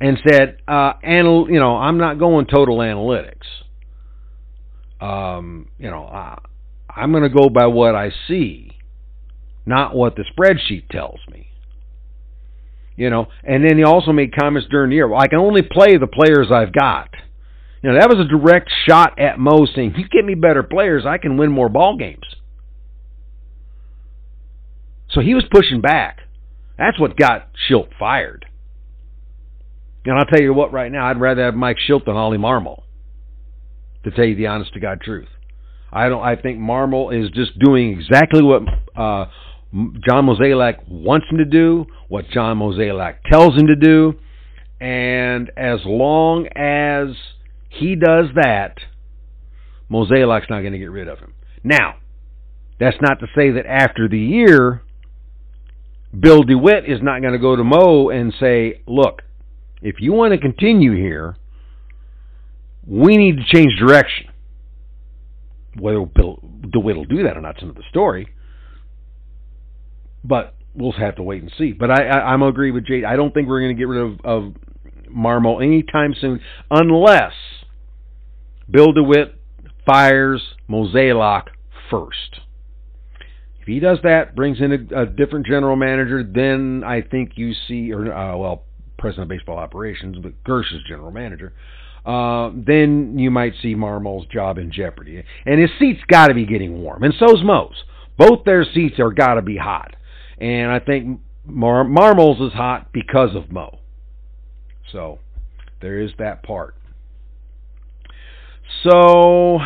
and 0.00 0.18
said, 0.28 0.58
uh, 0.68 0.92
anal- 1.02 1.50
you 1.50 1.58
know, 1.58 1.76
I'm 1.76 1.98
not 1.98 2.18
going 2.18 2.46
total 2.46 2.78
analytics. 2.78 3.46
Um, 5.00 5.68
you 5.78 5.90
know, 5.90 6.04
uh, 6.04 6.36
I'm 6.94 7.12
going 7.12 7.24
to 7.24 7.28
go 7.28 7.48
by 7.48 7.66
what 7.66 7.94
I 7.94 8.10
see, 8.26 8.72
not 9.66 9.94
what 9.94 10.16
the 10.16 10.24
spreadsheet 10.24 10.88
tells 10.88 11.20
me. 11.30 11.48
You 12.96 13.10
know, 13.10 13.28
and 13.44 13.64
then 13.64 13.78
he 13.78 13.84
also 13.84 14.10
made 14.12 14.34
comments 14.34 14.68
during 14.70 14.90
the 14.90 14.96
year. 14.96 15.06
Well, 15.06 15.20
I 15.20 15.28
can 15.28 15.38
only 15.38 15.62
play 15.62 15.96
the 15.96 16.08
players 16.08 16.50
I've 16.50 16.72
got. 16.72 17.10
You 17.80 17.90
know, 17.90 17.98
that 17.98 18.08
was 18.08 18.18
a 18.18 18.28
direct 18.28 18.70
shot 18.88 19.20
at 19.20 19.38
Mo 19.38 19.66
saying, 19.72 19.94
"You 19.96 20.08
get 20.08 20.24
me 20.24 20.34
better 20.34 20.64
players, 20.64 21.06
I 21.06 21.18
can 21.18 21.36
win 21.36 21.52
more 21.52 21.68
ball 21.68 21.96
games." 21.96 22.24
So 25.10 25.20
he 25.20 25.34
was 25.34 25.44
pushing 25.48 25.80
back. 25.80 26.22
That's 26.76 26.98
what 26.98 27.16
got 27.16 27.48
Shildt 27.68 27.90
fired. 27.98 28.46
And 30.08 30.18
I'll 30.18 30.24
tell 30.24 30.40
you 30.40 30.54
what, 30.54 30.72
right 30.72 30.90
now, 30.90 31.06
I'd 31.06 31.20
rather 31.20 31.44
have 31.44 31.54
Mike 31.54 31.76
Shildt 31.86 32.06
than 32.06 32.16
Ollie 32.16 32.38
Marmol. 32.38 32.82
To 34.04 34.10
tell 34.10 34.24
you 34.24 34.34
the 34.36 34.46
honest 34.46 34.72
to 34.72 34.80
God 34.80 35.02
truth, 35.02 35.28
I 35.92 36.08
don't. 36.08 36.22
I 36.22 36.34
think 36.34 36.58
Marmol 36.58 37.12
is 37.12 37.30
just 37.30 37.58
doing 37.58 37.90
exactly 37.90 38.42
what 38.42 38.62
uh, 38.96 39.26
John 40.08 40.24
Mozeliak 40.24 40.88
wants 40.88 41.26
him 41.30 41.36
to 41.36 41.44
do, 41.44 41.84
what 42.08 42.26
John 42.30 42.58
Mozeliak 42.58 43.16
tells 43.30 43.54
him 43.54 43.66
to 43.66 43.76
do, 43.76 44.14
and 44.80 45.50
as 45.58 45.80
long 45.84 46.46
as 46.56 47.08
he 47.68 47.94
does 47.94 48.26
that, 48.36 48.78
Mozeliak's 49.90 50.48
not 50.48 50.60
going 50.60 50.72
to 50.72 50.78
get 50.78 50.90
rid 50.90 51.08
of 51.08 51.18
him. 51.18 51.34
Now, 51.62 51.96
that's 52.80 52.96
not 53.02 53.20
to 53.20 53.26
say 53.36 53.50
that 53.50 53.66
after 53.66 54.08
the 54.08 54.18
year, 54.18 54.82
Bill 56.18 56.44
DeWitt 56.44 56.88
is 56.88 57.02
not 57.02 57.20
going 57.20 57.34
to 57.34 57.38
go 57.38 57.56
to 57.56 57.64
Mo 57.64 58.08
and 58.08 58.32
say, 58.40 58.80
"Look, 58.86 59.22
if 59.82 59.96
you 60.00 60.12
want 60.12 60.32
to 60.32 60.38
continue 60.38 60.94
here, 60.94 61.36
we 62.86 63.16
need 63.16 63.36
to 63.36 63.44
change 63.44 63.78
direction. 63.78 64.28
Whether 65.78 66.04
Bill 66.04 66.40
DeWitt 66.72 66.96
will 66.96 67.04
do 67.04 67.22
that 67.24 67.36
or 67.36 67.40
not 67.40 67.58
is 67.58 67.62
another 67.62 67.84
story. 67.90 68.28
But 70.24 70.54
we'll 70.74 70.92
have 70.92 71.16
to 71.16 71.22
wait 71.22 71.42
and 71.42 71.52
see. 71.56 71.72
But 71.72 71.90
I, 71.90 72.06
I, 72.06 72.32
I'm 72.32 72.42
agree 72.42 72.70
with 72.70 72.86
Jade. 72.86 73.04
I 73.04 73.16
don't 73.16 73.32
think 73.32 73.48
we're 73.48 73.60
going 73.60 73.76
to 73.76 73.80
get 73.80 73.88
rid 73.88 74.02
of, 74.02 74.20
of 74.24 74.54
Marmol 75.10 75.62
anytime 75.62 76.14
soon, 76.20 76.40
unless 76.70 77.32
Bill 78.70 78.92
DeWitt 78.92 79.34
fires 79.86 80.42
Mozeliak 80.68 81.44
first. 81.90 82.40
If 83.60 83.66
he 83.66 83.80
does 83.80 83.98
that, 84.02 84.34
brings 84.34 84.60
in 84.60 84.72
a, 84.72 85.02
a 85.02 85.06
different 85.06 85.46
general 85.46 85.76
manager, 85.76 86.22
then 86.22 86.82
I 86.84 87.02
think 87.02 87.32
you 87.36 87.52
see, 87.66 87.92
or 87.92 88.12
uh, 88.12 88.36
well, 88.36 88.64
president 88.98 89.24
of 89.24 89.28
baseball 89.28 89.58
operations, 89.58 90.18
but 90.22 90.32
Girsch 90.44 90.74
is 90.74 90.82
general 90.88 91.10
manager, 91.10 91.52
uh, 92.04 92.50
then 92.54 93.18
you 93.18 93.30
might 93.30 93.54
see 93.62 93.74
Marmol's 93.74 94.26
job 94.26 94.58
in 94.58 94.72
jeopardy. 94.72 95.22
And 95.46 95.60
his 95.60 95.70
seat's 95.78 96.02
got 96.08 96.28
to 96.28 96.34
be 96.34 96.46
getting 96.46 96.82
warm, 96.82 97.02
and 97.02 97.14
so's 97.18 97.42
Mo's. 97.42 97.84
Both 98.16 98.44
their 98.44 98.64
seats 98.64 98.98
are 98.98 99.12
got 99.12 99.34
to 99.34 99.42
be 99.42 99.56
hot. 99.56 99.94
And 100.38 100.70
I 100.70 100.80
think 100.80 101.20
Mar- 101.44 101.84
Marmol's 101.84 102.40
is 102.40 102.52
hot 102.52 102.92
because 102.92 103.34
of 103.34 103.52
Mo. 103.52 103.78
So 104.92 105.18
there 105.80 106.00
is 106.00 106.10
that 106.18 106.42
part. 106.42 106.74
So 108.84 109.58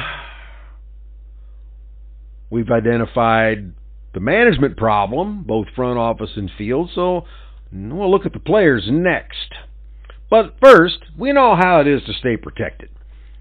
we've 2.50 2.70
identified 2.70 3.72
the 4.14 4.20
management 4.20 4.76
problem, 4.76 5.44
both 5.44 5.66
front 5.74 5.98
office 5.98 6.30
and 6.36 6.50
field. 6.56 6.90
So 6.94 7.24
We'll 7.72 8.10
look 8.10 8.26
at 8.26 8.32
the 8.32 8.38
players 8.38 8.88
next. 8.90 9.54
But 10.30 10.56
first, 10.62 10.98
we 11.18 11.32
know 11.32 11.56
how 11.56 11.80
it 11.80 11.86
is 11.86 12.02
to 12.04 12.12
stay 12.12 12.36
protected. 12.36 12.90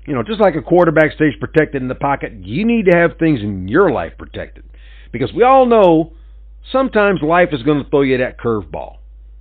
You 0.05 0.13
know, 0.13 0.23
just 0.23 0.41
like 0.41 0.55
a 0.55 0.61
quarterback 0.61 1.13
stays 1.13 1.33
protected 1.39 1.81
in 1.81 1.87
the 1.87 1.95
pocket, 1.95 2.33
you 2.41 2.65
need 2.65 2.85
to 2.85 2.97
have 2.97 3.17
things 3.17 3.41
in 3.41 3.67
your 3.67 3.91
life 3.91 4.13
protected. 4.17 4.63
Because 5.11 5.31
we 5.33 5.43
all 5.43 5.65
know 5.65 6.13
sometimes 6.71 7.21
life 7.21 7.49
is 7.51 7.63
going 7.63 7.83
to 7.83 7.89
throw 7.89 8.01
you 8.01 8.17
that 8.17 8.39
curveball. 8.39 8.97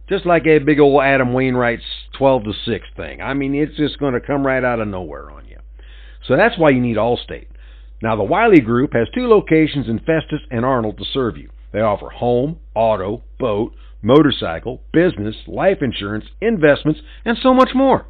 Just 0.09 0.26
like 0.26 0.47
a 0.47 0.59
big 0.59 0.80
old 0.80 1.03
Adam 1.03 1.32
Wainwright's 1.32 1.84
12 2.18 2.45
to 2.45 2.53
6 2.66 2.86
thing. 2.97 3.22
I 3.22 3.32
mean, 3.32 3.55
it's 3.55 3.76
just 3.76 3.99
going 3.99 4.14
to 4.14 4.20
come 4.20 4.45
right 4.45 4.64
out 4.64 4.80
of 4.80 4.88
nowhere 4.88 5.30
on 5.30 5.47
you. 5.47 5.59
So 6.26 6.36
that's 6.36 6.59
why 6.59 6.70
you 6.70 6.80
need 6.80 6.97
Allstate. 6.97 7.47
Now, 8.03 8.16
the 8.16 8.24
Wiley 8.24 8.61
Group 8.61 8.93
has 8.95 9.09
two 9.14 9.28
locations 9.28 9.88
in 9.88 9.99
Festus 9.99 10.41
and 10.51 10.64
Arnold 10.64 10.99
to 10.99 11.05
serve 11.12 11.36
you. 11.36 11.51
They 11.72 11.80
offer 11.80 12.11
home, 12.11 12.59
auto, 12.74 13.22
boat, 13.38 13.72
motorcycle, 14.03 14.82
business, 14.92 15.36
life 15.46 15.78
insurance, 15.80 16.24
investments, 16.40 17.01
and 17.24 17.36
so 17.42 17.55
much 17.55 17.70
more. 17.74 18.07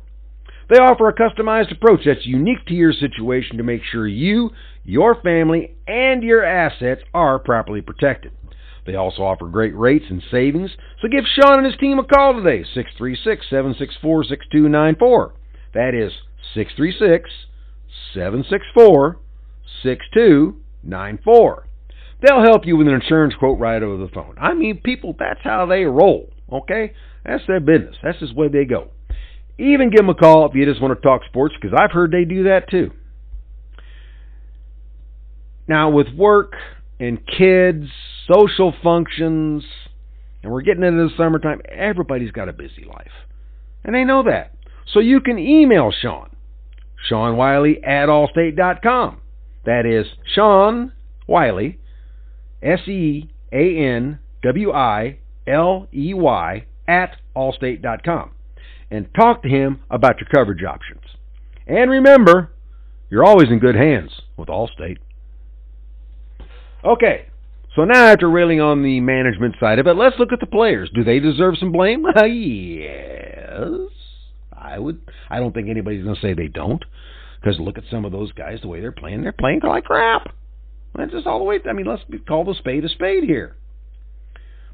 They 0.68 0.76
offer 0.76 1.08
a 1.08 1.14
customized 1.14 1.72
approach 1.72 2.02
that's 2.06 2.26
unique 2.26 2.64
to 2.68 2.74
your 2.74 2.92
situation 2.92 3.56
to 3.56 3.64
make 3.64 3.82
sure 3.90 4.06
you, 4.06 4.50
your 4.84 5.20
family, 5.20 5.74
and 5.88 6.22
your 6.22 6.44
assets 6.44 7.02
are 7.12 7.40
properly 7.40 7.80
protected. 7.80 8.32
They 8.86 8.94
also 8.94 9.22
offer 9.22 9.48
great 9.48 9.76
rates 9.76 10.06
and 10.08 10.22
savings, 10.30 10.70
so 11.00 11.08
give 11.08 11.24
Sean 11.26 11.58
and 11.58 11.66
his 11.66 11.76
team 11.76 11.98
a 11.98 12.04
call 12.04 12.34
today, 12.34 12.62
636 12.62 13.46
764 13.50 14.24
6294. 14.24 15.34
That 15.74 15.94
is 15.94 16.12
636 16.54 17.30
764 18.14 19.18
6294. 19.82 21.66
They'll 22.22 22.42
help 22.42 22.66
you 22.66 22.76
with 22.76 22.86
an 22.86 22.94
insurance 22.94 23.34
quote 23.38 23.58
right 23.58 23.82
over 23.82 24.04
the 24.04 24.12
phone. 24.12 24.36
I 24.38 24.54
mean, 24.54 24.80
people, 24.82 25.14
that's 25.18 25.40
how 25.42 25.66
they 25.66 25.84
roll, 25.84 26.30
okay? 26.52 26.92
That's 27.24 27.42
their 27.46 27.60
business. 27.60 27.96
That's 28.02 28.18
just 28.18 28.34
the 28.34 28.40
way 28.40 28.48
they 28.48 28.64
go. 28.64 28.90
Even 29.58 29.90
give 29.90 29.98
them 29.98 30.10
a 30.10 30.14
call 30.14 30.46
if 30.46 30.54
you 30.54 30.64
just 30.64 30.80
want 30.80 30.96
to 30.96 31.02
talk 31.02 31.22
sports, 31.26 31.54
because 31.60 31.76
I've 31.78 31.92
heard 31.92 32.10
they 32.10 32.24
do 32.24 32.44
that 32.44 32.68
too. 32.70 32.90
Now, 35.68 35.90
with 35.90 36.08
work 36.16 36.54
and 36.98 37.18
kids, 37.26 37.86
social 38.32 38.74
functions, 38.82 39.64
and 40.42 40.52
we're 40.52 40.62
getting 40.62 40.82
into 40.82 41.08
the 41.08 41.14
summertime, 41.16 41.60
everybody's 41.68 42.32
got 42.32 42.48
a 42.48 42.52
busy 42.52 42.84
life. 42.86 43.12
And 43.84 43.94
they 43.94 44.04
know 44.04 44.22
that. 44.24 44.54
So 44.92 45.00
you 45.00 45.20
can 45.20 45.38
email 45.38 45.92
Sean, 45.92 46.30
Sean 47.08 47.36
Wiley 47.36 47.82
at 47.84 48.08
allstate.com. 48.08 49.20
That 49.64 49.86
is 49.86 50.06
Sean 50.34 50.92
Wiley, 51.26 51.78
S 52.62 52.86
E 52.88 53.30
A 53.52 53.76
N 53.78 54.18
W 54.42 54.72
I 54.72 55.18
L 55.46 55.88
E 55.92 56.14
Y, 56.14 56.66
at 56.86 57.16
allstate.com. 57.36 58.30
And 58.90 59.08
talk 59.14 59.42
to 59.42 59.48
him 59.48 59.80
about 59.90 60.16
your 60.20 60.28
coverage 60.32 60.64
options. 60.64 61.02
And 61.66 61.90
remember, 61.90 62.50
you're 63.08 63.24
always 63.24 63.48
in 63.48 63.60
good 63.60 63.76
hands 63.76 64.10
with 64.36 64.48
Allstate. 64.48 64.98
Okay, 66.84 67.26
so 67.76 67.84
now 67.84 68.06
after 68.06 68.28
railing 68.28 68.60
on 68.60 68.82
the 68.82 69.00
management 69.00 69.54
side 69.60 69.78
of 69.78 69.86
it, 69.86 69.94
let's 69.94 70.18
look 70.18 70.32
at 70.32 70.40
the 70.40 70.46
players. 70.46 70.90
Do 70.92 71.04
they 71.04 71.20
deserve 71.20 71.56
some 71.58 71.70
blame? 71.70 72.04
yes. 72.26 73.90
I 74.52 74.78
would. 74.78 75.00
I 75.28 75.38
don't 75.38 75.54
think 75.54 75.68
anybody's 75.68 76.02
going 76.02 76.16
to 76.16 76.20
say 76.20 76.34
they 76.34 76.48
don't. 76.48 76.84
Because 77.40 77.58
look 77.60 77.78
at 77.78 77.84
some 77.90 78.04
of 78.04 78.12
those 78.12 78.32
guys, 78.32 78.58
the 78.60 78.68
way 78.68 78.80
they're 78.80 78.92
playing. 78.92 79.22
They're 79.22 79.32
playing 79.32 79.60
like 79.62 79.84
crap. 79.84 80.34
That's 80.94 81.12
just 81.12 81.26
all 81.26 81.38
the 81.38 81.44
way. 81.44 81.58
I 81.68 81.72
mean, 81.72 81.86
let's 81.86 82.02
call 82.26 82.44
the 82.44 82.54
spade 82.54 82.84
a 82.84 82.88
spade 82.88 83.24
here. 83.24 83.56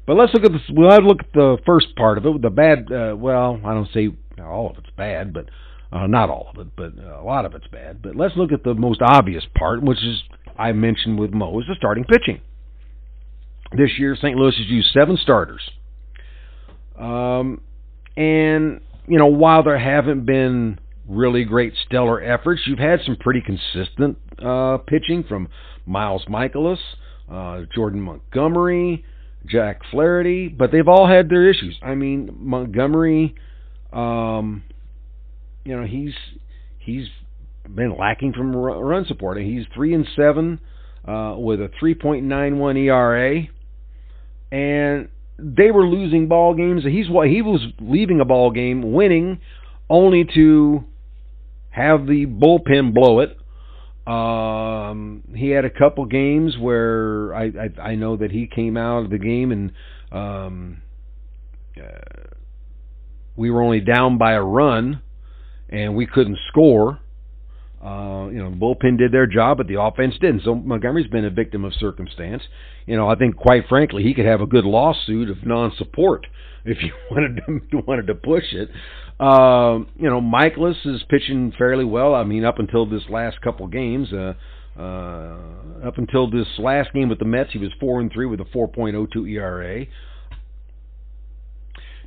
But 0.05 0.15
let's 0.15 0.33
look 0.33 0.45
at 0.45 0.51
this. 0.51 0.61
We'll 0.69 0.89
to 0.89 1.05
look 1.05 1.19
at 1.19 1.33
the 1.33 1.57
first 1.65 1.95
part 1.95 2.17
of 2.17 2.25
it. 2.25 2.41
The 2.41 2.49
bad. 2.49 2.91
Uh, 2.91 3.15
well, 3.15 3.59
I 3.63 3.73
don't 3.73 3.89
say 3.93 4.09
all 4.41 4.69
of 4.69 4.77
it's 4.77 4.89
bad, 4.95 5.33
but 5.33 5.49
uh, 5.91 6.07
not 6.07 6.29
all 6.29 6.49
of 6.53 6.59
it, 6.59 6.75
but 6.75 6.97
a 6.97 7.21
lot 7.21 7.45
of 7.45 7.53
it's 7.53 7.67
bad. 7.67 8.01
But 8.01 8.15
let's 8.15 8.35
look 8.35 8.51
at 8.51 8.63
the 8.63 8.73
most 8.73 9.01
obvious 9.01 9.43
part, 9.57 9.83
which 9.83 10.03
is 10.03 10.23
I 10.57 10.71
mentioned 10.71 11.19
with 11.19 11.33
Mo, 11.33 11.59
is 11.59 11.67
the 11.67 11.75
starting 11.75 12.03
pitching. 12.03 12.41
This 13.75 13.91
year, 13.97 14.15
St. 14.15 14.35
Louis 14.35 14.55
has 14.57 14.67
used 14.67 14.89
seven 14.93 15.17
starters. 15.17 15.61
Um, 16.97 17.61
and, 18.15 18.81
you 19.07 19.19
know, 19.19 19.27
while 19.27 19.63
there 19.63 19.77
haven't 19.77 20.25
been 20.25 20.79
really 21.07 21.43
great 21.43 21.73
stellar 21.85 22.21
efforts, 22.21 22.61
you've 22.65 22.79
had 22.79 22.99
some 23.05 23.15
pretty 23.17 23.41
consistent 23.41 24.17
uh, 24.43 24.77
pitching 24.79 25.23
from 25.27 25.49
Miles 25.85 26.25
Mikolas, 26.29 26.79
uh, 27.31 27.61
Jordan 27.73 28.01
Montgomery, 28.01 29.05
Jack 29.45 29.81
Flaherty, 29.91 30.47
but 30.49 30.71
they've 30.71 30.87
all 30.87 31.07
had 31.07 31.29
their 31.29 31.49
issues. 31.49 31.77
I 31.81 31.95
mean, 31.95 32.35
Montgomery, 32.37 33.35
um, 33.93 34.63
you 35.63 35.75
know, 35.75 35.85
he's 35.85 36.13
he's 36.79 37.07
been 37.73 37.97
lacking 37.97 38.33
from 38.33 38.55
run 38.55 39.05
support. 39.05 39.37
He's 39.37 39.65
three 39.73 39.93
and 39.93 40.07
seven 40.15 40.59
uh, 41.07 41.35
with 41.37 41.61
a 41.61 41.69
3.91 41.81 42.77
ERA, 42.85 43.47
and 44.51 45.09
they 45.39 45.71
were 45.71 45.85
losing 45.85 46.27
ball 46.27 46.53
games. 46.53 46.83
He's 46.83 47.09
what 47.09 47.27
he 47.27 47.41
was 47.41 47.65
leaving 47.79 48.19
a 48.19 48.25
ball 48.25 48.51
game 48.51 48.93
winning, 48.93 49.39
only 49.89 50.25
to 50.35 50.83
have 51.77 52.07
the 52.07 52.25
bullpen 52.25 52.93
blow 52.93 53.19
it. 53.19 53.37
Um, 54.07 55.23
he 55.35 55.49
had 55.49 55.65
a 55.65 55.69
couple 55.69 56.05
games 56.05 56.57
where 56.57 57.35
I, 57.35 57.45
I 57.45 57.81
I 57.81 57.95
know 57.95 58.17
that 58.17 58.31
he 58.31 58.47
came 58.47 58.77
out 58.77 59.03
of 59.03 59.09
the 59.09 59.17
game 59.17 59.51
and 59.51 59.71
um, 60.11 60.81
uh, 61.77 62.35
we 63.35 63.51
were 63.51 63.61
only 63.61 63.81
down 63.81 64.17
by 64.17 64.33
a 64.33 64.41
run 64.41 65.01
and 65.69 65.95
we 65.95 66.05
couldn't 66.05 66.37
score 66.47 66.99
uh, 67.83 68.27
you 68.31 68.39
know, 68.39 68.49
the 68.49 68.55
bullpen 68.55 68.97
did 68.97 69.11
their 69.11 69.27
job, 69.27 69.57
but 69.57 69.67
the 69.67 69.79
offense 69.79 70.15
didn't. 70.19 70.41
So 70.43 70.55
Montgomery's 70.55 71.07
been 71.07 71.25
a 71.25 71.29
victim 71.29 71.63
of 71.63 71.73
circumstance. 71.75 72.41
You 72.87 72.97
know, 72.97 73.07
I 73.07 73.15
think 73.15 73.35
quite 73.35 73.67
frankly, 73.69 74.03
he 74.03 74.13
could 74.13 74.25
have 74.25 74.41
a 74.41 74.47
good 74.47 74.65
lawsuit 74.65 75.29
of 75.29 75.45
non-support 75.45 76.25
if 76.67 76.77
you 76.81 76.93
wanted 77.11 77.41
to 77.71 77.77
wanted 77.87 78.07
to 78.07 78.15
push 78.15 78.45
it. 78.51 78.69
Uh, 79.19 79.79
you 79.95 80.09
know, 80.09 80.21
Mikolas 80.21 80.85
is 80.85 81.01
pitching 81.09 81.51
fairly 81.57 81.85
well. 81.85 82.13
I 82.13 82.23
mean, 82.23 82.45
up 82.45 82.59
until 82.59 82.85
this 82.85 83.01
last 83.09 83.41
couple 83.41 83.65
games, 83.67 84.13
uh, 84.13 84.33
uh, 84.77 85.37
up 85.83 85.97
until 85.97 86.29
this 86.29 86.47
last 86.59 86.93
game 86.93 87.09
with 87.09 87.17
the 87.17 87.25
Mets, 87.25 87.49
he 87.51 87.57
was 87.57 87.71
four 87.79 87.99
and 87.99 88.11
three 88.11 88.27
with 88.27 88.39
a 88.41 88.45
4.02 88.45 89.27
ERA. 89.31 89.85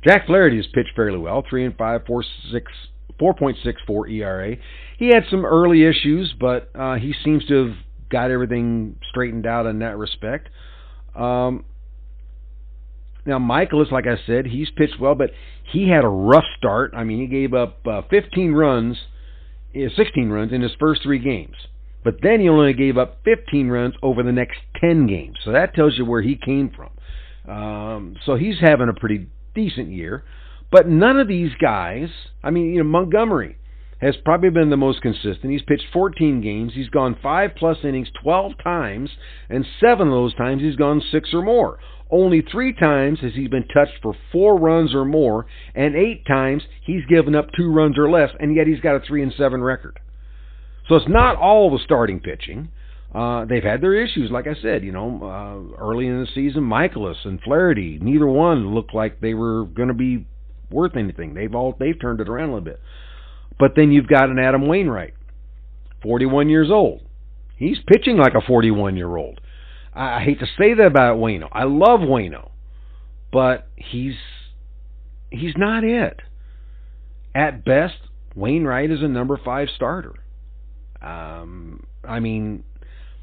Jack 0.07 0.25
Flaherty 0.25 0.55
has 0.55 0.67
pitched 0.73 0.95
fairly 0.95 1.17
well, 1.17 1.43
three 1.47 1.65
and 1.65 1.75
five, 1.77 2.05
four 2.07 2.23
six 2.51 2.71
4.64 3.19 4.11
ERA. 4.11 4.55
He 4.97 5.07
had 5.07 5.23
some 5.29 5.45
early 5.45 5.83
issues, 5.83 6.33
but 6.39 6.71
uh, 6.73 6.95
he 6.95 7.13
seems 7.23 7.45
to 7.47 7.67
have 7.67 7.77
got 8.09 8.31
everything 8.31 8.95
straightened 9.09 9.45
out 9.45 9.65
in 9.65 9.79
that 9.79 9.97
respect. 9.97 10.49
Um, 11.15 11.65
now, 13.25 13.37
Mikolas, 13.37 13.91
like 13.91 14.07
I 14.07 14.17
said, 14.25 14.47
he's 14.47 14.69
pitched 14.71 14.99
well, 14.99 15.15
but 15.15 15.31
he 15.71 15.89
had 15.89 16.03
a 16.03 16.09
rough 16.09 16.45
start. 16.57 16.93
I 16.95 17.03
mean, 17.03 17.19
he 17.19 17.27
gave 17.27 17.53
up 17.53 17.85
uh, 17.85 18.01
15 18.09 18.53
runs, 18.53 18.97
eh, 19.75 19.89
16 19.95 20.29
runs 20.29 20.51
in 20.51 20.61
his 20.61 20.71
first 20.79 21.03
three 21.03 21.19
games. 21.19 21.55
But 22.03 22.15
then 22.23 22.39
he 22.39 22.49
only 22.49 22.73
gave 22.73 22.97
up 22.97 23.19
15 23.23 23.67
runs 23.67 23.93
over 24.01 24.23
the 24.23 24.31
next 24.31 24.57
10 24.79 25.05
games. 25.05 25.37
So 25.45 25.51
that 25.51 25.75
tells 25.75 25.97
you 25.97 26.05
where 26.05 26.23
he 26.23 26.35
came 26.35 26.71
from. 26.71 26.89
Um, 27.47 28.17
so 28.25 28.35
he's 28.35 28.59
having 28.59 28.89
a 28.89 28.99
pretty 28.99 29.27
decent 29.53 29.89
year. 29.89 30.23
But 30.71 30.87
none 30.87 31.19
of 31.19 31.27
these 31.27 31.51
guys, 31.61 32.09
I 32.43 32.49
mean, 32.49 32.73
you 32.73 32.83
know, 32.83 32.89
Montgomery 32.89 33.57
has 34.01 34.15
probably 34.25 34.49
been 34.49 34.71
the 34.71 34.77
most 34.77 35.01
consistent. 35.01 35.51
He's 35.51 35.61
pitched 35.61 35.85
14 35.93 36.41
games. 36.41 36.73
He's 36.73 36.89
gone 36.89 37.17
five 37.21 37.51
plus 37.55 37.77
innings 37.83 38.09
12 38.23 38.53
times, 38.63 39.11
and 39.49 39.65
seven 39.79 40.07
of 40.07 40.13
those 40.13 40.33
times 40.35 40.61
he's 40.61 40.75
gone 40.75 41.01
six 41.11 41.29
or 41.33 41.43
more. 41.43 41.77
Only 42.09 42.41
three 42.41 42.73
times 42.73 43.19
has 43.21 43.33
he 43.35 43.47
been 43.47 43.67
touched 43.67 44.01
for 44.01 44.13
four 44.31 44.57
runs 44.59 44.93
or 44.93 45.05
more, 45.05 45.45
and 45.75 45.95
eight 45.95 46.25
times 46.25 46.63
he's 46.83 47.05
given 47.05 47.35
up 47.35 47.47
two 47.55 47.71
runs 47.71 47.97
or 47.97 48.09
less, 48.09 48.31
and 48.39 48.55
yet 48.55 48.67
he's 48.67 48.81
got 48.81 48.95
a 48.95 48.99
three 49.07 49.23
and 49.23 49.33
seven 49.37 49.63
record. 49.63 49.99
So 50.89 50.95
it's 50.95 51.07
not 51.07 51.37
all 51.37 51.71
the 51.71 51.79
starting 51.83 52.19
pitching. 52.19 52.69
Uh, 53.13 53.45
they've 53.45 53.63
had 53.63 53.81
their 53.81 53.93
issues, 53.93 54.31
like 54.31 54.47
I 54.47 54.55
said. 54.61 54.83
You 54.83 54.91
know, 54.91 55.19
uh, 55.21 55.81
early 55.81 56.07
in 56.07 56.19
the 56.19 56.27
season, 56.33 56.63
Mikolas 56.63 57.23
and 57.23 57.39
Flaherty, 57.41 57.99
neither 58.01 58.27
one 58.27 58.73
looked 58.73 58.93
like 58.93 59.21
they 59.21 59.33
were 59.33 59.65
going 59.65 59.89
to 59.89 59.93
be 59.93 60.25
worth 60.69 60.97
anything. 60.97 61.33
They've 61.33 61.53
all 61.53 61.75
they've 61.79 61.99
turned 61.99 62.19
it 62.19 62.27
around 62.27 62.49
a 62.49 62.53
little 62.53 62.65
bit. 62.65 62.79
But 63.61 63.73
then 63.75 63.91
you've 63.91 64.07
got 64.07 64.31
an 64.31 64.39
Adam 64.39 64.67
Wainwright, 64.67 65.13
41 66.01 66.49
years 66.49 66.71
old. 66.71 67.03
He's 67.57 67.77
pitching 67.85 68.17
like 68.17 68.33
a 68.33 68.41
41 68.41 68.97
year 68.97 69.15
old. 69.15 69.39
I, 69.93 70.23
hate 70.23 70.39
to 70.39 70.47
say 70.57 70.73
that 70.73 70.87
about 70.87 71.17
Wayno. 71.17 71.47
I 71.51 71.65
love 71.65 71.99
Wayno, 71.99 72.49
but 73.31 73.67
he's 73.75 74.15
he's 75.29 75.53
not 75.55 75.83
it. 75.83 76.21
At 77.35 77.63
best, 77.63 77.97
Wainwright 78.35 78.89
is 78.89 79.03
a 79.03 79.07
number 79.07 79.39
five 79.45 79.67
starter. 79.75 80.15
Um, 80.99 81.83
I 82.03 82.19
mean, 82.19 82.63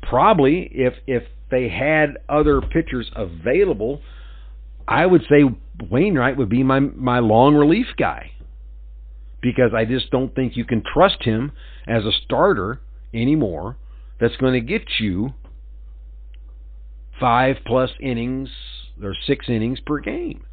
probably 0.02 0.70
if 0.72 0.94
if 1.08 1.24
they 1.50 1.68
had 1.68 2.18
other 2.28 2.60
pitchers 2.60 3.10
available, 3.16 4.02
I 4.86 5.04
would 5.04 5.22
say 5.22 5.42
Wainwright 5.90 6.36
would 6.36 6.48
be 6.48 6.62
my 6.62 6.78
my 6.78 7.18
long 7.18 7.56
relief 7.56 7.86
guy 7.98 8.30
because 9.40 9.72
I 9.74 9.84
just 9.84 10.10
don't 10.10 10.34
think 10.34 10.56
you 10.56 10.64
can 10.64 10.82
trust 10.82 11.22
him 11.22 11.52
as 11.86 12.04
a 12.04 12.12
starter 12.24 12.80
anymore. 13.14 13.76
That's 14.20 14.36
going 14.36 14.54
to 14.54 14.60
get 14.60 14.82
you 14.98 15.34
five 17.20 17.56
plus 17.64 17.90
innings 18.00 18.48
or 19.02 19.14
six 19.26 19.46
innings 19.48 19.78
per 19.80 20.00
game. 20.00 20.44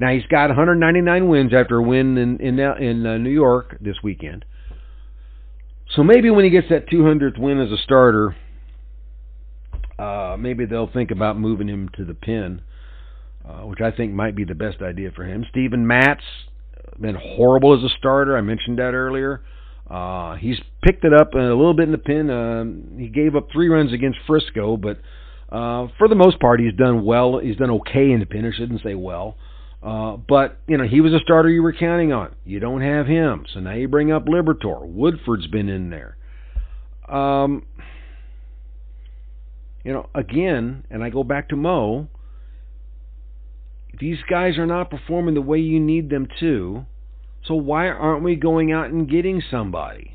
Now 0.00 0.12
he's 0.12 0.26
got 0.26 0.48
199 0.48 1.28
wins 1.28 1.52
after 1.52 1.78
a 1.78 1.82
win 1.82 2.16
in 2.16 2.40
in, 2.40 2.58
in 2.58 3.06
uh, 3.06 3.18
New 3.18 3.30
York 3.30 3.76
this 3.80 3.96
weekend. 4.02 4.44
So 5.94 6.02
maybe 6.02 6.30
when 6.30 6.44
he 6.44 6.50
gets 6.50 6.68
that 6.70 6.88
200th 6.88 7.38
win 7.38 7.60
as 7.60 7.70
a 7.70 7.76
starter, 7.76 8.34
uh, 9.98 10.36
maybe 10.38 10.64
they'll 10.64 10.90
think 10.90 11.10
about 11.10 11.38
moving 11.38 11.68
him 11.68 11.90
to 11.96 12.04
the 12.04 12.14
pen 12.14 12.62
uh, 13.44 13.62
which 13.62 13.80
I 13.80 13.90
think 13.90 14.12
might 14.12 14.36
be 14.36 14.44
the 14.44 14.54
best 14.54 14.82
idea 14.82 15.10
for 15.14 15.24
him. 15.24 15.44
Steven 15.50 15.86
Matz 15.86 16.22
been 17.00 17.16
horrible 17.16 17.76
as 17.76 17.84
a 17.84 17.94
starter. 17.98 18.36
I 18.36 18.40
mentioned 18.40 18.78
that 18.78 18.94
earlier. 18.94 19.42
Uh, 19.88 20.36
he's 20.36 20.58
picked 20.82 21.04
it 21.04 21.12
up 21.12 21.34
a 21.34 21.38
little 21.38 21.74
bit 21.74 21.84
in 21.84 21.92
the 21.92 21.98
pin. 21.98 22.30
Uh, 22.30 22.98
he 22.98 23.08
gave 23.08 23.36
up 23.36 23.48
three 23.52 23.68
runs 23.68 23.92
against 23.92 24.18
Frisco, 24.26 24.76
but 24.76 24.98
uh, 25.50 25.88
for 25.98 26.08
the 26.08 26.14
most 26.14 26.40
part, 26.40 26.60
he's 26.60 26.74
done 26.74 27.04
well. 27.04 27.38
He's 27.38 27.56
done 27.56 27.70
okay 27.70 28.10
in 28.10 28.20
the 28.20 28.26
pin. 28.26 28.46
I 28.46 28.56
shouldn't 28.56 28.82
say 28.82 28.94
well. 28.94 29.36
Uh, 29.82 30.16
but 30.16 30.58
you 30.68 30.78
know 30.78 30.84
he 30.84 31.00
was 31.00 31.12
a 31.12 31.18
starter 31.18 31.48
you 31.48 31.62
were 31.62 31.72
counting 31.72 32.12
on. 32.12 32.34
You 32.44 32.60
don't 32.60 32.82
have 32.82 33.06
him, 33.06 33.44
so 33.52 33.60
now 33.60 33.74
you 33.74 33.88
bring 33.88 34.12
up 34.12 34.26
Liberatore. 34.26 34.86
Woodford's 34.86 35.48
been 35.48 35.68
in 35.68 35.90
there. 35.90 36.16
Um, 37.08 37.66
you 39.84 39.92
know, 39.92 40.08
again, 40.14 40.84
and 40.88 41.02
I 41.02 41.10
go 41.10 41.24
back 41.24 41.48
to 41.48 41.56
Mo, 41.56 42.08
these 43.98 44.18
guys 44.28 44.58
are 44.58 44.66
not 44.66 44.90
performing 44.90 45.34
the 45.34 45.42
way 45.42 45.58
you 45.58 45.80
need 45.80 46.10
them 46.10 46.26
to. 46.40 46.84
So 47.46 47.54
why 47.54 47.88
aren't 47.88 48.22
we 48.22 48.36
going 48.36 48.72
out 48.72 48.90
and 48.90 49.10
getting 49.10 49.42
somebody? 49.50 50.14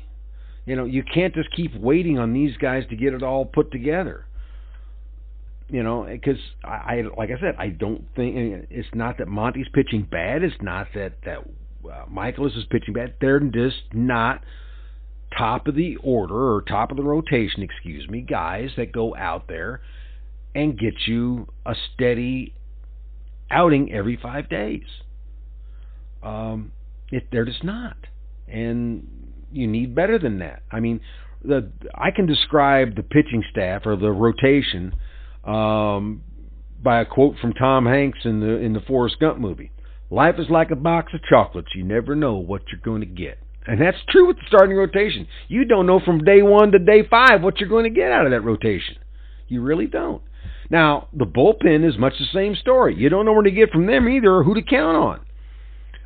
You 0.64 0.76
know, 0.76 0.84
you 0.84 1.02
can't 1.02 1.34
just 1.34 1.50
keep 1.54 1.74
waiting 1.74 2.18
on 2.18 2.32
these 2.32 2.56
guys 2.56 2.84
to 2.90 2.96
get 2.96 3.14
it 3.14 3.22
all 3.22 3.44
put 3.44 3.70
together. 3.70 4.26
You 5.68 5.82
know, 5.82 6.06
because 6.10 6.38
I, 6.64 6.68
I, 6.68 7.02
like 7.16 7.30
I 7.30 7.40
said, 7.40 7.54
I 7.58 7.68
don't 7.68 8.04
think 8.16 8.66
it's 8.70 8.88
not 8.94 9.18
that 9.18 9.28
Monty's 9.28 9.66
pitching 9.72 10.06
bad. 10.10 10.42
It's 10.42 10.56
not 10.62 10.88
that 10.94 11.12
that 11.24 11.38
uh, 11.84 12.06
Mikolas 12.10 12.56
is 12.56 12.64
pitching 12.70 12.94
bad. 12.94 13.14
They're 13.20 13.40
just 13.40 13.82
not 13.92 14.42
top 15.36 15.66
of 15.66 15.74
the 15.74 15.96
order 15.96 16.54
or 16.54 16.62
top 16.62 16.90
of 16.90 16.96
the 16.96 17.02
rotation, 17.02 17.62
excuse 17.62 18.08
me, 18.08 18.22
guys 18.22 18.70
that 18.76 18.92
go 18.92 19.14
out 19.14 19.46
there 19.48 19.82
and 20.54 20.78
get 20.78 20.94
you 21.06 21.46
a 21.66 21.74
steady 21.94 22.54
outing 23.50 23.92
every 23.92 24.18
five 24.20 24.48
days. 24.48 24.84
Um, 26.22 26.72
it, 27.10 27.28
they're 27.30 27.44
just 27.44 27.64
not, 27.64 27.96
and 28.46 29.06
you 29.52 29.66
need 29.66 29.94
better 29.94 30.18
than 30.18 30.40
that. 30.40 30.62
I 30.70 30.80
mean, 30.80 31.00
the 31.44 31.70
I 31.94 32.10
can 32.10 32.26
describe 32.26 32.96
the 32.96 33.02
pitching 33.02 33.44
staff 33.50 33.82
or 33.86 33.96
the 33.96 34.10
rotation 34.10 34.94
um, 35.44 36.22
by 36.82 37.00
a 37.00 37.04
quote 37.04 37.36
from 37.40 37.52
Tom 37.52 37.86
Hanks 37.86 38.20
in 38.24 38.40
the 38.40 38.56
in 38.56 38.72
the 38.72 38.80
Forrest 38.80 39.16
Gump 39.20 39.38
movie. 39.38 39.70
Life 40.10 40.36
is 40.38 40.48
like 40.48 40.70
a 40.70 40.76
box 40.76 41.12
of 41.14 41.20
chocolates. 41.22 41.68
You 41.74 41.84
never 41.84 42.14
know 42.14 42.36
what 42.36 42.62
you're 42.72 42.80
going 42.80 43.00
to 43.00 43.06
get. 43.06 43.38
And 43.66 43.80
that's 43.80 43.98
true 44.08 44.26
with 44.26 44.36
the 44.36 44.44
starting 44.46 44.76
rotation. 44.76 45.28
You 45.48 45.66
don't 45.66 45.86
know 45.86 46.00
from 46.02 46.24
day 46.24 46.40
one 46.40 46.72
to 46.72 46.78
day 46.78 47.06
five 47.08 47.42
what 47.42 47.60
you're 47.60 47.68
going 47.68 47.84
to 47.84 47.90
get 47.90 48.10
out 48.10 48.24
of 48.24 48.32
that 48.32 48.40
rotation. 48.40 48.96
You 49.46 49.60
really 49.60 49.86
don't. 49.86 50.22
Now, 50.70 51.08
the 51.12 51.24
bullpen 51.24 51.88
is 51.88 51.98
much 51.98 52.14
the 52.18 52.26
same 52.32 52.54
story. 52.54 52.94
You 52.94 53.08
don't 53.08 53.24
know 53.24 53.32
where 53.32 53.42
to 53.42 53.50
get 53.50 53.70
from 53.70 53.86
them 53.86 54.08
either 54.08 54.32
or 54.32 54.44
who 54.44 54.54
to 54.54 54.62
count 54.62 54.96
on. 54.96 55.20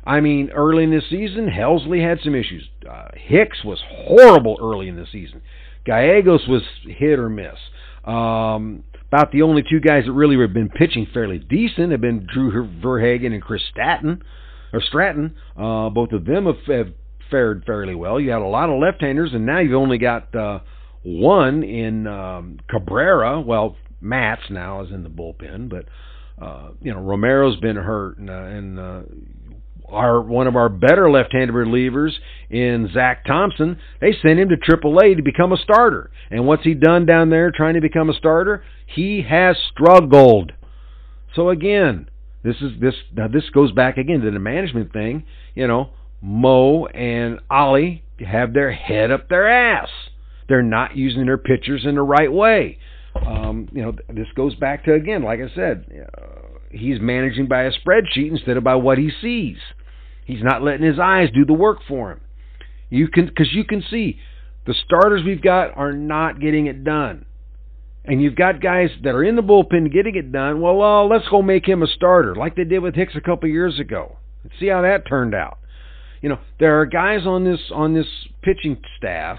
I 0.05 0.19
mean, 0.19 0.49
early 0.51 0.83
in 0.83 0.91
the 0.91 1.01
season, 1.09 1.49
Helsley 1.49 2.01
had 2.07 2.19
some 2.23 2.35
issues. 2.35 2.67
Uh, 2.89 3.09
Hicks 3.15 3.63
was 3.63 3.79
horrible 3.87 4.57
early 4.61 4.87
in 4.87 4.95
the 4.95 5.07
season. 5.11 5.41
Gallegos 5.85 6.47
was 6.47 6.61
hit 6.85 7.19
or 7.19 7.29
miss. 7.29 7.55
Um, 8.05 8.83
about 9.07 9.31
the 9.31 9.43
only 9.43 9.63
two 9.63 9.79
guys 9.79 10.05
that 10.05 10.11
really 10.11 10.37
have 10.39 10.53
been 10.53 10.69
pitching 10.69 11.07
fairly 11.13 11.37
decent 11.39 11.91
have 11.91 12.01
been 12.01 12.27
Drew 12.31 12.67
Verhagen 12.81 13.33
and 13.33 13.41
Chris 13.41 13.61
Stratton. 13.69 14.23
Or 14.73 14.81
Stratton. 14.81 15.35
Uh, 15.55 15.89
both 15.89 16.11
of 16.13 16.25
them 16.25 16.47
have, 16.47 16.65
have 16.67 16.93
fared 17.29 17.63
fairly 17.65 17.95
well. 17.95 18.19
You 18.19 18.31
had 18.31 18.41
a 18.41 18.45
lot 18.45 18.69
of 18.69 18.79
left-handers, 18.79 19.31
and 19.33 19.45
now 19.45 19.59
you've 19.59 19.73
only 19.73 19.99
got 19.99 20.33
uh, 20.35 20.59
one 21.03 21.63
in 21.63 22.07
um, 22.07 22.59
Cabrera. 22.69 23.39
Well, 23.39 23.75
Matz 24.03 24.43
now 24.49 24.83
is 24.83 24.91
in 24.91 25.03
the 25.03 25.09
bullpen, 25.09 25.69
but 25.69 25.85
uh, 26.43 26.69
you 26.81 26.93
know 26.93 26.99
Romero's 26.99 27.59
been 27.59 27.75
hurt, 27.75 28.17
and, 28.17 28.29
uh, 28.29 28.33
and 28.33 28.79
uh, 28.79 29.01
our 29.87 30.21
one 30.21 30.47
of 30.47 30.55
our 30.55 30.69
better 30.69 31.09
left-handed 31.09 31.53
relievers 31.53 32.11
in 32.49 32.89
Zach 32.93 33.25
Thompson. 33.25 33.77
They 34.01 34.13
sent 34.21 34.39
him 34.39 34.49
to 34.49 34.57
AAA 34.57 35.17
to 35.17 35.23
become 35.23 35.53
a 35.53 35.57
starter, 35.57 36.11
and 36.29 36.45
what's 36.45 36.63
he 36.63 36.73
done 36.73 37.05
down 37.05 37.29
there 37.29 37.51
trying 37.51 37.75
to 37.75 37.81
become 37.81 38.09
a 38.09 38.13
starter? 38.13 38.63
He 38.85 39.25
has 39.29 39.55
struggled. 39.71 40.51
So 41.35 41.49
again, 41.49 42.09
this 42.43 42.57
is 42.57 42.71
this 42.79 42.95
now 43.15 43.27
this 43.27 43.49
goes 43.53 43.71
back 43.71 43.97
again 43.97 44.21
to 44.21 44.31
the 44.31 44.39
management 44.39 44.91
thing. 44.93 45.23
You 45.55 45.67
know, 45.67 45.91
Mo 46.21 46.87
and 46.87 47.39
Ollie 47.49 48.03
have 48.25 48.53
their 48.53 48.71
head 48.71 49.11
up 49.11 49.29
their 49.29 49.47
ass. 49.47 49.89
They're 50.47 50.61
not 50.61 50.95
using 50.97 51.25
their 51.25 51.37
pitchers 51.37 51.85
in 51.85 51.95
the 51.95 52.01
right 52.01 52.31
way. 52.31 52.77
Um, 53.15 53.69
you 53.71 53.81
know, 53.81 53.93
this 54.09 54.27
goes 54.35 54.55
back 54.55 54.85
to 54.85 54.93
again, 54.93 55.23
like 55.23 55.39
I 55.39 55.53
said, 55.53 56.07
uh, 56.17 56.57
he's 56.71 56.99
managing 56.99 57.47
by 57.47 57.63
a 57.63 57.71
spreadsheet 57.71 58.31
instead 58.31 58.57
of 58.57 58.63
by 58.63 58.75
what 58.75 58.97
he 58.97 59.11
sees. 59.21 59.57
He's 60.25 60.41
not 60.41 60.63
letting 60.63 60.85
his 60.85 60.99
eyes 60.99 61.29
do 61.33 61.45
the 61.45 61.53
work 61.53 61.79
for 61.87 62.11
him. 62.11 62.21
You 62.89 63.07
can, 63.07 63.25
because 63.25 63.51
you 63.53 63.65
can 63.65 63.83
see 63.89 64.19
the 64.65 64.73
starters 64.85 65.23
we've 65.25 65.41
got 65.41 65.75
are 65.77 65.93
not 65.93 66.39
getting 66.39 66.67
it 66.67 66.83
done, 66.83 67.25
and 68.05 68.21
you've 68.21 68.35
got 68.35 68.61
guys 68.61 68.89
that 69.03 69.15
are 69.15 69.23
in 69.23 69.35
the 69.35 69.41
bullpen 69.41 69.91
getting 69.93 70.15
it 70.15 70.31
done. 70.31 70.61
Well, 70.61 70.81
uh, 70.81 71.03
let's 71.03 71.27
go 71.29 71.41
make 71.41 71.67
him 71.67 71.83
a 71.83 71.87
starter, 71.87 72.35
like 72.35 72.55
they 72.55 72.63
did 72.63 72.79
with 72.79 72.95
Hicks 72.95 73.15
a 73.15 73.21
couple 73.21 73.49
years 73.49 73.79
ago. 73.79 74.17
Let's 74.43 74.59
see 74.59 74.67
how 74.67 74.81
that 74.81 75.07
turned 75.07 75.35
out 75.35 75.57
you 76.23 76.29
know, 76.29 76.39
there 76.57 76.79
are 76.79 76.85
guys 76.85 77.27
on 77.27 77.43
this 77.43 77.59
on 77.71 77.93
this 77.93 78.07
pitching 78.41 78.81
staff 78.97 79.37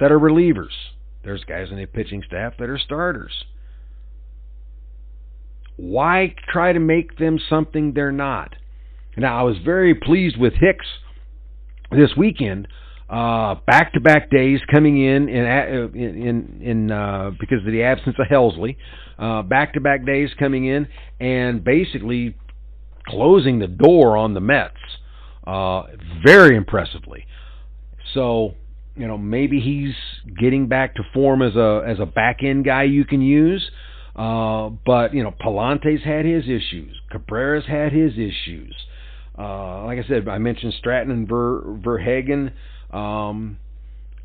that 0.00 0.10
are 0.10 0.18
relievers. 0.18 0.74
There's 1.24 1.44
guys 1.44 1.68
on 1.70 1.76
the 1.76 1.86
pitching 1.86 2.22
staff 2.26 2.54
that 2.58 2.68
are 2.68 2.78
starters. 2.78 3.32
Why 5.76 6.34
try 6.52 6.72
to 6.72 6.80
make 6.80 7.18
them 7.18 7.38
something 7.48 7.92
they're 7.94 8.12
not? 8.12 8.54
Now, 9.16 9.38
I 9.38 9.42
was 9.42 9.56
very 9.64 9.94
pleased 9.94 10.36
with 10.38 10.54
Hicks 10.54 10.86
this 11.90 12.10
weekend. 12.16 12.68
Uh, 13.08 13.56
back-to-back 13.66 14.30
days 14.30 14.60
coming 14.70 15.02
in 15.02 15.28
in 15.28 15.44
in, 15.94 16.60
in 16.62 16.90
uh, 16.90 17.30
because 17.40 17.58
of 17.66 17.72
the 17.72 17.82
absence 17.82 18.16
of 18.18 18.26
Helsley. 18.26 18.76
Uh, 19.18 19.42
back-to-back 19.42 20.04
days 20.04 20.30
coming 20.38 20.66
in 20.66 20.86
and 21.18 21.64
basically 21.64 22.36
closing 23.06 23.58
the 23.58 23.66
door 23.66 24.16
on 24.16 24.34
the 24.34 24.40
Mets 24.40 24.76
uh, 25.46 25.84
very 26.24 26.56
impressively. 26.56 27.26
So, 28.14 28.54
you 28.98 29.06
know, 29.06 29.16
maybe 29.16 29.60
he's 29.60 29.94
getting 30.38 30.66
back 30.66 30.96
to 30.96 31.02
form 31.14 31.42
as 31.42 31.54
a 31.54 31.84
as 31.86 32.00
a 32.00 32.06
back 32.06 32.42
end 32.42 32.64
guy 32.64 32.84
you 32.84 33.04
can 33.04 33.20
use. 33.20 33.70
Uh, 34.16 34.70
but 34.84 35.14
you 35.14 35.22
know, 35.22 35.32
Pallante's 35.32 36.04
had 36.04 36.24
his 36.24 36.44
issues. 36.44 37.00
Cabrera's 37.12 37.66
had 37.66 37.92
his 37.92 38.12
issues. 38.14 38.74
Uh, 39.38 39.84
like 39.84 39.98
I 39.98 40.08
said, 40.08 40.28
I 40.28 40.38
mentioned 40.38 40.74
Stratton 40.78 41.12
and 41.12 41.28
Ver, 41.28 41.78
Verhagen. 41.80 42.52
Um, 42.90 43.58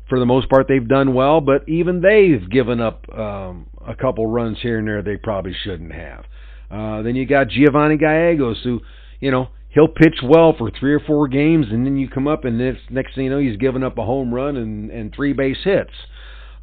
for 0.08 0.18
the 0.18 0.26
most 0.26 0.50
part, 0.50 0.66
they've 0.68 0.86
done 0.86 1.14
well, 1.14 1.40
but 1.40 1.68
even 1.68 2.00
they've 2.00 2.50
given 2.50 2.80
up 2.80 3.06
um, 3.16 3.66
a 3.86 3.94
couple 3.94 4.26
runs 4.26 4.58
here 4.60 4.78
and 4.78 4.88
there 4.88 5.02
they 5.02 5.16
probably 5.16 5.54
shouldn't 5.62 5.92
have. 5.92 6.24
Uh, 6.70 7.02
then 7.02 7.14
you 7.14 7.24
got 7.24 7.48
Giovanni 7.48 7.96
Gallegos, 7.96 8.60
who, 8.64 8.80
you 9.20 9.30
know, 9.30 9.48
he'll 9.74 9.88
pitch 9.88 10.20
well 10.22 10.54
for 10.56 10.70
three 10.70 10.94
or 10.94 11.00
four 11.00 11.28
games, 11.28 11.66
and 11.70 11.84
then 11.84 11.96
you 11.96 12.08
come 12.08 12.28
up 12.28 12.44
and 12.44 12.58
this, 12.58 12.76
next 12.90 13.14
thing 13.14 13.24
you 13.24 13.30
know, 13.30 13.38
he's 13.38 13.56
giving 13.56 13.82
up 13.82 13.98
a 13.98 14.04
home 14.04 14.32
run 14.32 14.56
and, 14.56 14.90
and 14.90 15.14
three 15.14 15.32
base 15.32 15.58
hits. 15.64 15.92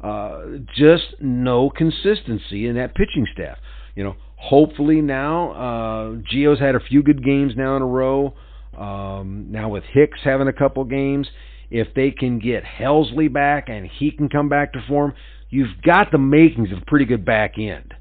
Uh, 0.00 0.42
just 0.74 1.04
no 1.20 1.70
consistency 1.70 2.66
in 2.66 2.74
that 2.74 2.94
pitching 2.94 3.26
staff. 3.32 3.58
You 3.94 4.04
know, 4.04 4.16
hopefully 4.36 5.00
now 5.00 5.52
uh, 5.52 6.16
Gio's 6.32 6.58
had 6.58 6.74
a 6.74 6.80
few 6.80 7.02
good 7.02 7.24
games 7.24 7.52
now 7.56 7.76
in 7.76 7.82
a 7.82 7.86
row. 7.86 8.34
Um, 8.76 9.48
now 9.50 9.68
with 9.68 9.84
Hicks 9.92 10.18
having 10.24 10.48
a 10.48 10.52
couple 10.52 10.82
games, 10.84 11.28
if 11.70 11.88
they 11.94 12.10
can 12.10 12.38
get 12.38 12.64
Helsley 12.64 13.32
back 13.32 13.68
and 13.68 13.86
he 13.86 14.10
can 14.10 14.28
come 14.28 14.48
back 14.48 14.72
to 14.72 14.82
form, 14.88 15.14
you've 15.50 15.80
got 15.84 16.10
the 16.10 16.18
makings 16.18 16.72
of 16.72 16.78
a 16.78 16.84
pretty 16.86 17.04
good 17.04 17.24
back 17.24 17.58
end. 17.58 17.94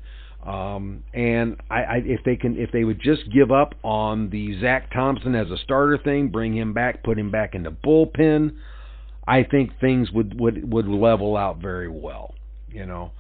Um, 0.44 1.04
and 1.14 1.58
I, 1.70 1.84
I, 1.84 1.96
if 2.04 2.24
they 2.24 2.36
can, 2.36 2.58
if 2.58 2.72
they 2.72 2.84
would 2.84 3.00
just 3.00 3.32
give 3.32 3.52
up 3.52 3.76
on 3.84 4.32
the 4.32 4.60
Zach 4.60 4.92
Thompson 4.92 5.36
as 5.36 5.52
a 5.52 5.58
starter 5.58 6.00
thing, 6.00 6.30
bring 6.30 6.58
him 6.58 6.74
back, 6.74 7.04
put 7.04 7.20
him 7.20 7.30
back 7.30 7.54
in 7.54 7.64
the 7.64 7.70
bullpen, 7.70 8.56
I 9.28 9.44
think 9.44 9.80
things 9.80 10.12
would 10.12 10.40
would 10.40 10.72
would 10.72 10.88
level 10.88 11.38
out 11.38 11.58
very 11.62 11.90
well. 11.90 12.34
You 12.70 12.88
know, 12.88 13.12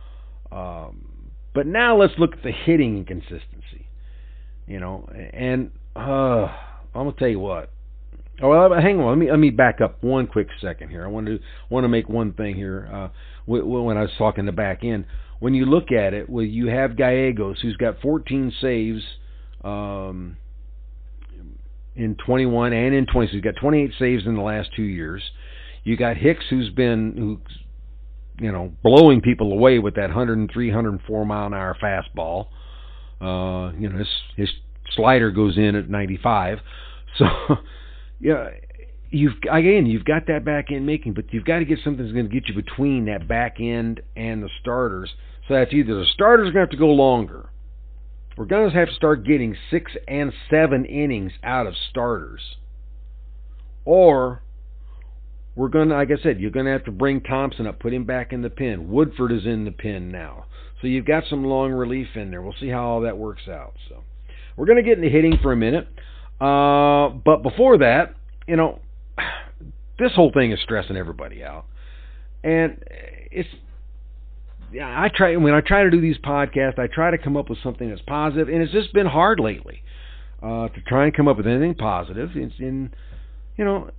um, 0.51 1.05
but 1.53 1.67
now 1.67 1.95
let's 1.95 2.13
look 2.17 2.33
at 2.33 2.43
the 2.43 2.51
hitting 2.51 2.97
inconsistency. 2.97 3.87
You 4.65 4.79
know, 4.79 5.07
and 5.33 5.71
uh, 5.95 5.99
I'm 6.95 7.05
gonna 7.05 7.13
tell 7.19 7.27
you 7.27 7.39
what. 7.39 7.69
Oh, 8.41 8.73
hang 8.73 8.99
on. 8.99 9.09
Let 9.09 9.17
me 9.19 9.29
let 9.29 9.39
me 9.39 9.51
back 9.51 9.81
up 9.81 10.03
one 10.03 10.25
quick 10.25 10.47
second 10.59 10.89
here. 10.89 11.03
I 11.03 11.07
want 11.07 11.27
to 11.27 11.37
want 11.69 11.83
to 11.83 11.87
make 11.87 12.09
one 12.09 12.33
thing 12.33 12.55
here. 12.55 12.89
Uh, 12.91 13.09
when 13.45 13.97
I 13.97 14.01
was 14.01 14.11
talking 14.17 14.45
the 14.45 14.51
back 14.51 14.83
end, 14.83 15.05
when 15.41 15.55
you 15.55 15.65
look 15.65 15.91
at 15.91 16.13
it, 16.13 16.29
well, 16.29 16.45
you 16.45 16.67
have 16.67 16.95
Gallegos 16.95 17.59
who's 17.61 17.75
got 17.75 17.99
14 17.99 18.53
saves 18.61 19.01
um, 19.63 20.37
in 21.95 22.15
21 22.23 22.73
and 22.73 22.93
in 22.93 23.07
20. 23.07 23.27
So 23.27 23.31
he's 23.33 23.41
got 23.41 23.55
28 23.59 23.91
saves 23.97 24.27
in 24.27 24.35
the 24.35 24.41
last 24.41 24.69
two 24.75 24.83
years. 24.83 25.23
You 25.83 25.97
got 25.97 26.15
Hicks 26.15 26.45
who's 26.51 26.69
been 26.69 27.15
who's 27.17 27.57
you 28.39 28.51
know 28.51 28.71
blowing 28.83 29.19
people 29.19 29.51
away 29.51 29.79
with 29.79 29.95
that 29.95 30.09
103, 30.09 30.67
104 30.67 31.25
mile 31.25 31.47
an 31.47 31.53
hour 31.55 31.75
fastball. 31.81 32.47
Uh, 33.19 33.73
you 33.79 33.89
know 33.89 33.97
his 33.97 34.07
his 34.37 34.49
slider 34.95 35.31
goes 35.31 35.57
in 35.57 35.75
at 35.75 35.89
95. 35.89 36.59
So 37.17 37.25
yeah, 38.21 38.51
you've 39.11 39.33
again 39.51 39.85
you've 39.85 40.05
got 40.05 40.27
that 40.27 40.43
back 40.43 40.71
end 40.71 40.85
making, 40.85 41.13
but 41.13 41.25
you've 41.31 41.45
got 41.45 41.59
to 41.59 41.65
get 41.65 41.79
something 41.83 42.03
that's 42.03 42.13
going 42.13 42.29
to 42.29 42.33
get 42.33 42.49
you 42.49 42.55
between 42.55 43.05
that 43.05 43.27
back 43.27 43.57
end 43.59 44.01
and 44.15 44.41
the 44.41 44.49
starters 44.61 45.11
so 45.51 45.55
that's 45.55 45.73
either 45.73 45.95
the 45.95 46.05
starters 46.13 46.47
are 46.47 46.51
going 46.53 46.65
to 46.65 46.69
have 46.69 46.69
to 46.69 46.77
go 46.77 46.87
longer. 46.87 47.49
We're 48.37 48.45
going 48.45 48.69
to 48.69 48.77
have 48.77 48.87
to 48.87 48.93
start 48.93 49.25
getting 49.25 49.57
six 49.69 49.91
and 50.07 50.31
seven 50.49 50.85
innings 50.85 51.33
out 51.43 51.67
of 51.67 51.73
starters. 51.89 52.41
Or 53.83 54.43
we're 55.55 55.67
gonna, 55.67 55.95
like 55.95 56.09
I 56.09 56.21
said, 56.21 56.39
you're 56.39 56.51
gonna 56.51 56.71
have 56.71 56.85
to 56.85 56.91
bring 56.91 57.19
Thompson 57.19 57.67
up, 57.67 57.79
put 57.79 57.93
him 57.93 58.05
back 58.05 58.31
in 58.31 58.41
the 58.41 58.49
pen. 58.49 58.89
Woodford 58.89 59.31
is 59.31 59.45
in 59.45 59.65
the 59.65 59.71
pen 59.71 60.11
now, 60.11 60.45
so 60.79 60.87
you've 60.87 61.05
got 61.05 61.23
some 61.29 61.43
long 61.43 61.71
relief 61.71 62.07
in 62.15 62.29
there. 62.29 62.43
We'll 62.43 62.55
see 62.59 62.69
how 62.69 62.83
all 62.83 63.01
that 63.01 63.17
works 63.17 63.47
out. 63.49 63.73
So 63.89 64.03
we're 64.55 64.67
gonna 64.67 64.83
get 64.83 64.99
into 64.99 65.09
hitting 65.09 65.39
for 65.41 65.51
a 65.51 65.57
minute, 65.57 65.87
uh, 66.39 67.09
but 67.09 67.41
before 67.41 67.79
that, 67.79 68.15
you 68.47 68.55
know, 68.55 68.79
this 69.99 70.11
whole 70.13 70.31
thing 70.31 70.51
is 70.51 70.59
stressing 70.63 70.95
everybody 70.95 71.43
out, 71.43 71.65
and 72.43 72.77
it's. 73.31 73.49
Yeah, 74.73 74.87
I 74.87 75.09
try 75.13 75.35
when 75.35 75.53
I 75.53 75.59
try 75.59 75.83
to 75.83 75.89
do 75.89 75.99
these 75.99 76.17
podcasts, 76.17 76.79
I 76.79 76.87
try 76.87 77.11
to 77.11 77.17
come 77.17 77.35
up 77.35 77.49
with 77.49 77.59
something 77.61 77.89
that's 77.89 78.01
positive, 78.07 78.47
and 78.47 78.61
it's 78.61 78.71
just 78.71 78.93
been 78.93 79.05
hard 79.05 79.39
lately 79.39 79.83
uh, 80.41 80.69
to 80.69 80.81
try 80.87 81.05
and 81.05 81.13
come 81.13 81.27
up 81.27 81.37
with 81.37 81.47
anything 81.47 81.75
positive. 81.75 82.31
It's 82.35 82.55
in, 82.59 82.91
you 83.57 83.65
know, 83.65 83.91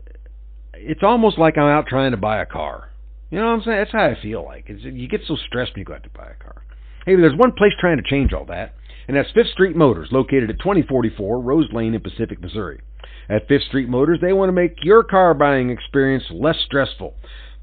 it's 0.75 1.03
almost 1.03 1.39
like 1.39 1.57
I'm 1.57 1.69
out 1.69 1.87
trying 1.87 2.13
to 2.13 2.17
buy 2.17 2.41
a 2.41 2.47
car. 2.47 2.91
You 3.31 3.39
know 3.39 3.47
what 3.47 3.53
I'm 3.53 3.63
saying? 3.63 3.79
That's 3.79 3.93
how 3.93 4.05
I 4.05 4.21
feel 4.21 4.45
like. 4.45 4.65
It's, 4.69 4.83
you 4.83 5.09
get 5.09 5.23
so 5.27 5.37
stressed 5.37 5.73
when 5.75 5.81
you 5.81 5.85
go 5.85 5.95
out 5.95 6.03
to 6.03 6.11
buy 6.11 6.31
a 6.31 6.43
car. 6.43 6.65
Hey, 7.07 7.17
there's 7.17 7.37
one 7.37 7.53
place 7.53 7.73
trying 7.81 7.97
to 7.97 8.03
change 8.03 8.33
all 8.33 8.45
that, 8.47 8.75
and 9.09 9.17
that's 9.17 9.31
Fifth 9.33 9.49
Street 9.49 9.77
Motors, 9.77 10.09
located 10.13 10.51
at 10.51 10.59
2044 10.59 11.41
Rose 11.41 11.69
Lane 11.73 11.95
in 11.95 12.01
Pacific, 12.01 12.41
Missouri. 12.41 12.81
At 13.29 13.49
Fifth 13.49 13.65
Street 13.65 13.89
Motors, 13.89 14.19
they 14.21 14.33
want 14.33 14.49
to 14.49 14.53
make 14.53 14.77
your 14.83 15.03
car 15.03 15.35
buying 15.35 15.71
experience 15.71 16.25
less 16.31 16.57
stressful. 16.65 17.15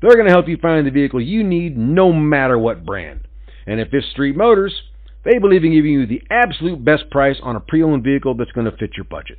They're 0.01 0.15
going 0.15 0.25
to 0.25 0.31
help 0.31 0.47
you 0.47 0.57
find 0.57 0.87
the 0.87 0.91
vehicle 0.91 1.21
you 1.21 1.43
need 1.43 1.77
no 1.77 2.13
matter 2.13 2.57
what 2.57 2.85
brand. 2.85 3.27
And 3.67 3.79
at 3.79 3.91
Fifth 3.91 4.05
Street 4.11 4.35
Motors, 4.35 4.73
they 5.25 5.37
believe 5.37 5.63
in 5.63 5.73
giving 5.73 5.91
you 5.91 6.05
the 6.05 6.23
absolute 6.29 6.83
best 6.83 7.09
price 7.11 7.37
on 7.43 7.55
a 7.55 7.59
pre-owned 7.59 8.03
vehicle 8.03 8.35
that's 8.35 8.51
going 8.51 8.69
to 8.69 8.77
fit 8.77 8.91
your 8.95 9.03
budget. 9.03 9.37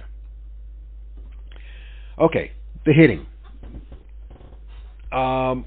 Okay, 2.18 2.50
the 2.84 2.92
hitting. 2.92 3.24
Um, 5.10 5.64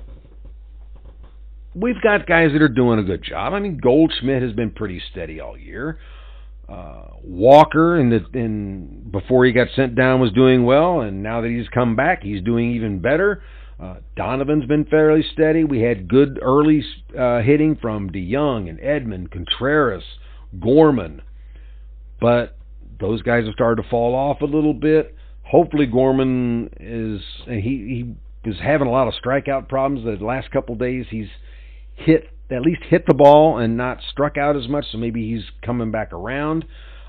we've 1.73 1.99
got 2.01 2.27
guys 2.27 2.51
that 2.53 2.61
are 2.61 2.69
doing 2.69 2.99
a 2.99 3.03
good 3.03 3.23
job. 3.23 3.53
I 3.53 3.59
mean, 3.59 3.79
Goldschmidt 3.81 4.43
has 4.43 4.53
been 4.53 4.69
pretty 4.69 5.01
steady 5.11 5.39
all 5.39 5.57
year. 5.57 5.97
Uh, 6.73 7.05
Walker, 7.23 7.99
in 7.99 8.09
the 8.09 9.11
before 9.11 9.45
he 9.45 9.51
got 9.51 9.67
sent 9.75 9.95
down, 9.95 10.19
was 10.19 10.31
doing 10.31 10.65
well, 10.65 11.01
and 11.01 11.21
now 11.21 11.41
that 11.41 11.49
he's 11.49 11.67
come 11.69 11.95
back, 11.95 12.23
he's 12.23 12.41
doing 12.41 12.71
even 12.71 12.99
better. 12.99 13.43
Uh, 13.79 13.97
Donovan's 14.15 14.65
been 14.65 14.85
fairly 14.85 15.23
steady. 15.33 15.63
We 15.63 15.81
had 15.81 16.07
good 16.07 16.39
early 16.41 16.83
uh, 17.17 17.41
hitting 17.41 17.75
from 17.75 18.09
DeYoung 18.09 18.69
and 18.69 18.79
Edman, 18.79 19.29
Contreras, 19.31 20.03
Gorman, 20.59 21.21
but 22.19 22.57
those 22.99 23.21
guys 23.21 23.45
have 23.45 23.53
started 23.53 23.83
to 23.83 23.89
fall 23.89 24.15
off 24.15 24.41
a 24.41 24.45
little 24.45 24.73
bit. 24.73 25.15
Hopefully, 25.43 25.85
Gorman 25.85 26.69
is 26.79 27.21
he 27.45 28.15
he 28.43 28.49
was 28.49 28.57
having 28.61 28.87
a 28.87 28.91
lot 28.91 29.07
of 29.07 29.13
strikeout 29.23 29.69
problems 29.69 30.05
the 30.05 30.25
last 30.25 30.49
couple 30.51 30.75
days. 30.75 31.05
He's 31.09 31.29
hit 31.95 32.29
at 32.49 32.61
least 32.61 32.81
hit 32.89 33.05
the 33.07 33.13
ball 33.13 33.57
and 33.57 33.77
not 33.77 33.99
struck 34.11 34.37
out 34.37 34.55
as 34.55 34.67
much, 34.67 34.85
so 34.91 34.97
maybe 34.97 35.29
he's 35.29 35.43
coming 35.65 35.91
back 35.91 36.13
around. 36.13 36.65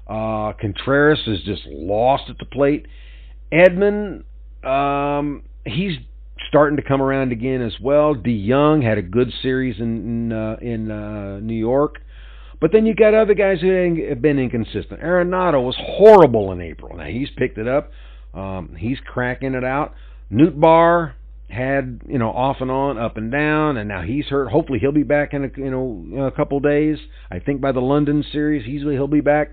Uh, 0.06 0.52
Contreras 0.60 1.20
is 1.26 1.40
just 1.44 1.62
lost 1.66 2.24
at 2.28 2.38
the 2.38 2.44
plate. 2.44 2.86
Edman, 3.52 4.24
um, 4.64 5.42
he's 5.64 5.98
starting 6.48 6.76
to 6.76 6.82
come 6.82 7.00
around 7.00 7.32
again 7.32 7.62
as 7.62 7.74
well. 7.80 8.14
DeYoung 8.14 8.82
had 8.82 8.98
a 8.98 9.02
good 9.02 9.32
series 9.42 9.80
in 9.80 10.30
in, 10.30 10.32
uh, 10.32 10.56
in 10.60 10.90
uh, 10.90 11.40
New 11.40 11.54
York, 11.54 12.00
but 12.60 12.72
then 12.72 12.86
you 12.86 12.94
got 12.94 13.14
other 13.14 13.34
guys 13.34 13.60
who 13.60 14.06
have 14.08 14.20
been 14.20 14.38
inconsistent. 14.38 15.00
Arenado 15.00 15.64
was 15.64 15.76
horrible 15.78 16.52
in 16.52 16.60
April. 16.60 16.96
Now 16.96 17.06
he's 17.06 17.28
picked 17.36 17.58
it 17.58 17.68
up. 17.68 17.90
Um, 18.34 18.76
he's 18.78 18.98
cracking 19.00 19.54
it 19.54 19.64
out. 19.64 19.94
Nootbaar, 20.30 21.14
had 21.54 22.02
you 22.06 22.18
know 22.18 22.30
off 22.30 22.56
and 22.60 22.70
on, 22.70 22.98
up 22.98 23.16
and 23.16 23.30
down, 23.30 23.76
and 23.76 23.88
now 23.88 24.02
he's 24.02 24.26
hurt. 24.26 24.50
Hopefully 24.50 24.78
he'll 24.78 24.92
be 24.92 25.02
back 25.02 25.32
in 25.32 25.44
a 25.44 25.48
you 25.56 25.70
know 25.70 26.26
a 26.26 26.30
couple 26.30 26.60
days. 26.60 26.98
I 27.30 27.38
think 27.38 27.60
by 27.60 27.72
the 27.72 27.80
London 27.80 28.24
series 28.32 28.66
easily 28.66 28.94
he'll 28.94 29.06
be 29.06 29.20
back. 29.20 29.52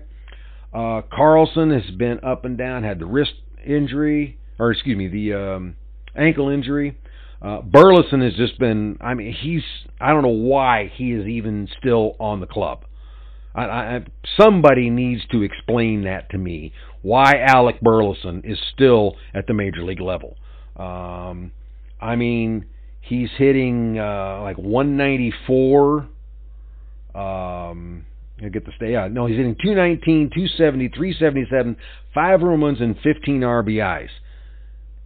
Uh, 0.74 1.02
Carlson 1.12 1.70
has 1.70 1.94
been 1.96 2.20
up 2.24 2.44
and 2.44 2.56
down, 2.56 2.82
had 2.82 2.98
the 2.98 3.06
wrist 3.06 3.34
injury, 3.64 4.38
or 4.58 4.70
excuse 4.70 4.96
me, 4.96 5.08
the 5.08 5.34
um, 5.34 5.76
ankle 6.16 6.48
injury. 6.48 6.98
Uh, 7.42 7.60
Burleson 7.60 8.20
has 8.20 8.34
just 8.34 8.58
been. 8.58 8.96
I 9.00 9.14
mean, 9.14 9.34
he's. 9.38 9.62
I 10.00 10.10
don't 10.10 10.22
know 10.22 10.28
why 10.28 10.90
he 10.94 11.12
is 11.12 11.26
even 11.26 11.68
still 11.78 12.16
on 12.18 12.40
the 12.40 12.46
club. 12.46 12.84
I, 13.54 13.62
I, 13.64 14.00
somebody 14.40 14.88
needs 14.88 15.22
to 15.32 15.42
explain 15.42 16.04
that 16.04 16.30
to 16.30 16.38
me. 16.38 16.72
Why 17.02 17.34
Alec 17.46 17.80
Burleson 17.80 18.42
is 18.44 18.58
still 18.72 19.16
at 19.34 19.46
the 19.46 19.54
major 19.54 19.82
league 19.82 20.00
level. 20.00 20.36
Um, 20.76 21.52
I 22.02 22.16
mean, 22.16 22.66
he's 23.00 23.30
hitting 23.38 23.98
uh, 23.98 24.40
like 24.42 24.58
194. 24.58 26.08
Um, 27.14 28.04
I 28.44 28.48
get 28.48 28.66
the 28.66 28.72
stay 28.76 28.96
out. 28.96 29.12
No, 29.12 29.26
he's 29.26 29.36
hitting 29.36 29.54
219, 29.62 30.30
270, 30.34 30.88
377, 30.88 31.76
five 32.12 32.40
home 32.40 32.64
runs 32.64 32.80
and 32.80 32.96
15 33.02 33.40
RBIs. 33.40 34.08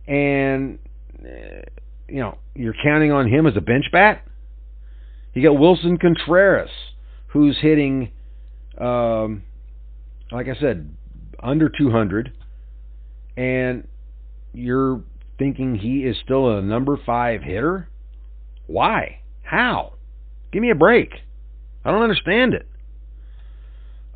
And 0.09 0.79
uh, 1.21 1.63
you 2.09 2.21
know, 2.21 2.39
you're 2.55 2.75
counting 2.83 3.13
on 3.13 3.29
him 3.29 3.47
as 3.47 3.57
a 3.57 3.61
bench 3.61 3.87
bat. 3.93 4.25
You 5.35 5.43
got 5.43 5.59
Willson 5.59 6.01
Contreras, 6.01 6.71
who's 7.29 7.59
hitting, 7.61 8.11
um, 8.81 9.43
like 10.33 10.47
I 10.49 10.59
said, 10.59 10.97
under 11.43 11.69
200, 11.69 12.33
and 13.37 13.87
you're 14.55 15.03
thinking 15.39 15.77
he 15.77 16.01
is 16.01 16.17
still 16.25 16.57
a 16.57 16.63
number 16.63 16.99
five 17.05 17.43
hitter? 17.43 17.89
Why? 18.67 19.21
How? 19.43 19.95
Give 20.53 20.63
me 20.63 20.71
a 20.71 20.75
break. 20.75 21.11
I 21.85 21.91
don't 21.91 22.03
understand 22.03 22.55
it. 22.55 22.67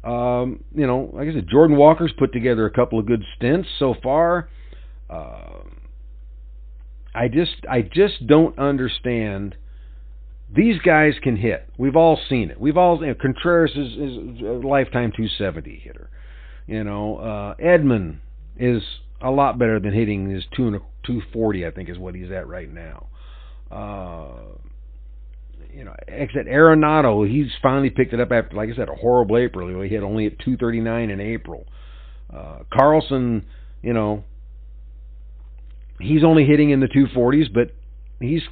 Um, 0.03 0.65
you 0.75 0.87
know, 0.87 1.11
like 1.13 1.29
I 1.29 1.35
said, 1.35 1.47
Jordan 1.49 1.77
Walker's 1.77 2.13
put 2.19 2.33
together 2.33 2.67
a 2.67 2.71
couple 2.71 2.99
of 2.99 3.07
good 3.07 3.23
stints 3.37 3.69
so 3.79 3.95
far. 4.03 4.49
Uh, 5.09 5.61
I 7.15 7.29
just, 7.29 7.67
I 7.69 7.83
just 7.83 8.27
don't 8.27 8.59
understand. 8.59 9.57
These 10.55 10.81
guys 10.81 11.15
can 11.23 11.37
hit. 11.37 11.69
We've 11.77 11.97
all 11.97 12.19
seen 12.29 12.51
it. 12.51 12.61
We've 12.61 12.77
all. 12.77 13.01
You 13.01 13.09
know, 13.09 13.15
Contreras 13.21 13.73
is, 13.73 13.93
is 13.93 14.41
a 14.41 14.67
lifetime 14.67 15.13
270 15.15 15.81
hitter. 15.85 16.11
You 16.67 16.85
know, 16.85 17.17
uh, 17.19 17.63
Edman 17.63 18.19
is 18.57 18.83
a 19.21 19.31
lot 19.31 19.59
better 19.59 19.79
than 19.79 19.93
hitting 19.93 20.31
his 20.31 20.45
two 20.57 20.67
and 20.67 20.77
a, 20.77 20.81
240, 21.05 21.67
I 21.67 21.71
think 21.71 21.89
is 21.89 21.99
what 21.99 22.15
he's 22.15 22.31
at 22.31 22.47
right 22.49 22.73
now. 22.73 23.07
Uh, 23.71 24.57
you 25.73 25.85
know, 25.85 25.95
except 26.09 26.49
Arenado, 26.49 27.29
he's 27.29 27.51
finally 27.63 27.91
picked 27.91 28.13
it 28.13 28.21
up 28.21 28.33
after, 28.33 28.57
like 28.57 28.71
I 28.71 28.77
said, 28.77 28.89
a 28.89 28.95
horrible 28.95 29.37
April. 29.37 29.83
He 29.83 29.89
hit 29.89 30.03
only 30.03 30.27
at 30.27 30.39
239 30.41 31.11
in 31.11 31.21
April. 31.21 31.67
Uh, 32.35 32.61
Carlson, 32.73 33.45
you 33.83 33.93
know, 33.93 34.25
he's 36.01 36.25
only 36.25 36.45
hitting 36.45 36.71
in 36.71 36.81
the 36.81 36.89
240s, 36.89 37.53
but 37.53 37.73
he's 38.21 38.43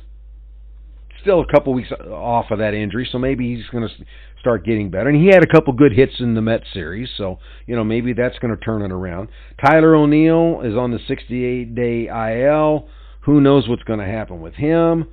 still 1.21 1.41
a 1.41 1.47
couple 1.47 1.73
weeks 1.73 1.91
off 1.93 2.47
of 2.51 2.59
that 2.59 2.75
injury, 2.75 3.09
so 3.11 3.19
maybe 3.19 3.55
he's 3.55 3.67
going 3.67 3.89
to 3.89 3.95
start 4.41 4.65
getting 4.65 4.91
better. 4.91 5.09
And 5.09 5.21
he 5.21 5.29
had 5.29 5.43
a 5.43 5.47
couple 5.47 5.73
good 5.73 5.93
hits 5.93 6.15
in 6.21 6.35
the 6.35 6.43
Met 6.43 6.63
series, 6.73 7.09
so 7.17 7.39
you 7.67 7.77
know 7.77 7.85
maybe 7.85 8.13
that's 8.13 8.39
going 8.39 8.57
to 8.57 8.63
turn 8.63 8.83
it 8.83 8.93
around. 8.93 9.29
Tyler 9.65 9.95
O'Neill 9.95 10.63
is 10.63 10.75
on 10.77 10.91
the 10.91 10.99
68 11.07 11.75
day 11.75 12.07
IL. 12.07 12.89
Who 13.23 13.41
knows 13.41 13.69
what's 13.69 13.83
going 13.83 13.99
to 13.99 14.07
happen 14.07 14.41
with 14.41 14.55
him? 14.55 15.09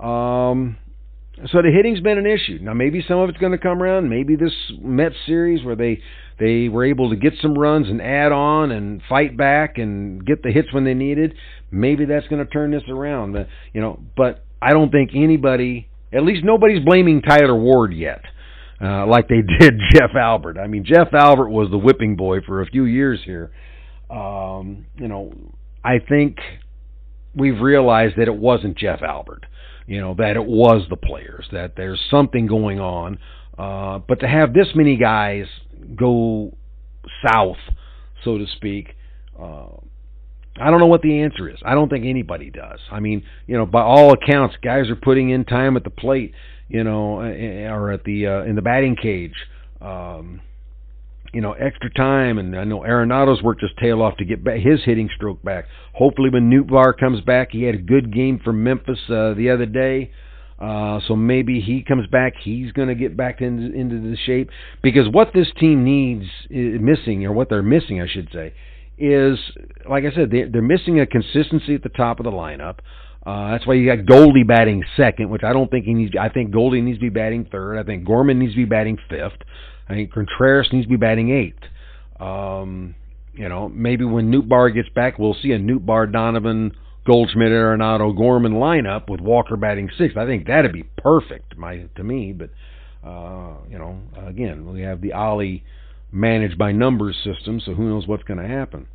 Um, 0.00 0.76
so 1.50 1.62
the 1.62 1.70
hitting's 1.74 2.00
been 2.00 2.18
an 2.18 2.26
issue. 2.26 2.58
Now 2.60 2.74
maybe 2.74 3.04
some 3.06 3.18
of 3.18 3.28
it's 3.28 3.38
going 3.38 3.52
to 3.52 3.58
come 3.58 3.82
around. 3.82 4.08
Maybe 4.08 4.36
this 4.36 4.52
Met 4.80 5.12
series 5.26 5.64
where 5.64 5.76
they 5.76 6.00
they 6.38 6.68
were 6.68 6.84
able 6.84 7.10
to 7.10 7.16
get 7.16 7.34
some 7.40 7.54
runs 7.54 7.88
and 7.88 8.02
add 8.02 8.32
on 8.32 8.72
and 8.72 9.00
fight 9.08 9.36
back 9.36 9.78
and 9.78 10.24
get 10.24 10.42
the 10.42 10.50
hits 10.50 10.72
when 10.72 10.84
they 10.84 10.94
needed. 10.94 11.34
Maybe 11.70 12.06
that's 12.06 12.26
going 12.28 12.44
to 12.44 12.50
turn 12.50 12.72
this 12.72 12.82
around. 12.88 13.32
But, 13.32 13.48
you 13.72 13.80
know, 13.80 14.00
but 14.16 14.44
I 14.64 14.72
don't 14.72 14.90
think 14.90 15.10
anybody, 15.14 15.88
at 16.12 16.24
least 16.24 16.44
nobody's 16.44 16.84
blaming 16.84 17.20
Tyler 17.22 17.54
Ward 17.56 17.92
yet 17.92 18.22
uh, 18.80 19.06
like 19.06 19.28
they 19.28 19.42
did 19.60 19.80
Jeff 19.92 20.10
Albert. 20.16 20.58
I 20.58 20.66
mean, 20.66 20.84
Jeff 20.84 21.12
Albert 21.12 21.50
was 21.50 21.70
the 21.70 21.78
whipping 21.78 22.16
boy 22.16 22.40
for 22.46 22.62
a 22.62 22.66
few 22.66 22.84
years 22.84 23.20
here. 23.24 23.50
Um, 24.10 24.86
you 24.96 25.08
know, 25.08 25.32
I 25.82 25.98
think 26.06 26.38
we've 27.34 27.60
realized 27.60 28.16
that 28.18 28.28
it 28.28 28.36
wasn't 28.36 28.76
Jeff 28.76 29.00
Albert. 29.02 29.46
You 29.86 30.00
know, 30.00 30.14
that 30.14 30.36
it 30.36 30.44
was 30.44 30.86
the 30.88 30.96
players, 30.96 31.46
that 31.52 31.74
there's 31.76 32.00
something 32.10 32.46
going 32.46 32.80
on. 32.80 33.18
Uh, 33.58 33.98
but 33.98 34.20
to 34.20 34.26
have 34.26 34.54
this 34.54 34.68
many 34.74 34.96
guys 34.96 35.44
go 35.94 36.56
south, 37.30 37.58
so 38.24 38.38
to 38.38 38.46
speak, 38.56 38.94
uh, 39.38 39.66
I 40.60 40.70
don't 40.70 40.78
know 40.78 40.86
what 40.86 41.02
the 41.02 41.22
answer 41.22 41.48
is. 41.48 41.58
I 41.64 41.74
don't 41.74 41.88
think 41.88 42.04
anybody 42.06 42.50
does. 42.50 42.78
I 42.90 43.00
mean, 43.00 43.24
you 43.46 43.56
know, 43.56 43.66
by 43.66 43.82
all 43.82 44.12
accounts, 44.12 44.56
guys 44.62 44.88
are 44.88 44.96
putting 44.96 45.30
in 45.30 45.44
time 45.44 45.76
at 45.76 45.82
the 45.82 45.90
plate, 45.90 46.32
you 46.68 46.84
know, 46.84 47.20
eh, 47.20 47.32
eh, 47.32 47.68
or 47.68 47.90
at 47.90 48.04
the 48.04 48.26
uh, 48.26 48.42
in 48.44 48.54
the 48.54 48.62
batting 48.62 48.96
cage. 48.96 49.34
Um, 49.80 50.40
you 51.32 51.40
know, 51.40 51.52
extra 51.52 51.92
time, 51.92 52.38
and 52.38 52.56
I 52.56 52.62
know 52.62 52.84
Arenado's 52.84 53.42
worked 53.42 53.60
his 53.60 53.72
tail 53.80 54.00
off 54.00 54.16
to 54.18 54.24
get 54.24 54.44
back 54.44 54.60
his 54.60 54.84
hitting 54.84 55.10
stroke 55.16 55.42
back. 55.42 55.66
Hopefully, 55.92 56.30
when 56.30 56.48
Nootbaar 56.48 56.96
comes 56.96 57.20
back, 57.22 57.48
he 57.50 57.64
had 57.64 57.74
a 57.74 57.78
good 57.78 58.14
game 58.14 58.40
for 58.42 58.52
Memphis 58.52 59.00
uh, 59.08 59.34
the 59.34 59.50
other 59.50 59.66
day. 59.66 60.12
Uh, 60.60 61.00
so 61.08 61.16
maybe 61.16 61.60
he 61.60 61.82
comes 61.82 62.06
back, 62.06 62.34
he's 62.40 62.70
going 62.70 62.86
to 62.86 62.94
get 62.94 63.16
back 63.16 63.40
into, 63.40 63.76
into 63.76 64.00
the 64.00 64.16
shape 64.24 64.48
because 64.82 65.08
what 65.10 65.32
this 65.34 65.48
team 65.58 65.82
needs 65.82 66.24
is 66.48 66.80
missing, 66.80 67.26
or 67.26 67.32
what 67.32 67.48
they're 67.48 67.62
missing, 67.62 68.00
I 68.00 68.06
should 68.06 68.28
say, 68.32 68.54
is 68.98 69.38
like 69.88 70.04
I 70.04 70.14
said, 70.14 70.30
they're, 70.30 70.48
they're 70.48 70.62
missing 70.62 71.00
a 71.00 71.06
consistency 71.06 71.74
at 71.74 71.82
the 71.82 71.88
top 71.88 72.20
of 72.20 72.24
the 72.24 72.30
lineup. 72.30 72.78
Uh, 73.26 73.52
that's 73.52 73.66
why 73.66 73.74
you 73.74 73.86
got 73.86 74.04
Goldie 74.04 74.42
batting 74.42 74.84
second, 74.96 75.30
which 75.30 75.42
I 75.42 75.52
don't 75.52 75.70
think 75.70 75.86
he 75.86 75.94
needs. 75.94 76.12
I 76.20 76.28
think 76.28 76.52
Goldie 76.52 76.82
needs 76.82 76.98
to 76.98 77.02
be 77.02 77.08
batting 77.08 77.46
third. 77.50 77.78
I 77.78 77.82
think 77.82 78.04
Gorman 78.04 78.38
needs 78.38 78.52
to 78.52 78.58
be 78.58 78.66
batting 78.66 78.98
fifth. 79.08 79.38
I 79.88 79.94
think 79.94 80.12
Contreras 80.12 80.68
needs 80.72 80.86
to 80.86 80.90
be 80.90 80.96
batting 80.96 81.30
eighth. 81.30 81.62
Um, 82.20 82.94
you 83.32 83.48
know, 83.48 83.68
maybe 83.68 84.04
when 84.04 84.30
Nootbaar 84.30 84.74
gets 84.74 84.88
back, 84.90 85.18
we'll 85.18 85.36
see 85.42 85.52
a 85.52 85.58
Nootbaar, 85.58 86.12
Donovan, 86.12 86.72
Goldschmidt, 87.06 87.50
Arenado, 87.50 88.16
Gorman 88.16 88.54
lineup 88.54 89.08
with 89.08 89.20
Walker 89.20 89.56
batting 89.56 89.90
sixth. 89.98 90.16
I 90.16 90.26
think 90.26 90.46
that'd 90.46 90.72
be 90.72 90.84
perfect, 90.98 91.56
my 91.56 91.86
to 91.96 92.04
me. 92.04 92.32
But 92.32 92.50
uh, 93.06 93.54
you 93.70 93.78
know, 93.78 93.98
again, 94.26 94.70
we 94.70 94.82
have 94.82 95.00
the 95.00 95.14
Ollie 95.14 95.64
managed 96.14 96.56
by 96.56 96.72
numbers 96.72 97.16
system, 97.24 97.60
so 97.60 97.74
who 97.74 97.88
knows 97.88 98.06
what's 98.06 98.22
going 98.22 98.40
to 98.40 98.48
happen. 98.48 98.86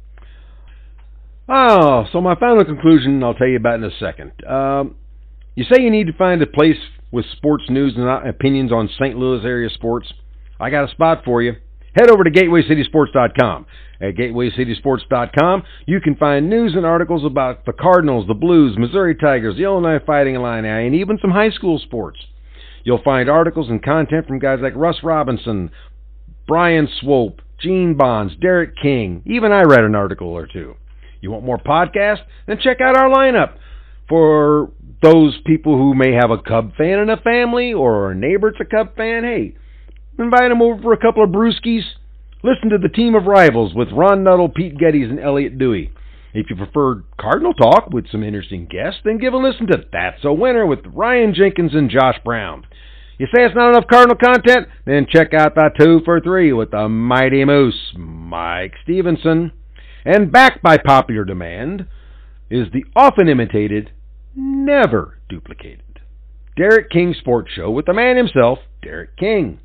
Oh, 1.47 2.05
so 2.11 2.21
my 2.21 2.35
final 2.35 2.63
conclusion 2.63 3.23
I'll 3.23 3.33
tell 3.33 3.47
you 3.47 3.57
about 3.57 3.75
in 3.75 3.83
a 3.83 3.97
second. 3.99 4.31
Um, 4.47 4.95
you 5.55 5.63
say 5.63 5.81
you 5.81 5.91
need 5.91 6.07
to 6.07 6.13
find 6.13 6.41
a 6.41 6.47
place 6.47 6.77
with 7.11 7.25
sports 7.35 7.65
news 7.69 7.95
and 7.97 8.07
opinions 8.27 8.71
on 8.71 8.89
St. 8.99 9.17
Louis 9.17 9.43
area 9.43 9.69
sports. 9.69 10.13
I 10.59 10.69
got 10.69 10.87
a 10.87 10.91
spot 10.91 11.23
for 11.25 11.41
you. 11.41 11.53
Head 11.95 12.09
over 12.11 12.23
to 12.23 12.29
GatewayCitySports.com. 12.29 13.65
At 14.01 14.15
GatewayCitySports.com, 14.15 15.63
you 15.85 15.99
can 15.99 16.15
find 16.15 16.49
news 16.49 16.73
and 16.75 16.85
articles 16.85 17.25
about 17.25 17.65
the 17.65 17.73
Cardinals, 17.73 18.27
the 18.27 18.33
Blues, 18.33 18.77
Missouri 18.77 19.15
Tigers, 19.15 19.57
the 19.57 19.63
Illinois 19.63 19.99
Fighting 20.05 20.35
Illini, 20.35 20.69
and 20.69 20.95
even 20.95 21.17
some 21.19 21.31
high 21.31 21.49
school 21.49 21.79
sports. 21.79 22.19
You'll 22.83 23.03
find 23.03 23.29
articles 23.29 23.69
and 23.69 23.83
content 23.83 24.27
from 24.27 24.39
guys 24.39 24.59
like 24.61 24.73
Russ 24.75 24.97
Robinson, 25.03 25.71
Brian 26.49 26.89
Swope, 26.99 27.43
Gene 27.61 27.95
Bonds, 27.95 28.33
Derek 28.41 28.71
King. 28.81 29.21
Even 29.27 29.51
I 29.51 29.61
read 29.61 29.83
an 29.83 29.93
article 29.93 30.29
or 30.29 30.47
two. 30.47 30.73
You 31.21 31.29
want 31.29 31.45
more 31.45 31.59
podcasts? 31.59 32.23
Then 32.47 32.57
check 32.59 32.81
out 32.81 32.97
our 32.97 33.07
lineup. 33.07 33.53
For 34.09 34.71
those 35.03 35.37
people 35.45 35.77
who 35.77 35.93
may 35.93 36.13
have 36.13 36.31
a 36.31 36.41
Cub 36.41 36.75
fan 36.75 36.97
in 36.97 37.09
a 37.11 37.17
family 37.17 37.71
or 37.71 38.09
a 38.09 38.15
neighbor 38.15 38.51
that's 38.51 38.67
a 38.67 38.75
Cub 38.75 38.95
fan, 38.95 39.23
hey, 39.23 39.55
invite 40.17 40.49
them 40.49 40.63
over 40.63 40.81
for 40.81 40.93
a 40.93 40.97
couple 40.97 41.23
of 41.23 41.29
brewskis. 41.29 41.83
Listen 42.43 42.71
to 42.71 42.79
the 42.79 42.89
team 42.89 43.13
of 43.13 43.25
rivals 43.25 43.75
with 43.75 43.89
Ron 43.91 44.23
Nuttall, 44.23 44.49
Pete 44.49 44.75
Geddes, 44.75 45.11
and 45.11 45.19
Elliot 45.19 45.59
Dewey. 45.59 45.91
If 46.33 46.47
you 46.49 46.55
prefer 46.55 47.03
Cardinal 47.21 47.53
talk 47.53 47.91
with 47.91 48.09
some 48.09 48.23
interesting 48.23 48.65
guests, 48.65 49.01
then 49.05 49.19
give 49.19 49.33
a 49.33 49.37
listen 49.37 49.67
to 49.67 49.85
That's 49.91 50.23
a 50.23 50.33
Winner 50.33 50.65
with 50.65 50.79
Ryan 50.85 51.35
Jenkins 51.35 51.75
and 51.75 51.91
Josh 51.91 52.17
Brown. 52.25 52.65
You 53.19 53.27
say 53.27 53.43
it's 53.43 53.53
not 53.53 53.69
enough 53.71 53.85
Cardinal 53.91 54.15
content? 54.15 54.69
Then 54.85 55.05
check 55.09 55.33
out 55.33 55.53
the 55.53 55.71
two 55.77 55.99
for 56.05 56.21
three 56.21 56.53
with 56.53 56.71
the 56.71 56.87
Mighty 56.87 57.43
Moose, 57.43 57.91
Mike 57.97 58.75
Stevenson. 58.83 59.51
And 60.05 60.31
backed 60.31 60.63
by 60.63 60.77
popular 60.77 61.25
demand 61.25 61.85
is 62.49 62.67
the 62.71 62.85
often 62.95 63.27
imitated, 63.27 63.91
never 64.35 65.19
duplicated 65.27 65.99
Derek 66.55 66.89
King 66.89 67.13
Sports 67.19 67.51
Show 67.53 67.69
with 67.69 67.85
the 67.85 67.93
man 67.93 68.15
himself, 68.15 68.59
Derek 68.81 69.17
King. 69.17 69.59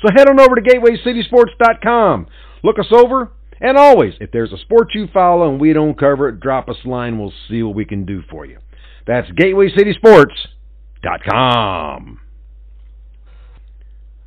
So 0.00 0.06
head 0.14 0.28
on 0.28 0.38
over 0.38 0.54
to 0.54 0.62
GatewayCitySports.com. 0.62 2.28
Look 2.62 2.78
us 2.78 2.92
over, 2.92 3.32
and 3.60 3.76
always, 3.76 4.14
if 4.20 4.30
there's 4.30 4.52
a 4.52 4.58
sport 4.58 4.94
you 4.94 5.08
follow 5.12 5.50
and 5.50 5.60
we 5.60 5.72
don't 5.72 5.98
cover 5.98 6.28
it, 6.28 6.38
drop 6.38 6.68
us 6.68 6.76
a 6.84 6.88
line. 6.88 7.18
We'll 7.18 7.32
see 7.48 7.64
what 7.64 7.74
we 7.74 7.84
can 7.84 8.06
do 8.06 8.22
for 8.30 8.46
you. 8.46 8.58
That's 9.04 9.28
GatewayCitySports.com. 9.32 12.20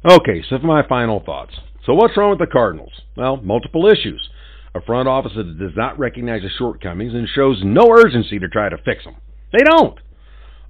Okay, 0.06 0.44
so 0.50 0.60
for 0.60 0.68
my 0.68 0.86
final 0.88 1.22
thoughts. 1.22 1.54
So 1.86 1.94
what's 1.94 2.18
wrong 2.18 2.32
with 2.32 2.40
the 2.40 2.52
Cardinals? 2.52 2.92
Well, 3.16 3.38
multiple 3.38 3.88
issues. 3.88 4.30
A 4.76 4.82
front 4.82 5.08
office 5.08 5.32
that 5.36 5.58
does 5.58 5.78
not 5.78 5.98
recognize 5.98 6.42
the 6.42 6.50
shortcomings 6.50 7.14
and 7.14 7.28
shows 7.28 7.62
no 7.64 7.90
urgency 7.90 8.40
to 8.40 8.50
try 8.50 8.70
to 8.70 8.78
fix 8.84 9.04
them. 9.06 9.16
They 9.52 9.64
don't. 9.64 9.98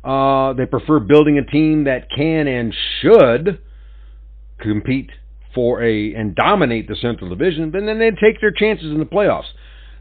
Uh, 0.03 0.53
they 0.53 0.65
prefer 0.65 0.99
building 0.99 1.37
a 1.37 1.45
team 1.45 1.85
that 1.85 2.09
can 2.15 2.47
and 2.47 2.73
should 3.01 3.59
compete 4.59 5.09
for 5.55 5.81
a 5.81 6.13
and 6.13 6.35
dominate 6.35 6.87
the 6.87 6.95
Central 6.95 7.29
Division, 7.29 7.71
but 7.71 7.85
then 7.85 7.99
they 7.99 8.11
take 8.11 8.41
their 8.41 8.51
chances 8.51 8.91
in 8.91 8.99
the 8.99 9.05
playoffs. 9.05 9.51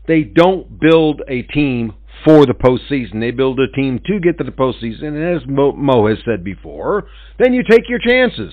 They 0.09 0.22
don't 0.22 0.80
build 0.80 1.22
a 1.28 1.43
team 1.43 1.95
for 2.24 2.45
the 2.45 2.55
postseason. 2.55 3.20
They 3.20 3.30
build 3.30 3.61
a 3.61 3.70
team 3.70 4.01
to 4.07 4.20
get 4.20 4.39
to 4.39 4.45
the 4.45 4.51
postseason, 4.51 5.05
and 5.05 5.37
as 5.37 5.49
Mo, 5.49 5.72
Mo 5.72 6.09
has 6.09 6.18
said 6.24 6.43
before, 6.43 7.05
then 7.39 7.53
you 7.53 7.62
take 7.62 7.89
your 7.89 8.01
chances. 8.01 8.53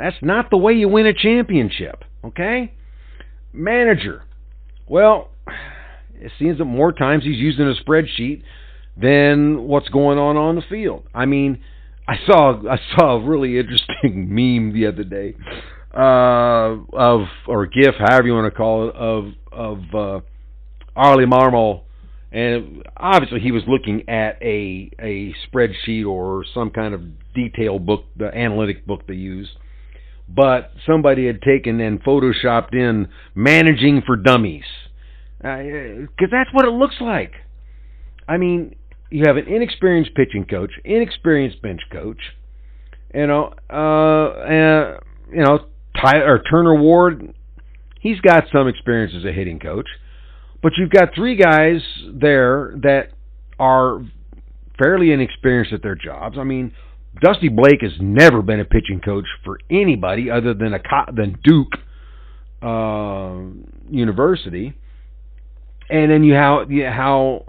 That's 0.00 0.16
not 0.22 0.48
the 0.48 0.56
way 0.56 0.72
you 0.72 0.88
win 0.88 1.04
a 1.04 1.12
championship, 1.12 2.04
okay? 2.24 2.72
Manager. 3.52 4.22
Well, 4.88 5.30
it 6.14 6.32
seems 6.38 6.56
that 6.58 6.64
more 6.64 6.92
times 6.92 7.24
he's 7.24 7.36
using 7.36 7.66
a 7.66 7.74
spreadsheet 7.84 8.42
than 8.96 9.64
what's 9.64 9.90
going 9.90 10.18
on 10.18 10.38
on 10.38 10.56
the 10.56 10.62
field. 10.70 11.04
I 11.14 11.26
mean, 11.26 11.60
I 12.08 12.14
saw 12.26 12.62
I 12.66 12.78
saw 12.96 13.16
a 13.16 13.24
really 13.24 13.58
interesting 13.58 13.94
meme 14.34 14.72
the 14.72 14.86
other 14.86 15.04
day 15.04 15.34
uh, 15.94 16.76
of 16.96 17.26
or 17.46 17.66
GIF, 17.66 17.94
however 17.98 18.26
you 18.26 18.32
want 18.32 18.52
to 18.52 18.56
call 18.56 18.88
it, 18.88 18.94
of 18.94 19.32
of 19.52 19.78
uh, 19.94 20.20
Ollie 20.96 21.26
Marmol, 21.26 21.82
and 22.32 22.88
obviously 22.96 23.40
he 23.40 23.52
was 23.52 23.64
looking 23.68 24.08
at 24.08 24.40
a 24.42 24.90
a 24.98 25.34
spreadsheet 25.46 26.06
or 26.06 26.44
some 26.54 26.70
kind 26.70 26.94
of 26.94 27.02
detail 27.34 27.78
book, 27.78 28.04
the 28.16 28.34
analytic 28.34 28.86
book 28.86 29.06
they 29.06 29.14
use. 29.14 29.50
But 30.32 30.70
somebody 30.86 31.26
had 31.26 31.42
taken 31.42 31.80
and 31.80 32.02
photoshopped 32.02 32.72
in 32.72 33.08
managing 33.34 34.02
for 34.06 34.16
dummies, 34.16 34.64
because 35.38 36.06
uh, 36.22 36.26
that's 36.30 36.50
what 36.52 36.66
it 36.66 36.72
looks 36.72 36.96
like. 37.00 37.32
I 38.28 38.36
mean, 38.36 38.76
you 39.10 39.24
have 39.26 39.36
an 39.36 39.48
inexperienced 39.48 40.14
pitching 40.14 40.44
coach, 40.44 40.70
inexperienced 40.84 41.60
bench 41.62 41.80
coach, 41.90 42.20
you 43.12 43.26
know, 43.26 43.52
uh, 43.68 44.40
and 44.46 45.00
you 45.32 45.44
know, 45.44 45.66
Tyler 46.00 46.34
or 46.34 46.42
Turner 46.48 46.80
Ward, 46.80 47.34
he's 48.00 48.20
got 48.20 48.44
some 48.52 48.68
experience 48.68 49.12
as 49.16 49.24
a 49.24 49.32
hitting 49.32 49.58
coach, 49.58 49.88
but 50.62 50.72
you've 50.78 50.90
got 50.90 51.08
three 51.12 51.34
guys 51.34 51.80
there 52.12 52.74
that 52.82 53.08
are 53.58 54.00
fairly 54.78 55.10
inexperienced 55.10 55.72
at 55.72 55.82
their 55.82 55.96
jobs. 55.96 56.38
I 56.38 56.44
mean, 56.44 56.72
Dusty 57.20 57.48
Blake 57.48 57.82
has 57.82 57.92
never 58.00 58.40
been 58.40 58.60
a 58.60 58.64
pitching 58.64 59.00
coach 59.00 59.26
for 59.44 59.58
anybody 59.68 60.30
other 60.30 60.54
than 60.54 60.74
a 60.74 60.80
than 61.14 61.38
Duke 61.42 61.72
uh, 62.62 63.40
University, 63.90 64.74
and 65.88 66.10
then 66.10 66.22
you 66.22 66.34
how 66.34 66.66
how 66.88 67.46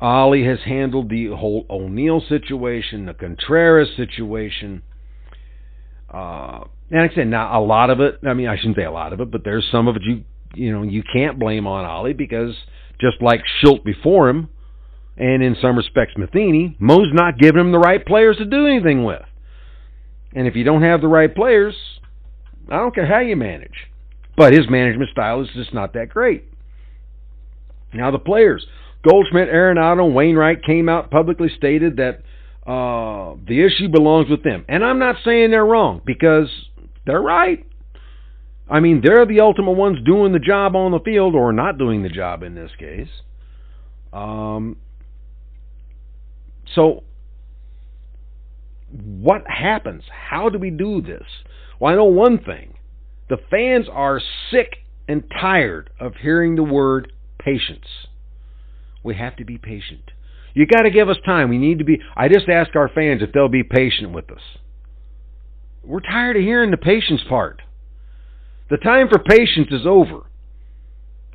Ollie 0.00 0.44
has 0.44 0.58
handled 0.64 1.10
the 1.10 1.28
whole 1.28 1.66
O'Neill 1.68 2.22
situation, 2.28 3.06
the 3.06 3.14
Contreras 3.14 3.88
situation. 3.96 4.82
Uh, 6.12 6.64
and 6.90 7.00
I 7.00 7.14
said, 7.14 7.26
not 7.28 7.54
a 7.54 7.60
lot 7.60 7.90
of 7.90 8.00
it. 8.00 8.20
I 8.26 8.34
mean, 8.34 8.48
I 8.48 8.56
shouldn't 8.56 8.76
say 8.76 8.84
a 8.84 8.92
lot 8.92 9.12
of 9.12 9.20
it, 9.20 9.30
but 9.30 9.42
there's 9.44 9.66
some 9.70 9.88
of 9.88 9.96
it 9.96 10.02
you 10.02 10.24
you 10.54 10.72
know 10.72 10.82
you 10.82 11.02
can't 11.12 11.38
blame 11.38 11.66
on 11.66 11.84
Ollie 11.84 12.14
because 12.14 12.54
just 13.00 13.20
like 13.20 13.42
Shildt 13.62 13.84
before 13.84 14.28
him, 14.28 14.48
and 15.16 15.42
in 15.42 15.56
some 15.60 15.76
respects 15.76 16.14
Matheny, 16.16 16.76
Mo's 16.78 17.12
not 17.12 17.38
giving 17.38 17.60
him 17.60 17.72
the 17.72 17.78
right 17.78 18.04
players 18.04 18.36
to 18.38 18.44
do 18.44 18.66
anything 18.66 19.04
with. 19.04 19.22
And 20.34 20.46
if 20.46 20.56
you 20.56 20.64
don't 20.64 20.82
have 20.82 21.00
the 21.00 21.08
right 21.08 21.32
players, 21.32 21.74
I 22.68 22.76
don't 22.76 22.94
care 22.94 23.06
how 23.06 23.20
you 23.20 23.36
manage. 23.36 23.88
But 24.36 24.52
his 24.52 24.68
management 24.68 25.10
style 25.10 25.42
is 25.42 25.48
just 25.54 25.72
not 25.72 25.92
that 25.92 26.08
great. 26.08 26.44
Now 27.92 28.10
the 28.10 28.18
players. 28.18 28.66
Goldschmidt, 29.08 29.48
Arenado, 29.48 30.12
Wainwright 30.12 30.64
came 30.64 30.88
out 30.88 31.10
publicly 31.10 31.50
stated 31.56 31.98
that 31.98 32.22
uh, 32.66 33.36
the 33.46 33.64
issue 33.64 33.88
belongs 33.88 34.30
with 34.30 34.42
them. 34.42 34.64
And 34.68 34.82
I'm 34.82 34.98
not 34.98 35.16
saying 35.24 35.50
they're 35.50 35.64
wrong 35.64 36.00
because 36.04 36.48
they're 37.06 37.20
right. 37.20 37.64
I 38.68 38.80
mean, 38.80 39.02
they're 39.04 39.26
the 39.26 39.40
ultimate 39.40 39.72
ones 39.72 39.98
doing 40.04 40.32
the 40.32 40.38
job 40.38 40.74
on 40.74 40.90
the 40.92 41.00
field 41.00 41.34
or 41.34 41.52
not 41.52 41.76
doing 41.76 42.02
the 42.02 42.08
job 42.08 42.42
in 42.42 42.54
this 42.54 42.70
case. 42.78 43.10
Um, 44.12 44.78
so, 46.74 47.04
what 48.90 49.42
happens? 49.46 50.04
How 50.10 50.48
do 50.48 50.58
we 50.58 50.70
do 50.70 51.00
this? 51.00 51.26
Well, 51.80 51.92
I 51.92 51.96
know 51.96 52.04
one 52.04 52.38
thing. 52.38 52.74
The 53.28 53.38
fans 53.50 53.86
are 53.90 54.20
sick 54.50 54.76
and 55.08 55.24
tired 55.40 55.90
of 55.98 56.14
hearing 56.20 56.56
the 56.56 56.62
word 56.62 57.12
patience. 57.38 57.86
We 59.02 59.14
have 59.16 59.36
to 59.36 59.44
be 59.44 59.58
patient. 59.58 60.10
You 60.54 60.66
got 60.66 60.82
to 60.82 60.90
give 60.90 61.08
us 61.08 61.16
time. 61.26 61.50
We 61.50 61.58
need 61.58 61.78
to 61.78 61.84
be. 61.84 62.00
I 62.16 62.28
just 62.28 62.48
ask 62.48 62.76
our 62.76 62.88
fans 62.88 63.22
if 63.22 63.32
they'll 63.32 63.48
be 63.48 63.64
patient 63.64 64.12
with 64.12 64.30
us. 64.30 64.40
We're 65.82 66.00
tired 66.00 66.36
of 66.36 66.42
hearing 66.42 66.70
the 66.70 66.76
patience 66.76 67.20
part. 67.28 67.60
The 68.70 68.78
time 68.78 69.08
for 69.08 69.18
patience 69.18 69.68
is 69.70 69.86
over. 69.86 70.22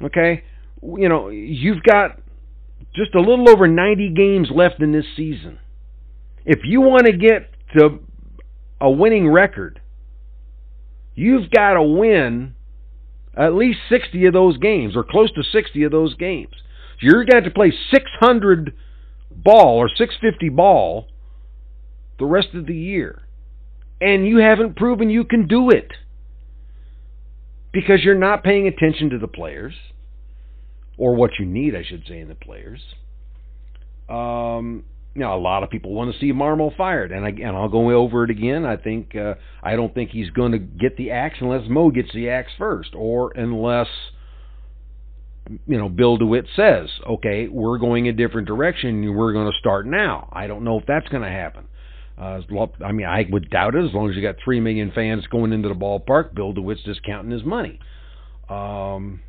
Okay? 0.01 0.43
You 0.81 1.09
know, 1.09 1.29
you've 1.29 1.83
got 1.83 2.19
just 2.99 3.15
a 3.15 3.21
little 3.21 3.49
over 3.49 3.65
90 3.67 4.09
games 4.09 4.49
left 4.53 4.81
in 4.81 4.91
this 4.91 5.05
season. 5.15 5.57
If 6.45 6.59
you 6.63 6.81
want 6.81 7.05
to 7.05 7.13
get 7.13 7.49
to 7.77 7.99
a 8.81 8.91
winning 8.91 9.29
record, 9.29 9.79
you've 11.15 11.49
got 11.49 11.75
to 11.75 11.83
win 11.83 12.55
at 13.37 13.53
least 13.53 13.79
60 13.89 14.25
of 14.25 14.33
those 14.33 14.57
games 14.57 14.97
or 14.97 15.03
close 15.03 15.31
to 15.33 15.43
60 15.43 15.83
of 15.83 15.91
those 15.91 16.13
games. 16.15 16.53
You're 17.01 17.23
going 17.23 17.43
to, 17.43 17.49
to 17.49 17.55
play 17.55 17.71
600 17.91 18.73
ball 19.31 19.77
or 19.77 19.87
650 19.87 20.49
ball 20.49 21.07
the 22.17 22.25
rest 22.25 22.49
of 22.53 22.65
the 22.65 22.75
year. 22.75 23.21
And 24.01 24.27
you 24.27 24.39
haven't 24.39 24.75
proven 24.75 25.09
you 25.09 25.23
can 25.23 25.47
do 25.47 25.69
it 25.69 25.93
because 27.71 28.03
you're 28.03 28.15
not 28.15 28.43
paying 28.43 28.67
attention 28.67 29.09
to 29.11 29.17
the 29.17 29.27
players 29.27 29.73
or 30.99 31.15
what 31.15 31.31
you 31.39 31.45
need, 31.45 31.75
I 31.75 31.83
should 31.83 32.03
say, 32.07 32.19
in 32.19 32.27
the 32.27 32.35
players. 32.35 32.81
Um, 34.09 34.83
now, 35.15 35.35
a 35.35 35.39
lot 35.39 35.63
of 35.63 35.69
people 35.69 35.93
want 35.93 36.13
to 36.13 36.19
see 36.19 36.31
Marmol 36.31 36.75
fired, 36.75 37.11
and 37.11 37.25
I, 37.25 37.29
and 37.29 37.55
I'll 37.55 37.69
go 37.69 37.89
over 37.91 38.25
it 38.25 38.29
again. 38.29 38.65
I 38.65 38.75
think 38.75 39.15
uh, 39.15 39.35
I 39.63 39.75
don't 39.75 39.93
think 39.93 40.11
he's 40.11 40.29
going 40.29 40.51
to 40.51 40.59
get 40.59 40.97
the 40.97 41.11
axe 41.11 41.37
unless 41.41 41.67
Mo 41.67 41.89
gets 41.89 42.13
the 42.13 42.29
axe 42.29 42.51
first, 42.57 42.91
or 42.93 43.31
unless 43.31 43.87
you 45.65 45.77
know 45.77 45.89
Bill 45.89 46.17
DeWitt 46.17 46.45
says, 46.55 46.89
"Okay, 47.07 47.47
we're 47.47 47.79
going 47.79 48.07
a 48.07 48.13
different 48.13 48.47
direction. 48.47 49.15
We're 49.15 49.33
going 49.33 49.51
to 49.51 49.57
start 49.57 49.87
now." 49.87 50.29
I 50.31 50.47
don't 50.47 50.63
know 50.63 50.77
if 50.77 50.85
that's 50.85 51.07
going 51.07 51.23
to 51.23 51.29
happen. 51.29 51.65
Uh, 52.17 52.41
I 52.83 52.91
mean, 52.91 53.07
I 53.07 53.25
would 53.31 53.49
doubt 53.49 53.75
it 53.75 53.85
as 53.85 53.93
long 53.93 54.09
as 54.09 54.15
you 54.15 54.21
got 54.21 54.35
three 54.43 54.59
million 54.59 54.91
fans 54.93 55.25
going 55.27 55.53
into 55.53 55.69
the 55.69 55.75
ballpark. 55.75 56.35
Bill 56.35 56.51
DeWitt's 56.53 56.83
just 56.83 57.03
counting 57.03 57.31
his 57.31 57.43
money. 57.43 57.79
Um, 58.49 59.21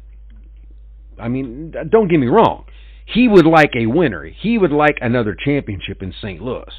I 1.21 1.29
mean, 1.29 1.75
don't 1.91 2.09
get 2.09 2.19
me 2.19 2.27
wrong. 2.27 2.65
He 3.07 3.29
would 3.29 3.47
like 3.47 3.73
a 3.77 3.87
winner. 3.87 4.25
He 4.25 4.59
would 4.59 4.73
like 4.73 4.99
another 5.01 5.37
championship 5.39 6.03
in 6.03 6.13
St. 6.21 6.41
Louis. 6.41 6.73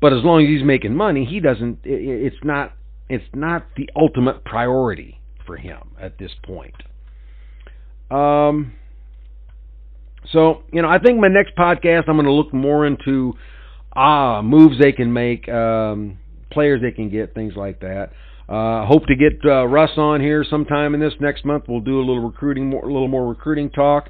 But 0.00 0.12
as 0.12 0.22
long 0.22 0.42
as 0.42 0.48
he's 0.48 0.64
making 0.64 0.94
money, 0.94 1.24
he 1.24 1.40
doesn't. 1.40 1.80
It's 1.84 2.36
not. 2.44 2.72
It's 3.08 3.24
not 3.34 3.66
the 3.76 3.88
ultimate 3.96 4.44
priority 4.44 5.20
for 5.46 5.56
him 5.56 5.80
at 6.00 6.18
this 6.18 6.32
point. 6.44 6.74
Um. 8.10 8.74
So 10.32 10.62
you 10.72 10.82
know, 10.82 10.88
I 10.88 10.98
think 10.98 11.18
my 11.18 11.28
next 11.28 11.56
podcast 11.56 12.08
I'm 12.08 12.16
going 12.16 12.26
to 12.26 12.32
look 12.32 12.52
more 12.52 12.86
into 12.86 13.34
ah 13.94 14.42
moves 14.42 14.78
they 14.78 14.92
can 14.92 15.12
make, 15.12 15.48
um, 15.48 16.18
players 16.50 16.82
they 16.82 16.90
can 16.90 17.08
get, 17.08 17.34
things 17.34 17.54
like 17.56 17.80
that. 17.80 18.10
Uh, 18.48 18.86
hope 18.86 19.06
to 19.06 19.16
get 19.16 19.40
uh, 19.44 19.66
Russ 19.66 19.90
on 19.96 20.20
here 20.20 20.44
sometime 20.48 20.94
in 20.94 21.00
this 21.00 21.14
next 21.20 21.44
month. 21.44 21.64
We'll 21.68 21.80
do 21.80 21.98
a 21.98 22.04
little 22.04 22.20
recruiting, 22.20 22.70
more, 22.70 22.84
a 22.84 22.92
little 22.92 23.08
more 23.08 23.28
recruiting 23.28 23.70
talk. 23.70 24.08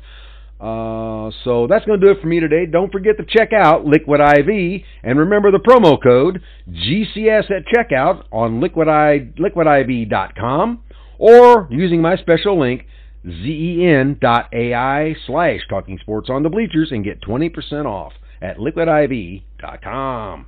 Uh, 0.61 1.31
so 1.45 1.67
that's 1.69 1.85
going 1.85 2.01
to 2.01 2.07
do 2.07 2.13
it 2.13 2.21
for 2.21 2.27
me 2.27 2.41
today. 2.41 2.65
Don't 2.67 2.91
forget 2.91 3.17
to 3.19 3.25
check 3.25 3.53
out 3.53 3.85
Liquid 3.85 4.21
IV 4.21 4.83
and 5.03 5.19
remember 5.19 5.51
the 5.51 5.59
promo 5.59 6.03
code 6.03 6.43
GCS 6.69 7.51
at 7.51 7.65
checkout 7.67 8.25
on 8.33 8.61
liquidi, 8.61 9.35
liquidiv.com 9.39 10.83
or 11.19 11.69
using 11.71 12.01
my 12.01 12.17
special 12.17 12.59
link 12.59 12.87
zen.ai 13.25 15.17
slash 15.27 15.61
talking 15.69 15.99
sports 15.99 16.31
on 16.31 16.43
the 16.43 16.49
bleachers 16.49 16.89
and 16.91 17.05
get 17.05 17.21
20% 17.21 17.85
off 17.85 18.13
at 18.41 18.59
liquidiv.com. 18.59 20.47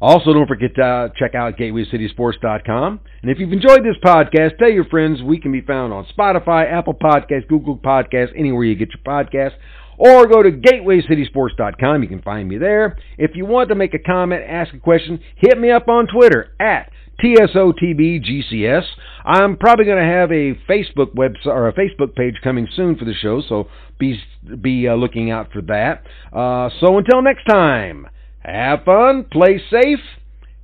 Also, 0.00 0.32
don't 0.32 0.46
forget 0.46 0.74
to 0.76 0.82
uh, 0.82 1.08
check 1.18 1.34
out 1.34 1.58
GatewayCitySports.com. 1.58 3.00
And 3.22 3.30
if 3.30 3.38
you've 3.38 3.52
enjoyed 3.52 3.80
this 3.80 3.96
podcast, 4.02 4.56
tell 4.58 4.70
your 4.70 4.86
friends 4.86 5.22
we 5.22 5.38
can 5.38 5.52
be 5.52 5.60
found 5.60 5.92
on 5.92 6.06
Spotify, 6.16 6.72
Apple 6.72 6.94
Podcasts, 6.94 7.48
Google 7.48 7.76
Podcasts, 7.76 8.30
anywhere 8.36 8.64
you 8.64 8.74
get 8.76 8.88
your 8.90 9.04
podcasts. 9.04 9.56
Or 9.98 10.26
go 10.26 10.42
to 10.42 10.50
GatewayCitySports.com. 10.50 12.02
You 12.02 12.08
can 12.08 12.22
find 12.22 12.48
me 12.48 12.56
there. 12.56 12.96
If 13.18 13.32
you 13.34 13.44
want 13.44 13.68
to 13.68 13.74
make 13.74 13.92
a 13.92 13.98
comment, 13.98 14.42
ask 14.48 14.72
a 14.72 14.78
question, 14.78 15.20
hit 15.36 15.58
me 15.58 15.70
up 15.70 15.88
on 15.88 16.06
Twitter 16.06 16.54
at 16.58 16.90
TSOTBGCS. 17.22 18.84
I'm 19.26 19.58
probably 19.58 19.84
going 19.84 19.98
to 19.98 20.10
have 20.10 20.30
a 20.32 20.54
Facebook 20.66 21.14
website 21.14 21.46
or 21.46 21.68
a 21.68 21.74
Facebook 21.74 22.14
page 22.16 22.36
coming 22.42 22.66
soon 22.74 22.96
for 22.96 23.04
the 23.04 23.12
show, 23.12 23.42
so 23.46 23.68
be 23.98 24.18
be 24.62 24.88
uh, 24.88 24.94
looking 24.94 25.30
out 25.30 25.52
for 25.52 25.60
that. 25.62 26.02
Uh, 26.32 26.70
so 26.80 26.96
until 26.96 27.20
next 27.20 27.44
time. 27.44 28.06
Have 28.40 28.84
fun, 28.84 29.26
play 29.30 29.60
safe, 29.70 30.00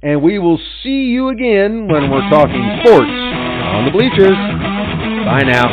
and 0.03 0.23
we 0.23 0.39
will 0.39 0.59
see 0.83 1.13
you 1.13 1.29
again 1.29 1.87
when 1.89 2.11
we're 2.11 2.29
talking 2.31 2.65
sports 2.81 3.11
on 3.11 3.85
the 3.85 3.91
bleachers. 3.91 4.37
Bye 5.29 5.45
now. 5.45 5.69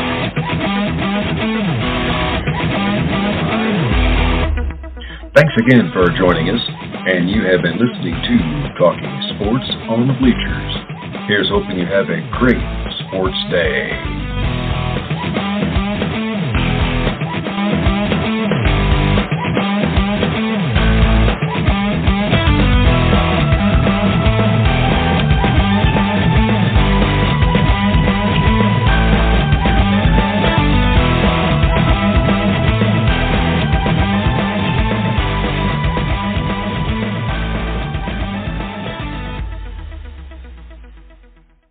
Thanks 5.33 5.53
again 5.65 5.91
for 5.93 6.11
joining 6.19 6.49
us, 6.49 6.61
and 7.07 7.29
you 7.29 7.41
have 7.47 7.63
been 7.63 7.79
listening 7.79 8.13
to 8.13 8.35
Talking 8.77 9.33
Sports 9.35 9.65
on 9.87 10.05
the 10.05 10.13
Bleachers. 10.19 11.27
Here's 11.27 11.47
hoping 11.47 11.79
you 11.79 11.85
have 11.87 12.09
a 12.09 12.19
great 12.37 12.61
sports 13.07 13.37
day. 13.49 14.32